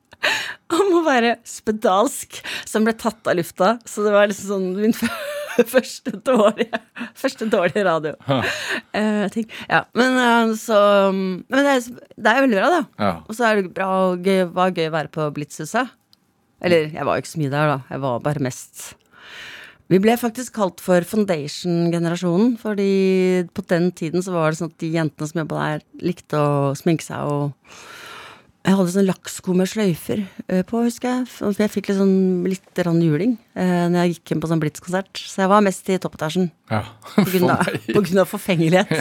om 0.77 0.95
å 0.99 1.03
være 1.07 1.37
spedalsk, 1.47 2.41
som 2.69 2.87
ble 2.87 2.95
tatt 2.99 3.31
av 3.31 3.39
lufta. 3.39 3.77
Så 3.89 4.05
det 4.07 4.15
var 4.15 4.31
liksom 4.31 4.51
sånn 4.51 4.69
min 4.79 4.97
første 5.75 6.15
dårlige, 6.27 6.83
første 7.19 7.49
dårlige 7.53 7.87
radio. 7.87 8.15
Uh. 8.27 9.41
Ja, 9.71 9.85
men 9.99 10.19
uh, 10.19 10.55
så 10.59 10.79
Men 11.13 11.65
det 11.65 11.77
er, 11.77 11.89
det 12.17 12.33
er 12.33 12.45
veldig 12.47 12.61
bra, 12.61 12.71
da. 12.79 12.83
Ja. 13.01 13.13
Og 13.27 13.39
så 13.39 13.49
er 13.49 13.61
det 13.61 13.75
bra 13.77 13.91
og 14.11 14.27
gøy, 14.27 14.45
var 14.57 14.75
gøy 14.77 14.91
å 14.91 14.97
være 14.99 15.15
på 15.15 15.31
Blitzhuset. 15.37 15.97
Eller, 16.61 16.91
jeg 16.93 17.07
var 17.09 17.17
jo 17.17 17.25
ikke 17.25 17.35
så 17.35 17.41
mye 17.41 17.53
der, 17.53 17.75
da. 17.75 17.79
Jeg 17.89 18.03
var 18.03 18.25
bare 18.25 18.45
mest 18.45 18.91
Vi 19.91 19.99
ble 19.99 20.15
faktisk 20.15 20.55
kalt 20.55 20.79
for 20.83 21.03
Foundation-generasjonen, 21.03 22.53
fordi 22.61 22.91
på 23.51 23.65
den 23.73 23.89
tiden 23.91 24.23
så 24.23 24.37
var 24.37 24.53
det 24.53 24.61
sånn 24.61 24.71
at 24.71 24.83
de 24.83 24.91
jentene 24.95 25.27
som 25.27 25.41
jobba 25.43 25.65
der, 25.65 25.89
likte 26.07 26.39
å 26.39 26.77
sminke 26.79 27.07
seg 27.09 27.31
og 27.31 27.81
Jeg 28.61 28.77
hadde 28.77 28.93
sånn 28.93 29.07
lakksko 29.09 29.55
med 29.57 29.71
sløyfer 29.73 30.21
eh, 30.21 30.61
på, 30.69 30.83
husker 30.85 31.09
jeg. 31.09 31.29
For 31.33 31.63
jeg 31.65 31.73
fikk 31.73 31.87
litt 31.89 31.97
sånn 31.97 32.45
litt 32.45 32.81
rann 32.85 32.99
juling 33.01 33.33
eh, 33.57 33.87
når 33.89 33.97
jeg 34.03 34.13
gikk 34.13 34.35
inn 34.35 34.43
på 34.43 34.51
sånn 34.51 34.61
Blitz-konsert. 34.61 35.17
Så 35.17 35.41
jeg 35.41 35.51
var 35.51 35.65
mest 35.65 35.89
i 35.89 35.97
toppetasjen. 35.97 36.51
Ja. 36.69 36.83
På 37.17 37.25
grunn 37.25 37.49
av, 37.55 37.65
på 37.97 38.03
grunn 38.05 38.21
av 38.21 38.29
forfengelighet. 38.29 38.93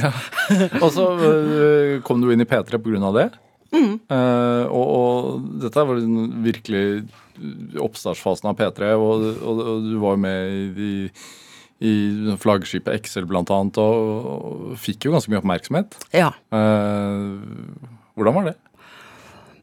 Og 0.79 0.87
så 0.95 1.09
øh, 1.11 1.99
kom 2.07 2.23
du 2.23 2.31
inn 2.31 2.45
i 2.45 2.47
P3 2.47 2.79
på 2.79 2.95
grunn 2.95 3.03
av 3.11 3.19
det. 3.19 3.27
Mm. 3.73 3.99
Uh, 4.09 4.65
og, 4.73 4.85
og 4.85 5.49
dette 5.63 5.85
var 5.85 5.99
virkelig 6.45 6.85
oppstartsfasen 7.79 8.49
av 8.51 8.57
P3, 8.59 8.93
og, 8.97 9.27
og, 9.39 9.61
og 9.63 9.85
du 9.85 9.93
var 10.01 10.17
jo 10.17 10.23
med 10.23 10.79
i, 10.79 10.93
i 11.85 11.93
flaggskipet 12.41 12.97
Excel 12.97 13.29
blant 13.29 13.51
annet, 13.53 13.79
og, 13.79 14.73
fikk 14.81 15.07
jo 15.07 15.13
ganske 15.15 15.31
mye 15.31 15.43
oppmerksomhet. 15.43 15.99
Ja. 16.15 16.33
Uh, 16.53 17.39
hvordan 18.17 18.39
var 18.39 18.51
det? 18.51 18.57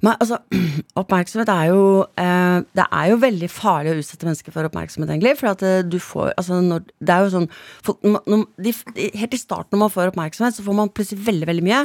Men 0.05 0.15
altså, 0.21 0.39
oppmerksomhet 1.01 1.51
er 1.51 1.71
jo 1.71 1.83
eh, 2.21 2.59
Det 2.77 2.85
er 2.85 3.11
jo 3.11 3.21
veldig 3.23 3.49
farlig 3.51 3.95
å 3.95 4.01
utsette 4.03 4.29
mennesker 4.29 4.55
for 4.55 4.69
oppmerksomhet, 4.69 5.13
egentlig. 5.13 5.37
For 5.41 5.53
at 5.53 5.65
eh, 5.67 5.85
du 5.87 5.99
får 6.03 6.35
Altså, 6.35 6.61
når 6.65 6.85
Det 7.01 7.15
er 7.15 7.25
jo 7.25 7.33
sånn 7.33 7.49
folk, 7.87 8.05
når, 8.05 8.45
de, 8.63 8.75
Helt 9.17 9.37
i 9.37 9.41
starten 9.41 9.77
når 9.77 9.87
man 9.87 9.95
får 9.95 10.13
oppmerksomhet, 10.13 10.59
så 10.59 10.67
får 10.67 10.79
man 10.79 10.93
plutselig 10.93 11.25
veldig, 11.27 11.49
veldig 11.51 11.67
mye. 11.67 11.81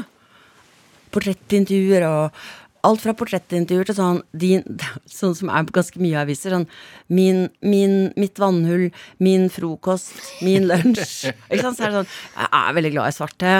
Portrettintervjuer 1.13 2.07
og 2.07 2.41
Alt 2.81 3.03
fra 3.03 3.13
portrettintervjuer 3.13 3.91
til 3.91 3.93
sånn, 3.97 4.19
din, 4.33 4.63
sånn 5.19 5.35
som 5.37 5.51
er 5.53 5.67
på 5.67 5.75
ganske 5.75 6.01
mye 6.01 6.17
aviser. 6.23 6.55
Sånn 6.55 6.65
min, 7.13 7.43
min, 7.61 8.09
mitt 8.17 8.41
vannhull, 8.41 8.87
min 9.21 9.49
frokost, 9.53 10.15
min 10.45 10.65
lunsj. 10.69 11.29
Ikke 11.51 11.61
sant? 11.67 11.77
Så 11.77 11.85
er 11.85 11.91
det 11.91 11.99
sånn 11.99 12.11
Jeg 12.39 12.49
er 12.61 12.77
veldig 12.79 12.93
glad 12.95 13.11
i 13.11 13.17
svarte. 13.19 13.55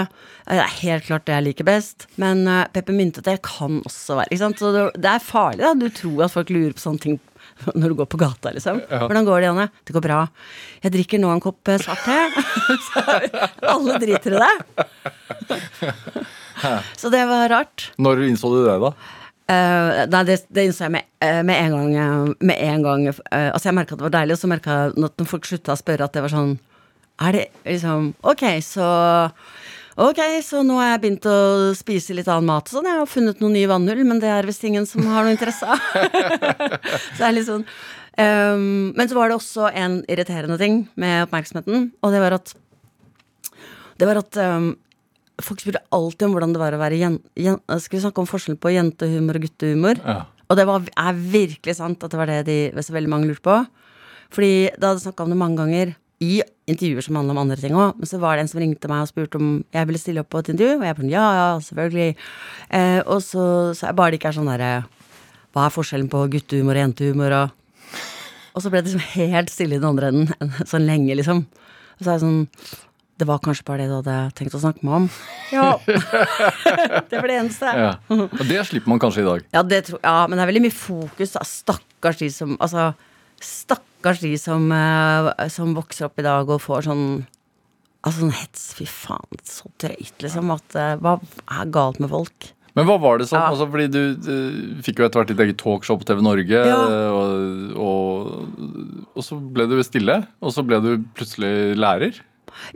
Det 0.47 0.57
er 0.57 0.77
helt 0.81 1.05
klart 1.05 1.27
det 1.29 1.37
jeg 1.37 1.47
liker 1.51 1.69
best. 1.69 2.07
Men 2.21 2.47
uh, 2.49 2.63
peppermyntete 2.73 3.37
kan 3.45 3.83
også 3.85 4.17
være 4.17 4.33
ikke 4.33 4.41
sant? 4.41 4.63
Så 4.63 4.73
det, 4.73 4.87
det 4.97 5.13
er 5.13 5.21
farlig, 5.23 5.61
da. 5.67 5.75
Du 5.77 5.87
tror 5.93 6.25
at 6.25 6.33
folk 6.33 6.49
lurer 6.49 6.73
på 6.73 6.85
sånne 6.87 7.05
ting 7.05 7.21
når 7.77 7.93
du 7.93 7.99
går 8.01 8.09
på 8.09 8.21
gata, 8.25 8.55
liksom. 8.57 8.81
Hvordan 8.89 9.29
går 9.29 9.37
det, 9.37 9.49
Janne? 9.51 9.69
Det 9.85 9.93
går 9.99 10.07
bra. 10.07 10.23
Jeg 10.81 10.97
drikker 10.97 11.21
nå 11.21 11.29
en 11.29 11.43
kopp 11.45 11.69
eh, 11.69 11.81
svart 11.83 12.01
te. 12.09 12.17
Alle 13.69 14.01
driter 14.01 14.33
i 14.33 14.41
det. 14.41 14.55
Så 16.97 17.09
det 17.13 17.23
var 17.29 17.49
rart. 17.51 17.89
Når 18.01 18.23
innså 18.29 18.51
du 18.53 18.61
det, 18.65 18.77
da? 18.83 18.93
Uh, 19.51 20.05
nei, 20.07 20.21
det, 20.29 20.37
det 20.53 20.63
innså 20.69 20.85
jeg 20.85 20.93
med, 20.95 21.07
uh, 21.25 21.41
med 21.43 21.57
en 21.59 21.73
gang. 21.75 21.89
eh, 21.99 22.33
Med 22.47 22.61
en 22.63 22.83
gang 22.85 23.01
uh, 23.09 23.15
altså, 23.51 23.65
jeg 23.67 23.75
merka 23.75 23.95
at 23.97 23.99
det 23.99 24.05
var 24.07 24.13
deilig, 24.15 24.37
og 24.37 24.39
så 24.39 24.49
merka 24.51 24.75
jeg 24.77 24.93
når 25.03 25.27
folk 25.27 25.49
slutta 25.49 25.73
å 25.75 25.79
spørre, 25.81 26.07
at 26.07 26.15
det 26.15 26.23
var 26.23 26.31
sånn 26.31 26.53
Er 27.25 27.35
det 27.35 27.41
liksom 27.67 28.13
Ok, 28.31 28.45
så 28.63 28.87
Ok, 30.01 30.21
så 30.47 30.61
nå 30.63 30.77
har 30.79 30.93
jeg 30.93 31.01
begynt 31.03 31.25
å 31.27 31.35
spise 31.75 32.15
litt 32.15 32.29
annen 32.31 32.47
mat 32.47 32.69
og 32.69 32.77
sånn. 32.77 32.87
Jeg 32.87 32.95
har 33.01 33.09
funnet 33.11 33.41
noen 33.43 33.51
nye 33.57 33.67
vannhull, 33.69 33.99
men 34.07 34.21
det 34.23 34.29
er 34.31 34.47
visst 34.47 34.63
ingen 34.65 34.87
som 34.87 35.03
har 35.11 35.27
noe 35.27 35.33
interesse 35.35 35.67
av. 35.67 35.83
så 37.11 37.17
det 37.19 37.25
er 37.27 37.35
litt 37.35 37.49
sånn 37.49 37.65
um, 37.67 38.93
Men 38.95 39.11
så 39.11 39.17
var 39.19 39.29
det 39.29 39.35
også 39.35 39.67
en 39.83 39.99
irriterende 40.07 40.55
ting 40.61 40.85
med 40.95 41.25
oppmerksomheten, 41.27 41.89
og 41.99 42.15
det 42.15 42.23
var 42.23 42.37
at 42.39 42.53
Det 43.99 44.07
var 44.09 44.21
at 44.23 44.39
ehm, 44.41 44.71
folk 45.45 45.63
spurte 45.63 45.83
alltid 45.93 46.27
om 46.27 46.35
hvordan 46.35 46.53
det 46.55 46.61
var 46.61 46.75
å 46.75 46.81
være 46.81 46.99
jen, 46.99 47.17
jen, 47.39 47.59
Skal 47.81 47.97
vi 47.97 48.03
snakke 48.05 48.23
om 48.23 48.29
forskjellen 48.29 48.59
på 48.61 48.73
jentehumor 48.75 49.39
og 49.39 49.45
guttehumor? 49.47 50.01
Ja. 50.03 50.21
Og 50.51 50.57
det 50.59 50.67
var, 50.67 50.83
er 50.83 51.19
virkelig 51.37 51.77
sant 51.77 52.03
at 52.03 52.11
det 52.11 52.19
var 52.19 52.27
det 52.27 52.41
de 52.49 52.83
så 52.83 52.95
veldig 52.95 53.11
mange 53.11 53.29
lurte 53.29 53.45
på. 53.45 53.57
Fordi 54.35 54.53
da 54.75 54.91
hadde 54.91 54.99
jeg 54.99 55.07
snakka 55.09 55.25
om 55.25 55.33
det 55.33 55.39
mange 55.39 55.59
ganger 55.59 55.93
i 56.21 56.41
intervjuer 56.69 57.05
som 57.05 57.17
handla 57.17 57.33
om 57.33 57.41
andre 57.41 57.57
ting 57.59 57.75
òg. 57.75 57.97
Men 57.99 58.09
så 58.09 58.19
var 58.21 58.37
det 58.37 58.45
en 58.45 58.51
som 58.51 58.61
ringte 58.61 58.91
meg 58.91 59.05
og 59.05 59.09
spurte 59.09 59.39
om 59.39 59.53
jeg 59.73 59.89
ville 59.89 60.01
stille 60.01 60.23
opp 60.23 60.29
på 60.31 60.43
et 60.43 60.51
intervju. 60.53 60.77
Og 60.77 60.85
jeg 60.85 60.97
bare 60.99 61.11
ja, 61.11 61.25
ja, 61.39 61.47
selvfølgelig. 61.65 62.27
Eh, 62.77 62.99
og 63.05 63.23
så 63.25 63.45
sa 63.77 63.89
jeg 63.89 63.97
bare 63.99 64.13
det 64.13 64.21
ikke 64.21 64.31
er 64.31 64.37
sånn 64.37 64.51
derre 64.51 64.71
Hva 65.51 65.65
er 65.65 65.73
forskjellen 65.75 66.11
på 66.11 66.27
guttehumor 66.35 66.77
og 66.77 66.85
jentehumor? 66.85 67.37
Og, 67.39 67.97
og 68.53 68.63
så 68.63 68.71
ble 68.71 68.83
det 68.83 68.91
liksom 68.91 69.07
helt 69.15 69.51
stille 69.51 69.75
i 69.75 69.81
den 69.81 69.89
andre 69.89 70.11
enden 70.13 70.53
sånn 70.71 70.87
lenge, 70.87 71.17
liksom. 71.19 71.43
Og 71.97 72.03
så 72.05 72.11
er 72.11 72.15
jeg 72.17 72.25
sånn 72.25 72.41
Det 73.21 73.27
var 73.29 73.37
kanskje 73.45 73.65
bare 73.67 73.83
det 73.83 73.89
du 73.91 73.95
hadde 73.99 74.15
tenkt 74.37 74.55
å 74.57 74.61
snakke 74.63 74.81
med 74.87 74.95
om? 75.03 75.07
Ja. 75.53 75.67
det 77.11 77.19
var 77.19 77.27
det 77.29 77.35
eneste. 77.37 77.71
Ja. 77.75 77.91
Og 78.15 78.41
det 78.49 78.61
slipper 78.69 78.89
man 78.89 79.01
kanskje 79.03 79.21
i 79.21 79.27
dag. 79.27 79.43
Ja, 79.53 79.61
det 79.67 79.81
tror, 79.89 79.99
ja, 80.01 80.15
men 80.31 80.39
det 80.39 80.45
er 80.45 80.49
veldig 80.53 80.63
mye 80.65 80.75
fokus. 80.75 81.35
Da. 81.35 81.43
Stakkars 81.45 82.21
de 82.23 82.29
som 82.33 82.55
Altså, 82.57 82.87
stakkars 83.43 84.21
de 84.23 84.31
som, 84.41 84.65
eh, 84.73 85.29
som 85.53 85.75
vokser 85.77 86.07
opp 86.07 86.17
i 86.21 86.25
dag 86.25 86.49
og 86.49 86.63
får 86.63 86.87
sånn 86.89 87.05
Altså 88.01 88.23
sånn 88.23 88.33
hets. 88.33 88.63
Fy 88.79 88.87
faen, 88.89 89.43
så 89.45 89.69
drøyt, 89.77 90.15
liksom. 90.25 90.49
At, 90.55 90.73
eh, 90.73 90.95
hva 90.97 91.19
er 91.53 91.67
galt 91.69 91.99
med 92.01 92.09
folk? 92.09 92.47
Men 92.73 92.87
hva 92.87 92.95
var 93.03 93.19
det 93.19 93.27
sånn? 93.29 93.43
Ja. 93.43 93.51
altså, 93.51 93.67
Fordi 93.69 93.85
du, 93.91 93.99
du 94.17 94.81
fikk 94.81 94.97
jo 95.03 95.05
etter 95.05 95.21
hvert 95.21 95.29
ditt 95.29 95.43
eget 95.43 95.59
talkshow 95.61 95.99
på 96.01 96.07
TV 96.09 96.23
Norge, 96.25 96.63
Ja. 96.65 96.79
og, 97.13 97.75
og, 97.77 99.05
og 99.13 99.21
så 99.27 99.37
ble 99.37 99.67
du 99.69 99.75
stille, 99.85 100.15
og 100.41 100.55
så 100.55 100.63
ble 100.65 100.79
du 100.81 100.89
plutselig 101.13 101.75
lærer. 101.77 102.17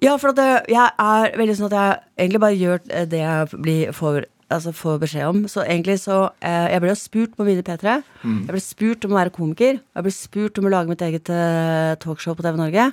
Ja, 0.04 0.16
for 0.22 0.36
det, 0.38 0.48
jeg 0.72 0.86
er 0.86 1.36
veldig 1.40 1.58
sånn 1.60 1.70
at 1.72 1.76
jeg 1.78 2.26
egentlig 2.26 2.42
bare 2.46 2.60
gjør 2.60 2.82
det 3.12 3.22
jeg 3.22 3.60
blir, 3.66 3.92
får, 3.96 4.26
altså 4.54 4.74
får 4.76 5.00
beskjed 5.04 5.28
om. 5.30 5.44
Så 5.52 5.64
egentlig 5.66 5.98
så 6.04 6.22
eh, 6.40 6.72
Jeg 6.74 6.84
ble 6.84 6.94
jo 6.94 6.98
spurt 7.00 7.36
på 7.38 7.48
mine 7.48 7.66
P3. 7.66 8.00
Jeg 8.24 8.56
ble 8.56 8.64
spurt 8.64 9.08
om 9.08 9.16
å 9.16 9.20
være 9.20 9.36
komiker. 9.36 9.80
Jeg 9.80 10.08
ble 10.08 10.16
spurt 10.16 10.60
om 10.62 10.68
å 10.70 10.74
lage 10.74 10.92
mitt 10.92 11.06
eget 11.06 11.32
eh, 11.34 11.94
talkshow 12.04 12.38
på 12.38 12.46
TV 12.46 12.60
Norge. 12.62 12.90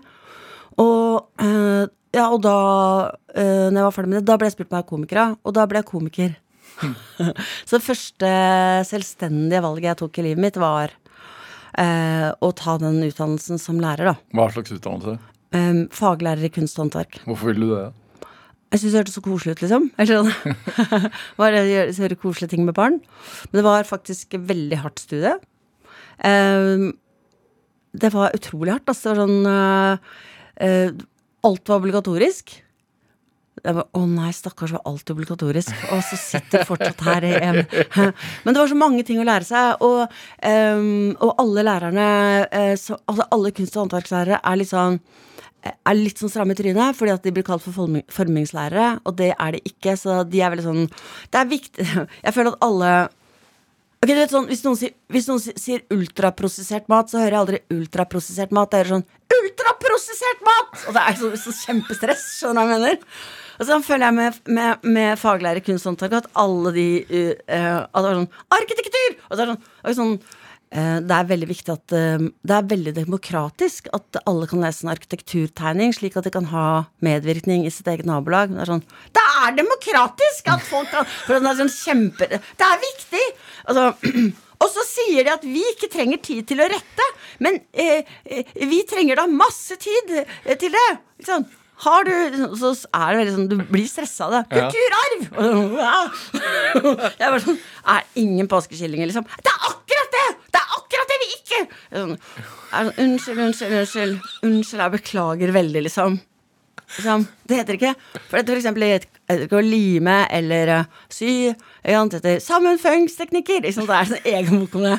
Og 0.83 1.45
eh, 1.45 1.85
ja, 2.13 2.29
og 2.29 2.43
da 2.45 2.57
eh, 3.33 3.69
Når 3.73 3.79
jeg 3.79 3.87
var 3.87 3.95
ferdig 3.97 4.13
med 4.13 4.19
det, 4.21 4.29
da 4.29 4.39
ble 4.41 4.49
jeg 4.49 4.57
spurt 4.57 4.71
om 4.71 4.77
å 4.77 4.81
være 4.81 4.91
komiker. 4.91 5.37
Og 5.43 5.57
da 5.57 5.69
ble 5.69 5.81
jeg 5.83 5.91
komiker. 5.93 6.35
så 7.69 7.77
det 7.77 7.85
første 7.85 8.33
selvstendige 8.89 9.63
valget 9.65 9.91
jeg 9.91 10.01
tok 10.03 10.19
i 10.19 10.27
livet 10.27 10.45
mitt, 10.45 10.59
var 10.61 10.93
eh, 11.79 12.29
å 12.33 12.51
ta 12.57 12.77
den 12.81 13.01
utdannelsen 13.07 13.61
som 13.61 13.81
lærer, 13.83 14.13
da. 14.13 14.17
Hva 14.37 14.49
slags 14.55 14.75
utdannelse? 14.77 15.19
Um, 15.53 15.85
faglærer 15.93 16.47
i 16.47 16.49
kunst 16.53 16.79
og 16.79 16.83
håndverk. 16.87 17.19
Hvorfor 17.29 17.47
ville 17.51 17.67
du 17.67 17.73
det? 17.75 17.89
Jeg 18.73 18.81
syntes 18.81 18.93
det 18.93 19.01
hørtes 19.03 19.17
så 19.19 19.25
koselig 19.25 19.53
ut, 19.53 19.63
liksom. 19.67 19.83
Jeg 20.01 20.09
gjøre 20.09 20.25
koselige 22.23 22.53
ting 22.55 22.63
med 22.65 22.77
barn. 22.79 22.97
Men 23.51 23.57
det 23.59 23.67
var 23.67 23.85
faktisk 23.85 24.35
et 24.39 24.47
veldig 24.49 24.79
hardt 24.81 24.99
studie. 25.03 25.35
Um, 26.25 26.97
det 27.93 28.11
var 28.15 28.33
utrolig 28.33 28.73
hardt. 28.73 28.89
Altså, 28.89 29.13
sånn 29.19 29.45
uh, 29.45 30.01
uh, 30.65 30.91
Alt 31.45 31.69
var 31.69 31.77
obligatorisk. 31.83 32.65
Jeg 33.61 33.77
bare, 33.77 33.85
Å 33.93 34.03
nei, 34.09 34.31
stakkars, 34.35 34.73
var 34.75 34.87
alt 34.89 35.11
obligatorisk. 35.13 35.73
Og 35.93 36.01
så 36.07 36.19
sitter 36.19 36.65
fortsatt 36.67 37.03
her. 37.05 37.27
Men 38.45 38.49
det 38.49 38.57
var 38.57 38.71
så 38.71 38.79
mange 38.79 39.05
ting 39.07 39.21
å 39.21 39.27
lære 39.29 39.47
seg, 39.47 39.85
og, 39.85 40.15
um, 40.41 41.13
og 41.21 41.35
alle 41.43 41.67
lærerne 41.69 42.07
eh, 42.49 42.73
så, 42.81 42.97
Altså 43.11 43.29
alle 43.37 43.53
kunst- 43.55 43.77
og 43.77 43.85
håndverkslærere 43.85 44.41
er 44.41 44.59
litt 44.61 44.73
sånn 44.73 45.03
er 45.63 45.95
litt 45.95 46.19
sånn 46.19 46.31
stramme 46.33 46.57
i 46.57 46.59
trynet, 46.59 46.97
fordi 46.99 47.13
at 47.15 47.23
de 47.23 47.31
blir 47.37 47.45
kalt 47.47 47.63
for 47.63 47.87
formingslærere, 48.11 48.97
og 49.07 49.15
det 49.21 49.29
er 49.31 49.55
de 49.55 49.61
ikke, 49.69 49.93
så 49.95 50.25
de 50.27 50.41
er 50.43 50.51
veldig 50.51 50.65
sånn 50.65 50.89
Det 51.31 51.39
er 51.39 51.51
viktig 51.53 51.87
Jeg 52.25 52.35
føler 52.35 52.57
at 52.57 52.65
alle 52.67 52.89
Ok, 54.03 54.09
du 54.11 54.19
vet 54.19 54.35
sånn, 54.35 54.49
Hvis 54.51 54.65
noen 54.67 54.81
sier, 54.81 54.97
hvis 55.15 55.29
noen 55.31 55.39
sier 55.39 55.85
ultraprosessert 55.95 56.91
mat, 56.91 57.13
så 57.13 57.21
hører 57.21 57.37
jeg 57.37 57.43
aldri 57.45 57.61
ultraprosessert 57.71 58.51
mat. 58.57 58.75
Jeg 58.75 58.83
hører 58.83 58.97
sånn 58.97 59.39
ultraprosessert 59.39 60.43
mat! 60.49 60.75
Og 60.89 60.97
det 60.97 61.05
er 61.07 61.21
så, 61.21 61.31
så 61.39 61.55
kjempestress. 61.61 62.25
Skjønner 62.41 62.59
du 62.59 62.59
hva 62.59 62.65
jeg 62.67 62.83
mener? 62.83 63.07
Og 63.63 63.69
sånn 63.69 63.85
føler 63.87 64.09
jeg 64.09 64.17
med, 64.17 64.39
med, 64.51 64.87
med 64.91 65.19
faglærer 65.21 65.61
i 65.61 65.63
kunst 65.63 65.87
og 65.87 65.93
håndverk 65.93 66.25
at 66.25 66.31
alle 66.43 66.73
de 66.75 66.87
uh, 67.07 67.85
at 67.87 67.99
det 68.01 68.09
var 68.09 68.17
sånn 68.19 68.33
Arkitektur! 68.59 69.19
Og 69.29 69.37
så 69.37 69.45
er 69.45 69.51
sånn, 69.53 69.61
og 69.63 69.97
sånn 70.01 70.15
eh, 70.73 70.97
det 71.07 71.15
er 71.15 71.29
veldig 71.29 71.49
viktig 71.53 71.73
at 71.77 71.95
eh, 71.95 72.25
Det 72.43 72.57
er 72.57 72.67
veldig 72.73 72.95
demokratisk 72.97 73.87
at 73.95 74.19
alle 74.27 74.49
kan 74.51 74.65
lese 74.67 74.83
en 74.83 74.93
arkitekturtegning, 74.97 75.95
slik 75.95 76.19
at 76.19 76.27
de 76.27 76.35
kan 76.35 76.51
ha 76.51 76.67
medvirkning 77.07 77.63
i 77.69 77.73
sitt 77.75 77.87
eget 77.93 78.09
nabolag. 78.09 78.51
Det 78.51 78.65
er 78.65 78.73
sånn 78.73 78.85
Det 79.15 79.27
er 79.45 79.57
demokratisk 79.61 80.51
at 80.57 80.67
folk 80.67 80.91
kan 80.91 81.07
For 81.13 81.39
det 81.39 81.53
er 81.53 81.63
sånn 81.63 81.75
kjempe 81.77 82.31
Det 82.35 82.69
er 82.73 82.85
viktig! 82.89 83.25
Altså 83.69 83.89
Og 84.63 84.69
så 84.71 84.83
sier 84.87 85.23
de 85.27 85.37
at 85.39 85.47
vi 85.47 85.63
ikke 85.73 85.91
trenger 85.91 86.23
tid 86.23 86.47
til 86.47 86.61
å 86.63 86.69
rette, 86.71 87.07
men 87.43 87.57
eh, 87.75 88.07
vi 88.55 88.85
trenger 88.87 89.19
da 89.19 89.25
masse 89.27 89.75
tid 89.83 90.13
til 90.55 90.71
det. 90.71 90.85
Ikke 91.19 91.31
sant? 91.33 91.59
Har 91.83 92.05
du 92.05 92.13
Så 92.59 92.73
er 92.95 93.13
det 93.13 93.21
veldig 93.21 93.35
sånn 93.37 93.47
Du 93.51 93.57
blir 93.73 93.87
stressa 93.91 94.29
av 94.29 94.35
det. 94.37 94.43
Ja. 94.59 94.69
Kulturarv! 94.71 95.21
Jeg 97.19 97.29
bare 97.29 97.45
sånn 97.45 97.61
Er 97.95 98.11
ingen 98.23 98.51
påskekillinger, 98.51 99.11
liksom? 99.11 99.27
Det 99.43 99.53
er 99.53 99.71
akkurat 99.71 100.19
det! 100.19 100.27
Det 100.53 100.61
er 100.61 100.77
akkurat 100.79 101.15
det 101.15 101.21
vi 101.23 101.31
ikke 101.39 101.63
er 101.63 102.03
sånn, 102.03 102.13
er 102.17 102.91
sånn, 102.91 103.01
Unnskyld, 103.05 103.41
unnskyld, 103.47 103.73
unnskyld. 103.79 104.29
Unnskyld, 104.49 104.83
jeg 104.85 104.95
beklager 104.97 105.55
veldig, 105.57 105.83
liksom. 105.89 106.19
liksom. 106.97 107.27
Det 107.49 107.59
heter 107.61 107.79
ikke 107.79 107.95
For 108.15 108.39
det 108.39 108.55
for 108.55 108.61
eksempel 108.61 108.87
heter 108.89 109.47
ikke 109.47 109.61
å 109.61 109.65
lime 109.65 110.19
eller 110.33 110.75
uh, 110.83 111.01
sy. 111.13 111.53
Det 111.83 111.97
heter 111.97 112.43
sammenføyingsteknikker. 112.45 113.65
Liksom. 113.67 113.89
Det 113.89 113.99
er 113.99 114.13
sånn 114.13 114.31
egen 114.37 114.65
bok 114.65 114.79
om 114.81 114.89
det. 114.91 114.99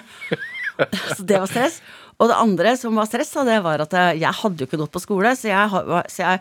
Så 1.13 1.21
det 1.21 1.37
var 1.37 1.49
stress. 1.51 1.81
Og 2.23 2.31
det 2.31 2.39
andre 2.39 2.77
som 2.79 2.95
var 2.95 3.09
stress, 3.09 3.33
det 3.43 3.59
var 3.65 3.83
at 3.83 3.97
jeg 4.15 4.39
hadde 4.39 4.63
jo 4.63 4.69
ikke 4.69 4.79
gått 4.79 4.93
på 4.95 5.03
skole, 5.03 5.33
så 5.35 5.51
jeg, 5.51 5.83
så 6.07 6.23
jeg 6.23 6.39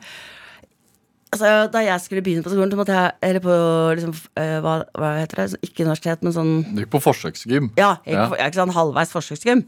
Altså, 1.32 1.50
da 1.72 1.80
jeg 1.80 2.00
skulle 2.04 2.20
begynne 2.24 2.44
på 2.44 2.50
skolen, 2.52 2.70
så 2.74 2.76
måtte 2.76 2.92
jeg 2.92 3.12
Eller 3.24 3.40
på 3.40 3.54
liksom, 3.96 4.12
eh, 4.36 4.58
hva, 4.60 4.74
hva 4.92 5.14
heter 5.16 5.46
det? 5.46 5.60
Ikke 5.64 5.86
universitet, 5.86 6.20
men 6.26 6.34
sånn 6.36 6.50
Du 6.74 6.82
gikk 6.82 6.90
på 6.92 7.00
forsøksgym. 7.00 7.70
Ja, 7.80 7.94
jeg, 8.04 8.14
Ja. 8.18 8.26
er 8.36 8.50
ikke 8.50 8.60
sånn 8.60 8.74
halvveis 8.76 9.14
forsøksgym. 9.14 9.62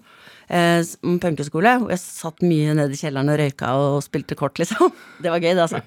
Eh, 0.51 0.83
mm, 1.01 1.15
punkeskole. 1.23 1.71
Hvor 1.81 1.89
jeg 1.89 2.03
satt 2.03 2.43
mye 2.45 2.75
nede 2.77 2.93
i 2.93 2.99
kjelleren 3.01 3.31
og 3.33 3.39
røyka 3.41 3.71
og 3.81 4.03
spilte 4.05 4.37
kort, 4.37 4.59
liksom. 4.61 4.93
Det 5.25 5.33
var 5.33 5.41
gøy, 5.41 5.55
det, 5.57 5.65
altså. 5.65 5.81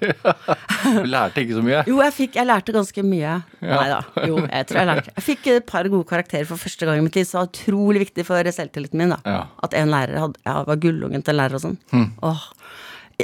Du 0.98 1.06
lærte 1.06 1.44
ikke 1.44 1.54
så 1.60 1.62
mye. 1.62 1.84
Jo, 1.86 2.00
jeg, 2.02 2.12
fikk, 2.16 2.34
jeg 2.40 2.46
lærte 2.50 2.74
ganske 2.74 3.04
mye. 3.06 3.36
Ja. 3.62 3.70
Nei 3.78 3.86
da. 3.92 4.00
Jo, 4.26 4.42
jeg 4.50 4.66
tror 4.66 4.80
jeg 4.82 4.90
lærte. 4.90 5.14
Jeg 5.14 5.26
fikk 5.28 5.46
et 5.54 5.66
par 5.70 5.86
gode 5.94 6.08
karakterer 6.10 6.50
for 6.50 6.58
første 6.58 6.86
gang 6.90 6.98
i 6.98 7.06
mitt 7.06 7.14
liv, 7.14 7.22
så 7.30 7.38
det 7.38 7.44
var 7.44 7.52
utrolig 7.54 8.02
viktig 8.08 8.26
for 8.26 8.50
selvtilliten 8.58 8.98
min. 8.98 9.14
da 9.14 9.22
Ja. 9.24 9.44
At 9.62 9.78
en 9.78 9.94
lærer 9.94 10.18
hadde, 10.26 10.42
ja, 10.42 10.58
var 10.66 10.82
gullungen 10.82 11.22
til 11.22 11.36
en 11.36 11.40
lærer 11.44 11.54
og 11.54 11.62
sånn. 11.62 11.78
Åh, 12.26 12.42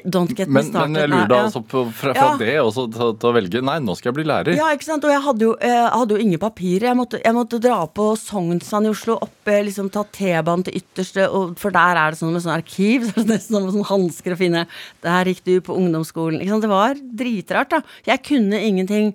don't 0.03 0.35
get 0.35 0.49
me 0.49 0.55
Men, 0.55 0.65
started. 0.65 0.91
men 0.91 1.01
jeg 1.05 1.11
lurer 1.13 1.29
da 1.31 1.37
altså 1.45 1.61
på, 1.63 1.85
fra, 1.95 2.13
fra 2.17 2.31
Ja. 2.33 2.37
det 2.41 2.55
også 2.59 2.85
til, 2.91 3.29
å 3.29 3.33
velge 3.37 3.61
Nei, 3.63 3.77
nå 3.79 3.95
skal 3.95 4.11
jeg 4.11 4.17
bli 4.17 4.25
lærer. 4.27 4.57
Ja, 4.59 4.73
ikke 4.75 4.89
sant? 4.89 5.05
Og 5.07 5.13
jeg 5.13 5.23
hadde 5.23 5.45
jo, 5.47 5.53
jeg 5.63 5.85
hadde 5.93 6.17
jo 6.17 6.25
ingen 6.25 6.41
papirer. 6.43 6.89
Jeg 6.89 6.99
måtte, 6.99 7.21
jeg 7.23 7.37
måtte 7.37 7.61
dra 7.63 7.77
på 7.87 8.09
Sognsvann 8.19 8.89
i 8.89 8.91
Oslo, 8.91 9.15
opp, 9.23 9.37
eh, 9.47 9.61
liksom 9.69 9.93
ta 9.95 10.03
T-banen 10.11 10.65
til 10.67 10.81
ytterste, 10.81 11.29
og, 11.31 11.55
for 11.63 11.71
der 11.71 12.01
er 12.01 12.11
det 12.11 12.19
sånn 12.19 12.35
med 12.35 12.43
sånn 12.43 12.57
arkiv. 12.57 13.07
Så 13.07 13.15
det 13.23 13.23
er 13.29 13.31
nesten 13.37 13.55
sånn 13.55 13.69
med 13.69 13.77
sånn 13.77 13.87
hansker 13.93 14.35
å 14.35 14.41
finne. 14.41 14.65
Der 15.07 15.31
gikk 15.31 15.45
du 15.47 15.55
på 15.69 15.79
ungdomsskolen. 15.79 16.41
Ikke 16.43 16.57
sant? 16.57 16.67
Det 16.67 16.73
var 16.75 16.99
dritrart, 17.23 17.71
da. 17.77 17.83
Jeg 18.11 18.25
kunne 18.27 18.59
ingenting 18.67 19.13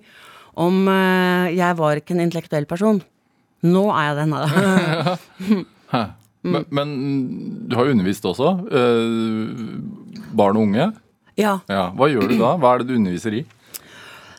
om 0.60 0.80
eh, 0.88 1.52
Jeg 1.58 1.76
var 1.76 2.00
ikke 2.00 2.16
en 2.16 2.24
intellektuell 2.24 2.64
person. 2.70 3.02
Nå 3.68 3.84
er 3.92 4.08
jeg 4.08 4.32
det. 4.32 6.08
Hæ. 6.40 6.48
Mm. 6.48 6.52
Men, 6.56 6.64
men 6.72 6.92
du 7.68 7.74
har 7.76 7.84
jo 7.84 7.92
undervist 7.92 8.24
også. 8.24 8.50
eh, 8.72 10.30
barn 10.32 10.56
og 10.56 10.62
unge. 10.68 10.92
ja. 11.36 11.58
Ja. 11.68 11.90
Hva 11.92 12.08
gjør 12.08 12.28
du 12.30 12.38
da? 12.38 12.54
Hva 12.56 12.74
er 12.74 12.78
det 12.82 12.88
du 12.88 12.94
underviser 12.96 13.34
i? 13.34 13.44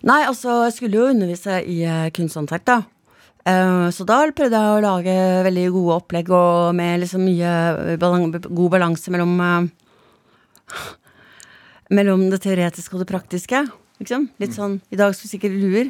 Nei, 0.04 0.24
altså, 0.26 0.64
jeg 0.66 0.74
skulle 0.74 0.98
jo 0.98 1.10
undervise 1.12 1.60
i 1.70 1.84
eh, 1.86 2.10
kunsthåndverk, 2.16 2.66
da. 2.66 2.80
Eh, 3.46 3.90
så 3.94 4.06
da 4.06 4.24
prøvde 4.34 4.58
jeg 4.58 4.74
å 4.78 4.82
lage 4.82 5.14
veldig 5.46 5.68
gode 5.76 6.00
opplegg 6.02 6.30
og 6.34 6.74
med 6.78 7.04
liksom 7.04 7.22
mye 7.26 7.98
balan 8.02 8.32
god 8.34 8.70
balanse 8.74 9.14
mellom 9.14 9.38
eh, 9.46 9.70
Mellom 11.92 12.30
det 12.32 12.40
teoretiske 12.46 12.96
og 12.96 13.02
det 13.04 13.10
praktiske. 13.10 13.66
Liksom. 14.00 14.30
Litt 14.40 14.54
sånn 14.56 14.78
I 14.90 14.98
dag 15.00 15.12
skulle 15.14 15.28
vi 15.28 15.34
sikkert 15.36 15.58
luer. 15.60 15.90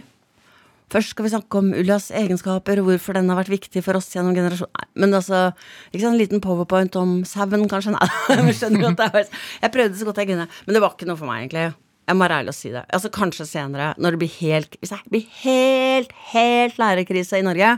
Først 0.91 1.13
skal 1.13 1.23
vi 1.23 1.31
snakke 1.31 1.59
om 1.61 1.69
ullas 1.77 2.09
egenskaper 2.11 2.81
og 2.81 2.89
hvorfor 2.89 3.15
den 3.15 3.29
har 3.31 3.39
vært 3.39 3.53
viktig 3.53 3.83
for 3.85 3.95
oss 3.99 4.09
gjennom 4.11 4.35
generasjoner. 4.35 4.89
Men 4.99 5.15
altså, 5.15 5.43
ikke 5.91 6.03
sant, 6.03 6.17
En 6.17 6.19
liten 6.19 6.43
powerpoint 6.43 6.97
om 6.99 7.21
sauen, 7.27 7.63
kanskje? 7.71 7.93
Nei, 7.95 8.55
skjønner 8.57 8.89
at 8.89 8.99
det 8.99 9.07
er 9.07 9.29
Jeg 9.63 9.73
prøvde 9.77 10.01
så 10.01 10.09
godt 10.09 10.19
jeg 10.19 10.31
kunne, 10.33 10.49
men 10.67 10.75
det 10.75 10.83
var 10.83 10.97
ikke 10.97 11.07
noe 11.07 11.19
for 11.21 11.31
meg, 11.31 11.45
egentlig. 11.45 11.69
Jeg 12.11 12.17
må 12.17 12.25
være 12.25 12.41
ærlig 12.41 12.51
og 12.51 12.57
si 12.57 12.73
det. 12.73 12.83
Altså 12.91 13.11
Kanskje 13.13 13.47
senere, 13.47 13.93
når 14.01 14.15
det 14.17 14.19
blir 14.23 14.33
helt 14.41 14.75
Hvis 14.81 14.91
det 14.91 14.99
blir 15.13 15.27
helt, 15.45 16.11
helt 16.33 16.81
lærerkrise 16.81 17.39
i 17.39 17.45
Norge. 17.45 17.71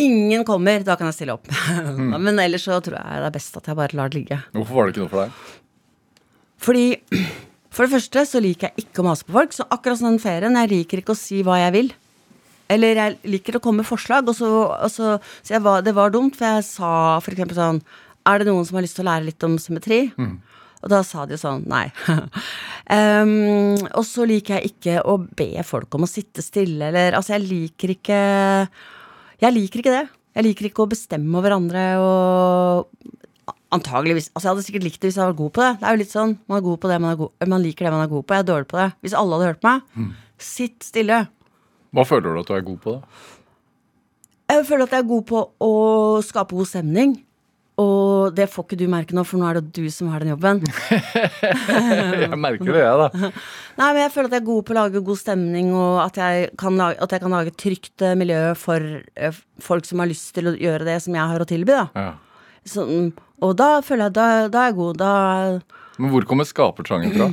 Ingen 0.00 0.46
kommer, 0.48 0.84
da 0.86 0.94
kan 0.96 1.10
jeg 1.10 1.18
stille 1.18 1.34
opp. 1.34 1.50
Men 2.24 2.38
ellers 2.38 2.68
så 2.68 2.78
tror 2.84 3.00
jeg 3.00 3.24
det 3.24 3.30
er 3.32 3.34
best 3.34 3.58
at 3.58 3.66
jeg 3.66 3.76
bare 3.82 3.98
lar 3.98 4.12
det 4.12 4.20
ligge. 4.22 4.38
Hvorfor 4.54 4.78
var 4.78 4.86
det 4.86 4.94
ikke 4.94 5.02
noe 5.08 5.12
for 5.12 5.24
deg? 5.24 5.56
Fordi 6.60 6.86
For 7.70 7.86
det 7.86 7.94
første 7.94 8.26
så 8.26 8.42
liker 8.42 8.70
jeg 8.70 8.86
ikke 8.86 9.02
å 9.02 9.06
mase 9.06 9.26
på 9.26 9.34
folk. 9.36 9.54
Så 9.54 9.66
akkurat 9.70 10.00
som 10.00 10.10
den 10.10 10.22
ferien, 10.22 10.58
jeg 10.58 10.72
liker 10.72 11.02
ikke 11.02 11.14
å 11.14 11.18
si 11.18 11.40
hva 11.46 11.60
jeg 11.62 11.74
vil. 11.76 11.90
Eller 12.70 12.98
jeg 12.98 13.32
liker 13.32 13.58
å 13.58 13.62
komme 13.62 13.82
med 13.82 13.88
forslag, 13.88 14.28
og 14.30 14.36
så, 14.38 14.50
og 14.70 14.90
så, 14.92 15.16
så 15.42 15.56
jeg 15.56 15.64
var, 15.64 15.82
det 15.86 15.94
var 15.96 16.12
dumt, 16.14 16.36
for 16.38 16.46
jeg 16.46 16.68
sa 16.68 16.92
eksempel 17.18 17.58
sånn 17.58 17.80
Er 18.28 18.38
det 18.38 18.46
noen 18.46 18.66
som 18.68 18.78
har 18.78 18.86
lyst 18.86 18.98
til 18.98 19.06
å 19.06 19.10
lære 19.10 19.26
litt 19.26 19.46
om 19.46 19.56
symmetri? 19.58 20.04
Og 20.80 20.88
da 20.88 21.02
sa 21.04 21.26
de 21.28 21.36
sånn 21.36 21.66
nei. 21.68 21.88
um, 22.88 23.76
og 23.98 24.04
så 24.06 24.24
liker 24.28 24.58
jeg 24.58 24.72
ikke 24.72 25.00
å 25.04 25.18
be 25.18 25.50
folk 25.66 25.98
om 25.98 26.06
å 26.06 26.10
sitte 26.10 26.44
stille, 26.44 26.88
eller 26.88 27.18
Altså, 27.18 27.34
jeg 27.36 27.48
liker 27.48 27.94
ikke 27.98 28.20
Jeg 29.42 29.56
liker 29.56 29.82
ikke 29.82 29.96
det. 29.98 30.06
Jeg 30.38 30.46
liker 30.46 30.70
ikke 30.70 30.84
å 30.86 30.90
bestemme 30.92 31.40
over 31.40 31.56
andre 31.58 31.84
og 31.98 33.10
Antageligvis. 33.70 34.30
Altså 34.34 34.46
Jeg 34.48 34.52
hadde 34.54 34.66
sikkert 34.66 34.86
likt 34.88 35.00
det 35.00 35.10
hvis 35.12 35.18
jeg 35.20 35.30
var 35.30 35.36
god 35.38 35.52
på 35.54 35.62
det. 35.62 35.72
Det 35.80 35.86
er 35.88 35.94
jo 35.96 36.02
litt 36.02 36.14
sånn, 36.14 36.32
Man 36.50 36.58
er 36.58 36.64
god 36.66 36.80
på 36.82 36.90
det 36.90 37.00
man 37.00 37.12
er 37.14 37.18
god 37.20 37.50
Man 37.52 37.62
liker 37.62 37.86
det 37.86 37.92
man 37.94 38.04
er 38.04 38.10
god 38.10 38.24
på. 38.26 38.34
Jeg 38.34 38.44
er 38.44 38.50
dårlig 38.50 38.70
på 38.72 38.80
det. 38.80 38.88
Hvis 39.04 39.16
alle 39.20 39.38
hadde 39.38 39.50
hørt 39.52 39.66
meg, 39.68 40.10
sitt 40.40 40.86
stille. 40.86 41.20
Hva 41.94 42.06
føler 42.06 42.34
du 42.34 42.40
at 42.42 42.50
du 42.50 42.54
er 42.56 42.66
god 42.66 42.78
på, 42.82 42.96
da? 42.98 43.26
Jeg 44.50 44.66
føler 44.66 44.88
at 44.88 44.94
jeg 44.96 45.04
er 45.04 45.10
god 45.10 45.26
på 45.30 45.40
å 45.62 45.74
skape 46.26 46.56
god 46.58 46.66
stemning. 46.66 47.12
Og 47.80 48.34
det 48.36 48.48
får 48.52 48.66
ikke 48.66 48.76
du 48.76 48.84
merke 48.92 49.14
nå, 49.16 49.22
for 49.24 49.40
nå 49.40 49.46
er 49.48 49.60
det 49.60 49.70
du 49.78 49.86
som 49.94 50.10
har 50.12 50.20
den 50.20 50.34
jobben. 50.34 50.58
Jeg 52.20 52.36
merker 52.36 52.68
det, 52.74 52.82
jeg, 52.82 52.96
da. 53.00 53.30
Nei, 53.80 53.86
men 53.94 54.00
jeg 54.02 54.12
føler 54.12 54.28
at 54.28 54.34
jeg 54.36 54.42
er 54.42 54.48
god 54.50 54.66
på 54.66 54.74
å 54.74 54.76
lage 54.76 55.00
god 55.06 55.20
stemning, 55.20 55.70
og 55.72 56.00
at 56.02 56.18
jeg 56.20 56.50
kan 56.60 56.76
lage, 56.76 56.98
at 57.00 57.14
jeg 57.14 57.22
kan 57.22 57.32
lage 57.32 57.52
et 57.54 57.56
trygt 57.62 58.04
eh, 58.04 58.16
miljø 58.20 58.40
for 58.60 58.84
eh, 59.16 59.38
folk 59.64 59.88
som 59.88 60.02
har 60.02 60.10
lyst 60.10 60.34
til 60.36 60.50
å 60.50 60.52
gjøre 60.60 60.84
det 60.90 60.98
som 61.06 61.16
jeg 61.16 61.32
har 61.32 61.40
å 61.40 61.48
tilby. 61.48 61.72
Da. 61.78 61.86
Ja. 61.96 62.10
Sånn, 62.70 63.10
og 63.42 63.54
da 63.58 63.80
føler 63.82 64.08
jeg 64.08 64.16
da, 64.16 64.26
da 64.52 64.64
er 64.64 64.70
jeg 64.70 64.78
god. 64.78 64.98
Da 65.00 65.12
Men 65.98 66.12
hvor 66.12 66.26
kommer 66.28 66.46
skapertrangen 66.48 67.14
fra? 67.16 67.30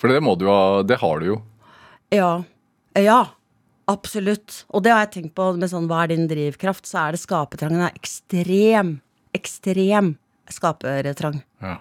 For 0.00 0.12
det 0.12 0.20
må 0.24 0.34
du 0.36 0.46
ha 0.50 0.82
Det 0.86 0.98
har 1.00 1.20
du 1.20 1.30
jo. 1.34 1.38
Ja. 2.14 2.32
Ja. 2.98 3.22
Absolutt. 3.90 4.62
Og 4.72 4.84
det 4.84 4.92
har 4.94 5.04
jeg 5.04 5.12
tenkt 5.18 5.34
på 5.36 5.50
med 5.58 5.68
sånn 5.68 5.88
hva 5.90 6.04
er 6.04 6.14
din 6.14 6.28
drivkraft, 6.30 6.86
så 6.88 7.02
er 7.02 7.16
det 7.16 7.20
skapetrangen 7.20 7.84
er 7.84 7.96
ekstrem. 7.98 8.94
Ekstrem 9.36 10.14
skapertrang. 10.52 11.42
Ja. 11.60 11.78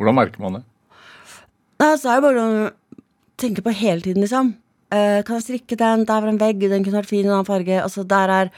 Hvordan 0.00 0.16
merker 0.16 0.44
man 0.44 0.58
det? 0.58 0.62
Nei, 1.82 1.92
så 2.00 2.12
er 2.12 2.20
det 2.20 2.24
bare 2.28 2.42
å 2.46 2.70
tenke 3.42 3.64
på 3.64 3.74
hele 3.74 4.04
tiden, 4.04 4.24
liksom. 4.24 4.54
Eh, 4.92 5.22
kan 5.24 5.38
jeg 5.38 5.46
strikke 5.46 5.76
den? 5.80 6.04
Der 6.08 6.20
var 6.20 6.28
en 6.28 6.40
vegg, 6.40 6.60
den 6.68 6.84
kunne 6.84 7.00
vært 7.00 7.08
fin 7.08 7.24
i 7.24 7.28
en 7.28 7.38
annen 7.38 7.48
farge. 7.48 7.78
Altså, 7.80 8.04
der 8.04 8.32
er 8.34 8.50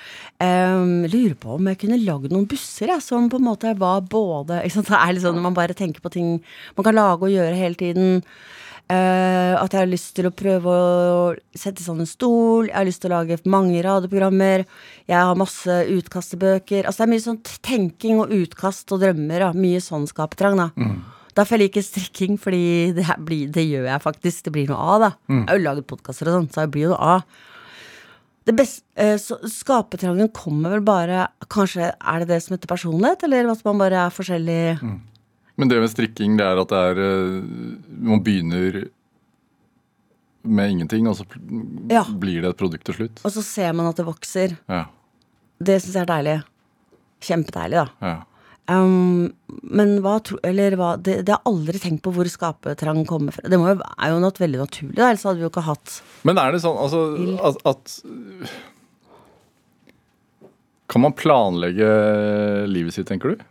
um, 0.42 1.04
Lurer 1.06 1.36
på 1.38 1.54
om 1.58 1.70
jeg 1.70 1.78
kunne 1.84 2.00
lagd 2.02 2.34
noen 2.34 2.48
busser, 2.50 2.90
jeg, 2.90 3.04
som 3.04 3.28
på 3.30 3.38
en 3.38 3.46
måte 3.46 3.76
var 3.78 4.02
både 4.10 4.64
ikke 4.64 4.80
sant? 4.80 4.90
Det 4.90 4.98
er 4.98 5.14
liksom 5.14 5.38
når 5.38 5.46
man 5.46 5.56
bare 5.56 5.78
tenker 5.78 6.02
på 6.02 6.12
ting 6.14 6.34
man 6.74 6.86
kan 6.86 6.98
lage 6.98 7.28
og 7.28 7.34
gjøre 7.34 7.54
hele 7.60 7.78
tiden. 7.78 8.20
Uh, 8.84 9.54
at 9.56 9.72
jeg 9.72 9.80
har 9.80 9.88
lyst 9.88 10.10
til 10.12 10.26
å 10.28 10.34
prøve 10.34 10.68
å 10.68 11.22
sette 11.56 11.86
sammen 11.86 12.04
en 12.04 12.10
stol. 12.10 12.66
Jeg 12.68 12.76
har 12.76 12.90
lyst 12.90 13.04
til 13.04 13.14
å 13.14 13.20
lage 13.20 13.38
mange 13.48 13.78
radioprogrammer. 13.86 14.66
Jeg 15.06 15.16
har 15.16 15.38
masse 15.40 15.78
utkastebøker. 15.94 16.82
Altså 16.82 17.04
det 17.04 17.06
er 17.06 17.14
mye 17.14 17.28
sånn 17.30 17.42
tenking 17.64 18.20
og 18.20 18.34
utkast 18.34 18.90
og 18.92 19.06
drømmer. 19.06 19.46
Da. 19.46 19.54
Mye 19.56 19.80
sånn 19.80 20.10
skapertrang, 20.10 20.58
da. 20.66 20.72
Derfor 21.34 21.58
jeg 21.58 21.64
liker 21.68 21.82
strikking, 21.82 22.36
fordi 22.38 22.92
det, 22.94 23.04
blir, 23.26 23.48
det 23.50 23.64
gjør 23.66 23.88
jeg 23.90 24.02
faktisk. 24.04 24.44
Det 24.46 24.52
blir 24.54 24.68
noe 24.70 24.78
av, 24.94 25.00
da. 25.02 25.08
Jeg 25.32 25.48
har 25.48 25.58
jo 25.58 25.64
laget 25.64 25.86
podkaster 25.90 26.30
og 26.30 26.36
sånn, 26.38 26.48
så 26.54 26.64
det 26.66 26.72
blir 26.76 26.86
jo 26.86 26.92
noe 26.94 27.08
av. 27.16 27.24
Det 28.44 28.52
beste, 28.58 28.84
eh, 29.00 29.16
så 29.18 29.38
skapetrangen 29.48 30.28
kommer 30.36 30.74
vel 30.76 30.82
bare 30.84 31.22
Kanskje 31.48 31.86
er 31.96 32.18
det 32.20 32.28
det 32.28 32.42
som 32.44 32.52
heter 32.54 32.68
personlighet, 32.68 33.22
eller 33.24 33.48
at 33.50 33.62
man 33.64 33.78
bare 33.80 34.02
er 34.06 34.12
forskjellig 34.12 34.58
Men 35.56 35.70
det 35.70 35.78
med 35.80 35.88
strikking, 35.88 36.36
det 36.36 36.44
er 36.44 36.60
at 36.60 36.68
det 36.74 36.82
er 36.90 37.00
eh, 37.00 37.38
Man 38.04 38.20
begynner 38.26 38.84
med 40.44 40.74
ingenting, 40.74 41.08
og 41.08 41.16
så 41.16 41.24
Ja. 41.88 42.02
blir 42.04 42.42
det 42.44 42.50
et 42.50 42.56
produkt 42.60 42.84
til 42.84 42.94
slutt. 42.98 43.22
Og 43.24 43.32
så 43.32 43.42
ser 43.42 43.72
man 43.72 43.86
at 43.88 43.96
det 43.96 44.04
vokser. 44.04 44.58
Ja. 44.68 44.84
Det 45.58 45.78
syns 45.80 45.94
jeg 45.96 46.02
er 46.02 46.10
deilig. 46.12 46.34
Kjempedeilig, 47.24 47.80
da. 47.80 47.88
ja. 48.04 48.14
Um, 48.64 49.34
men 49.60 49.98
hva 50.00 50.14
tro... 50.24 50.38
Eller 50.46 50.72
hva 50.80 50.94
det, 50.96 51.18
det 51.28 51.34
har 51.34 51.42
aldri 51.48 51.76
tenkt 51.82 52.00
på 52.06 52.12
hvor 52.16 52.28
skapertrang 52.32 53.02
kommer 53.08 53.34
fra. 53.36 53.44
Det 53.44 53.58
må 53.60 53.68
jo, 53.68 53.76
er 53.84 54.14
jo 54.14 54.20
noe 54.22 54.40
veldig 54.40 54.60
naturlig, 54.62 54.96
da, 54.96 55.10
ellers 55.10 55.26
hadde 55.28 55.42
vi 55.42 55.44
jo 55.44 55.50
ikke 55.52 55.66
hatt 55.66 55.98
Men 56.24 56.40
er 56.40 56.54
det 56.54 56.62
sånn 56.64 56.78
altså, 56.80 57.02
at, 57.44 57.60
at 57.68 57.84
Kan 60.88 61.04
man 61.04 61.16
planlegge 61.18 61.90
livet 62.72 62.96
sitt, 62.96 63.08
tenker 63.10 63.34
du? 63.34 63.44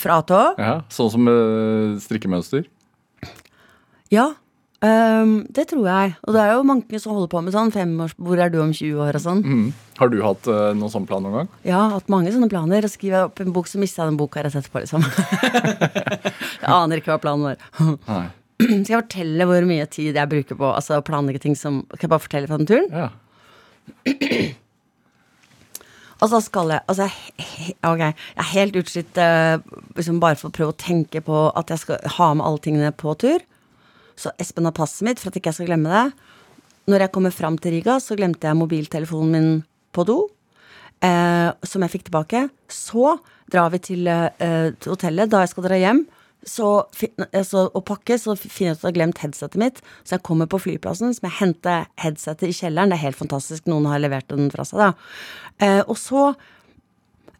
Fra 0.00 0.16
A 0.16 0.24
til 0.24 0.36
Å? 0.38 0.44
Ja, 0.56 0.74
Sånn 0.92 1.12
som 1.12 1.28
eh, 1.28 1.98
strikkemønster? 2.00 2.64
Ja. 4.10 4.30
Ehm, 4.86 5.34
det 5.52 5.66
tror 5.70 5.86
jeg. 5.88 6.14
Og 6.24 6.34
det 6.36 6.42
er 6.42 6.52
jo 6.54 6.66
mange 6.68 7.00
som 7.02 7.14
holder 7.14 7.30
på 7.32 7.42
med 7.44 7.54
sånn 7.54 7.72
femårs 7.74 8.14
Hvor 8.16 8.40
er 8.40 8.52
du 8.52 8.58
om 8.62 8.72
20 8.72 9.02
år 9.04 9.18
og 9.18 9.24
sånn. 9.24 9.42
Mm. 9.44 9.66
Har 10.00 10.12
du 10.12 10.18
hatt 10.24 10.48
uh, 10.48 10.70
noen 10.76 10.92
sånn 10.92 11.08
plan 11.08 11.24
noen 11.24 11.42
gang? 11.42 11.50
Ja, 11.68 11.82
hatt 11.94 12.08
mange 12.12 12.32
sånne 12.32 12.48
planer. 12.52 12.86
Og 12.86 12.92
skriver 12.92 13.18
jeg 13.18 13.30
opp 13.30 13.42
en 13.44 13.54
bok, 13.56 13.68
så 13.68 13.80
mister 13.82 14.02
jeg 14.02 14.12
den 14.12 14.20
boka 14.20 14.44
rett 14.44 14.56
etterpå, 14.56 14.84
liksom. 14.84 15.04
jeg 16.62 16.70
aner 16.72 17.02
ikke 17.02 17.12
hva 17.12 17.20
planen 17.20 17.50
var. 17.50 17.58
Skal 18.60 18.94
jeg 18.94 19.02
fortelle 19.02 19.48
hvor 19.48 19.68
mye 19.68 19.86
tid 19.92 20.16
jeg 20.16 20.32
bruker 20.32 20.58
på 20.60 20.72
altså, 20.72 21.00
å 21.00 21.04
planlegge 21.04 21.40
ting 21.44 21.54
som 21.56 21.82
Skal 21.94 22.06
jeg 22.06 22.12
bare 22.12 22.24
fortelle 22.26 22.50
fra 22.50 22.60
den 22.60 22.68
turen? 22.68 22.90
Ja. 22.92 23.08
Altså 26.20 26.40
skal 26.44 26.68
jeg 26.74 26.84
Altså, 26.90 27.06
ok, 27.86 28.02
jeg 28.02 28.14
er 28.36 28.48
helt 28.52 28.76
utslitt 28.76 29.20
uh, 29.20 29.56
liksom 29.96 30.20
bare 30.20 30.36
for 30.36 30.50
å 30.50 30.56
prøve 30.56 30.74
å 30.74 30.80
tenke 30.80 31.22
på 31.24 31.46
at 31.56 31.72
jeg 31.72 31.80
skal 31.84 32.12
ha 32.18 32.34
med 32.36 32.44
alle 32.44 32.60
tingene 32.64 32.92
på 32.92 33.14
tur. 33.20 33.40
Så 34.20 34.32
Espen 34.42 34.68
har 34.68 34.76
passet 34.76 35.06
mitt 35.08 35.20
for 35.22 35.30
at 35.32 35.38
ikke 35.40 35.50
jeg 35.52 35.60
skal 35.60 35.70
glemme 35.72 35.88
det. 35.94 36.04
Når 36.90 37.04
jeg 37.06 37.12
kommer 37.14 37.32
fram 37.32 37.56
til 37.60 37.72
Riga, 37.78 37.96
så 38.02 38.16
glemte 38.18 38.48
jeg 38.48 38.58
mobiltelefonen 38.58 39.32
min 39.34 39.50
på 39.96 40.04
do. 40.08 40.18
Eh, 41.00 41.50
som 41.64 41.84
jeg 41.86 41.94
fikk 41.94 42.08
tilbake. 42.10 42.44
Så 42.68 43.14
drar 43.50 43.70
vi 43.72 43.78
til, 43.82 44.06
eh, 44.08 44.70
hotellet. 44.84 45.30
Da 45.32 45.40
jeg 45.44 45.48
skal 45.54 45.64
dra 45.64 45.78
hjem 45.80 46.02
så, 46.44 46.84
fin- 46.96 47.26
eh, 47.32 47.44
og 47.52 47.84
pakke, 47.84 48.16
så 48.20 48.36
finner 48.36 48.72
jeg 48.72 48.76
ut 48.76 48.78
at 48.78 48.82
jeg 48.82 48.92
har 48.92 48.98
glemt 48.98 49.18
headsetet 49.24 49.56
mitt. 49.60 49.80
Så 50.04 50.16
jeg 50.16 50.22
kommer 50.22 50.46
på 50.46 50.60
flyplassen, 50.60 51.12
så 51.14 51.20
må 51.22 51.30
jeg 51.30 51.40
hente 51.40 51.86
headsetet 51.98 52.48
i 52.48 52.52
kjelleren. 52.60 52.90
Det 52.90 52.98
er 52.98 53.06
helt 53.08 53.16
fantastisk. 53.16 53.66
Noen 53.66 53.86
har 53.86 53.98
levert 54.00 54.28
den 54.28 54.50
fra 54.50 54.64
seg, 54.64 54.78
da. 54.78 54.92
Eh, 55.60 55.82
og 55.88 55.96
så 55.96 56.34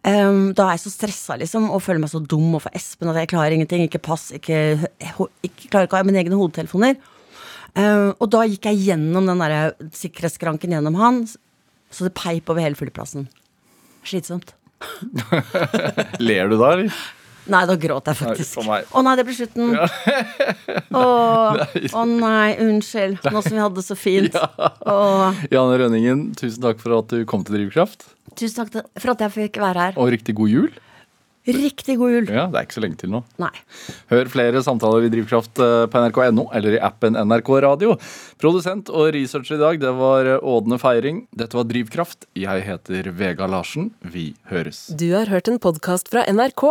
Ehm, 0.09 0.53
da 0.57 0.67
er 0.67 0.79
jeg 0.79 0.85
så 0.87 0.93
stressa 0.95 1.37
liksom, 1.41 1.67
og 1.69 1.83
føler 1.85 2.01
meg 2.01 2.13
så 2.13 2.23
dum 2.25 2.55
overfor 2.55 2.73
Espen 2.77 3.11
at 3.13 3.21
jeg 3.21 3.33
klarer 3.33 3.57
ingenting. 3.57 3.85
Ikke 3.85 4.03
pass, 4.03 4.31
ikke, 4.37 4.79
ikke 5.45 5.69
klarer 5.69 5.89
ikke 5.89 5.99
å 5.99 6.01
ha 6.01 6.07
mine 6.09 6.23
egne 6.23 6.39
hodetelefoner. 6.41 6.97
Um, 7.71 8.17
og 8.17 8.27
da 8.33 8.43
gikk 8.51 8.67
jeg 8.67 8.81
gjennom 8.89 9.29
den 9.29 9.43
der 9.45 9.77
sikkerhetsskranken 9.95 10.73
gjennom 10.75 10.97
han, 10.99 11.21
så 11.95 12.07
det 12.09 12.17
peip 12.19 12.51
over 12.51 12.65
hele 12.65 12.79
flyplassen. 12.79 13.29
Slitsomt. 14.07 14.57
Ler 16.27 16.51
du 16.51 16.57
da, 16.57 16.73
eller? 16.73 16.97
Nei, 17.51 17.63
da 17.67 17.75
gråt 17.83 18.07
jeg 18.11 18.19
faktisk. 18.21 18.61
Å 18.63 19.03
nei, 19.03 19.15
det 19.19 19.25
ble 19.27 19.35
slutten. 19.35 19.73
Å, 21.01 21.05
å 21.99 22.05
nei, 22.07 22.51
unnskyld. 22.63 23.25
Nå 23.31 23.43
som 23.43 23.57
vi 23.57 23.63
hadde 23.65 23.81
det 23.81 23.87
så 23.87 23.97
fint. 23.99 24.37
Åh, 24.37 25.41
Janne 25.53 25.81
Rønningen, 25.83 26.29
tusen 26.39 26.63
takk 26.65 26.79
for 26.83 26.99
at 27.01 27.11
du 27.11 27.25
kom 27.29 27.43
til 27.47 27.59
Drivkraft. 27.59 28.07
tusen 28.39 28.63
takk 28.71 28.87
for 29.03 29.15
at 29.17 29.27
jeg 29.27 29.37
fikk 29.39 29.61
være 29.63 29.91
her. 29.91 29.99
Og 30.01 30.13
riktig 30.15 30.37
god 30.39 30.53
jul. 30.55 30.71
Riktig 31.51 31.95
god 31.99 32.13
jul. 32.13 32.27
Ja, 32.31 32.45
Det 32.53 32.59
er 32.61 32.67
ikke 32.69 32.77
så 32.77 32.83
lenge 32.85 32.99
til 33.01 33.11
nå. 33.11 33.23
Nei. 33.41 33.51
Hør 34.13 34.29
flere 34.31 34.61
samtaler 34.63 35.07
i 35.07 35.11
Drivkraft 35.11 35.59
eh, 35.65 35.87
på 35.91 36.03
nrk.no 36.05 36.45
eller 36.55 36.77
i 36.77 36.81
appen 36.85 37.17
NRK 37.17 37.49
Radio. 37.65 37.95
Produsent 38.39 38.93
og 38.93 39.09
researcher 39.17 39.57
i 39.57 39.63
dag, 39.63 39.81
det 39.83 39.95
var 39.99 40.29
eh, 40.37 40.45
Ådne 40.53 40.79
Feiring. 40.79 41.23
Dette 41.33 41.57
var 41.59 41.65
Drivkraft. 41.71 42.29
Jeg 42.39 42.67
heter 42.69 43.09
Vega 43.17 43.49
Larsen. 43.51 43.89
Vi 44.05 44.35
høres. 44.53 44.85
Du 45.01 45.09
har 45.17 45.33
hørt 45.33 45.49
en 45.51 45.59
podkast 45.65 46.13
fra 46.13 46.27
NRK. 46.29 46.67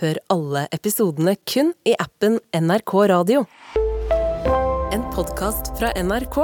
Hør 0.00 0.16
alle 0.32 0.64
episodene 0.72 1.34
kun 1.48 1.72
i 1.84 1.92
appen 2.00 2.38
NRK 2.56 2.92
Radio. 3.10 3.42
En 4.92 5.02
podkast 5.14 5.72
fra 5.78 5.90
NRK. 6.02 6.38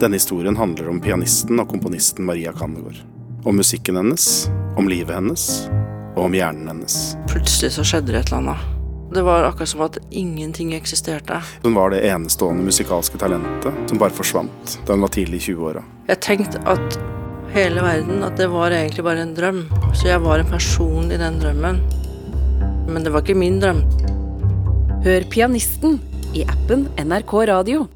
Denne 0.00 0.16
historien 0.16 0.56
handler 0.56 0.88
om 0.88 1.00
pianisten 1.04 1.60
og 1.60 1.68
komponisten 1.70 2.24
Maria 2.28 2.54
Kandegård. 2.56 2.98
Om 3.46 3.60
musikken 3.60 3.98
hennes, 4.00 4.46
om 4.80 4.88
livet 4.90 5.14
hennes 5.14 5.44
og 6.16 6.22
om 6.26 6.36
hjernen 6.36 6.70
hennes. 6.72 6.96
Plutselig 7.30 7.74
så 7.76 7.84
skjedde 7.86 8.14
det 8.14 8.22
et 8.24 8.32
eller 8.32 8.40
annet. 8.42 8.72
Det 9.14 9.22
var 9.28 9.46
akkurat 9.46 9.70
som 9.70 9.84
at 9.86 10.00
ingenting 10.10 10.72
eksisterte. 10.74 11.38
Hun 11.62 11.76
var 11.76 11.92
det 11.92 12.00
enestående 12.08 12.64
musikalske 12.66 13.20
talentet 13.20 13.76
som 13.92 14.00
bare 14.00 14.16
forsvant 14.16 14.78
da 14.88 14.96
hun 14.96 15.04
var 15.04 15.12
tidlig 15.14 15.42
i 15.44 15.52
20-åra. 15.52 15.84
Jeg 16.08 16.22
tenkte 16.24 16.64
at 16.66 16.98
hele 17.54 17.84
verden, 17.84 18.24
at 18.26 18.40
det 18.40 18.48
var 18.50 18.74
egentlig 18.74 19.04
bare 19.06 19.22
en 19.22 19.36
drøm. 19.36 19.62
Så 19.94 20.08
jeg 20.10 20.24
var 20.24 20.42
en 20.42 20.50
person 20.50 21.12
i 21.12 21.20
den 21.20 21.38
drømmen. 21.44 21.84
Men 22.86 23.04
det 23.04 23.12
var 23.12 23.24
ikke 23.24 23.38
min 23.38 23.60
drøm. 23.62 23.82
Hør 25.06 25.26
pianisten 25.30 26.00
i 26.34 26.46
appen 26.46 26.88
NRK 26.98 27.34
Radio. 27.50 27.86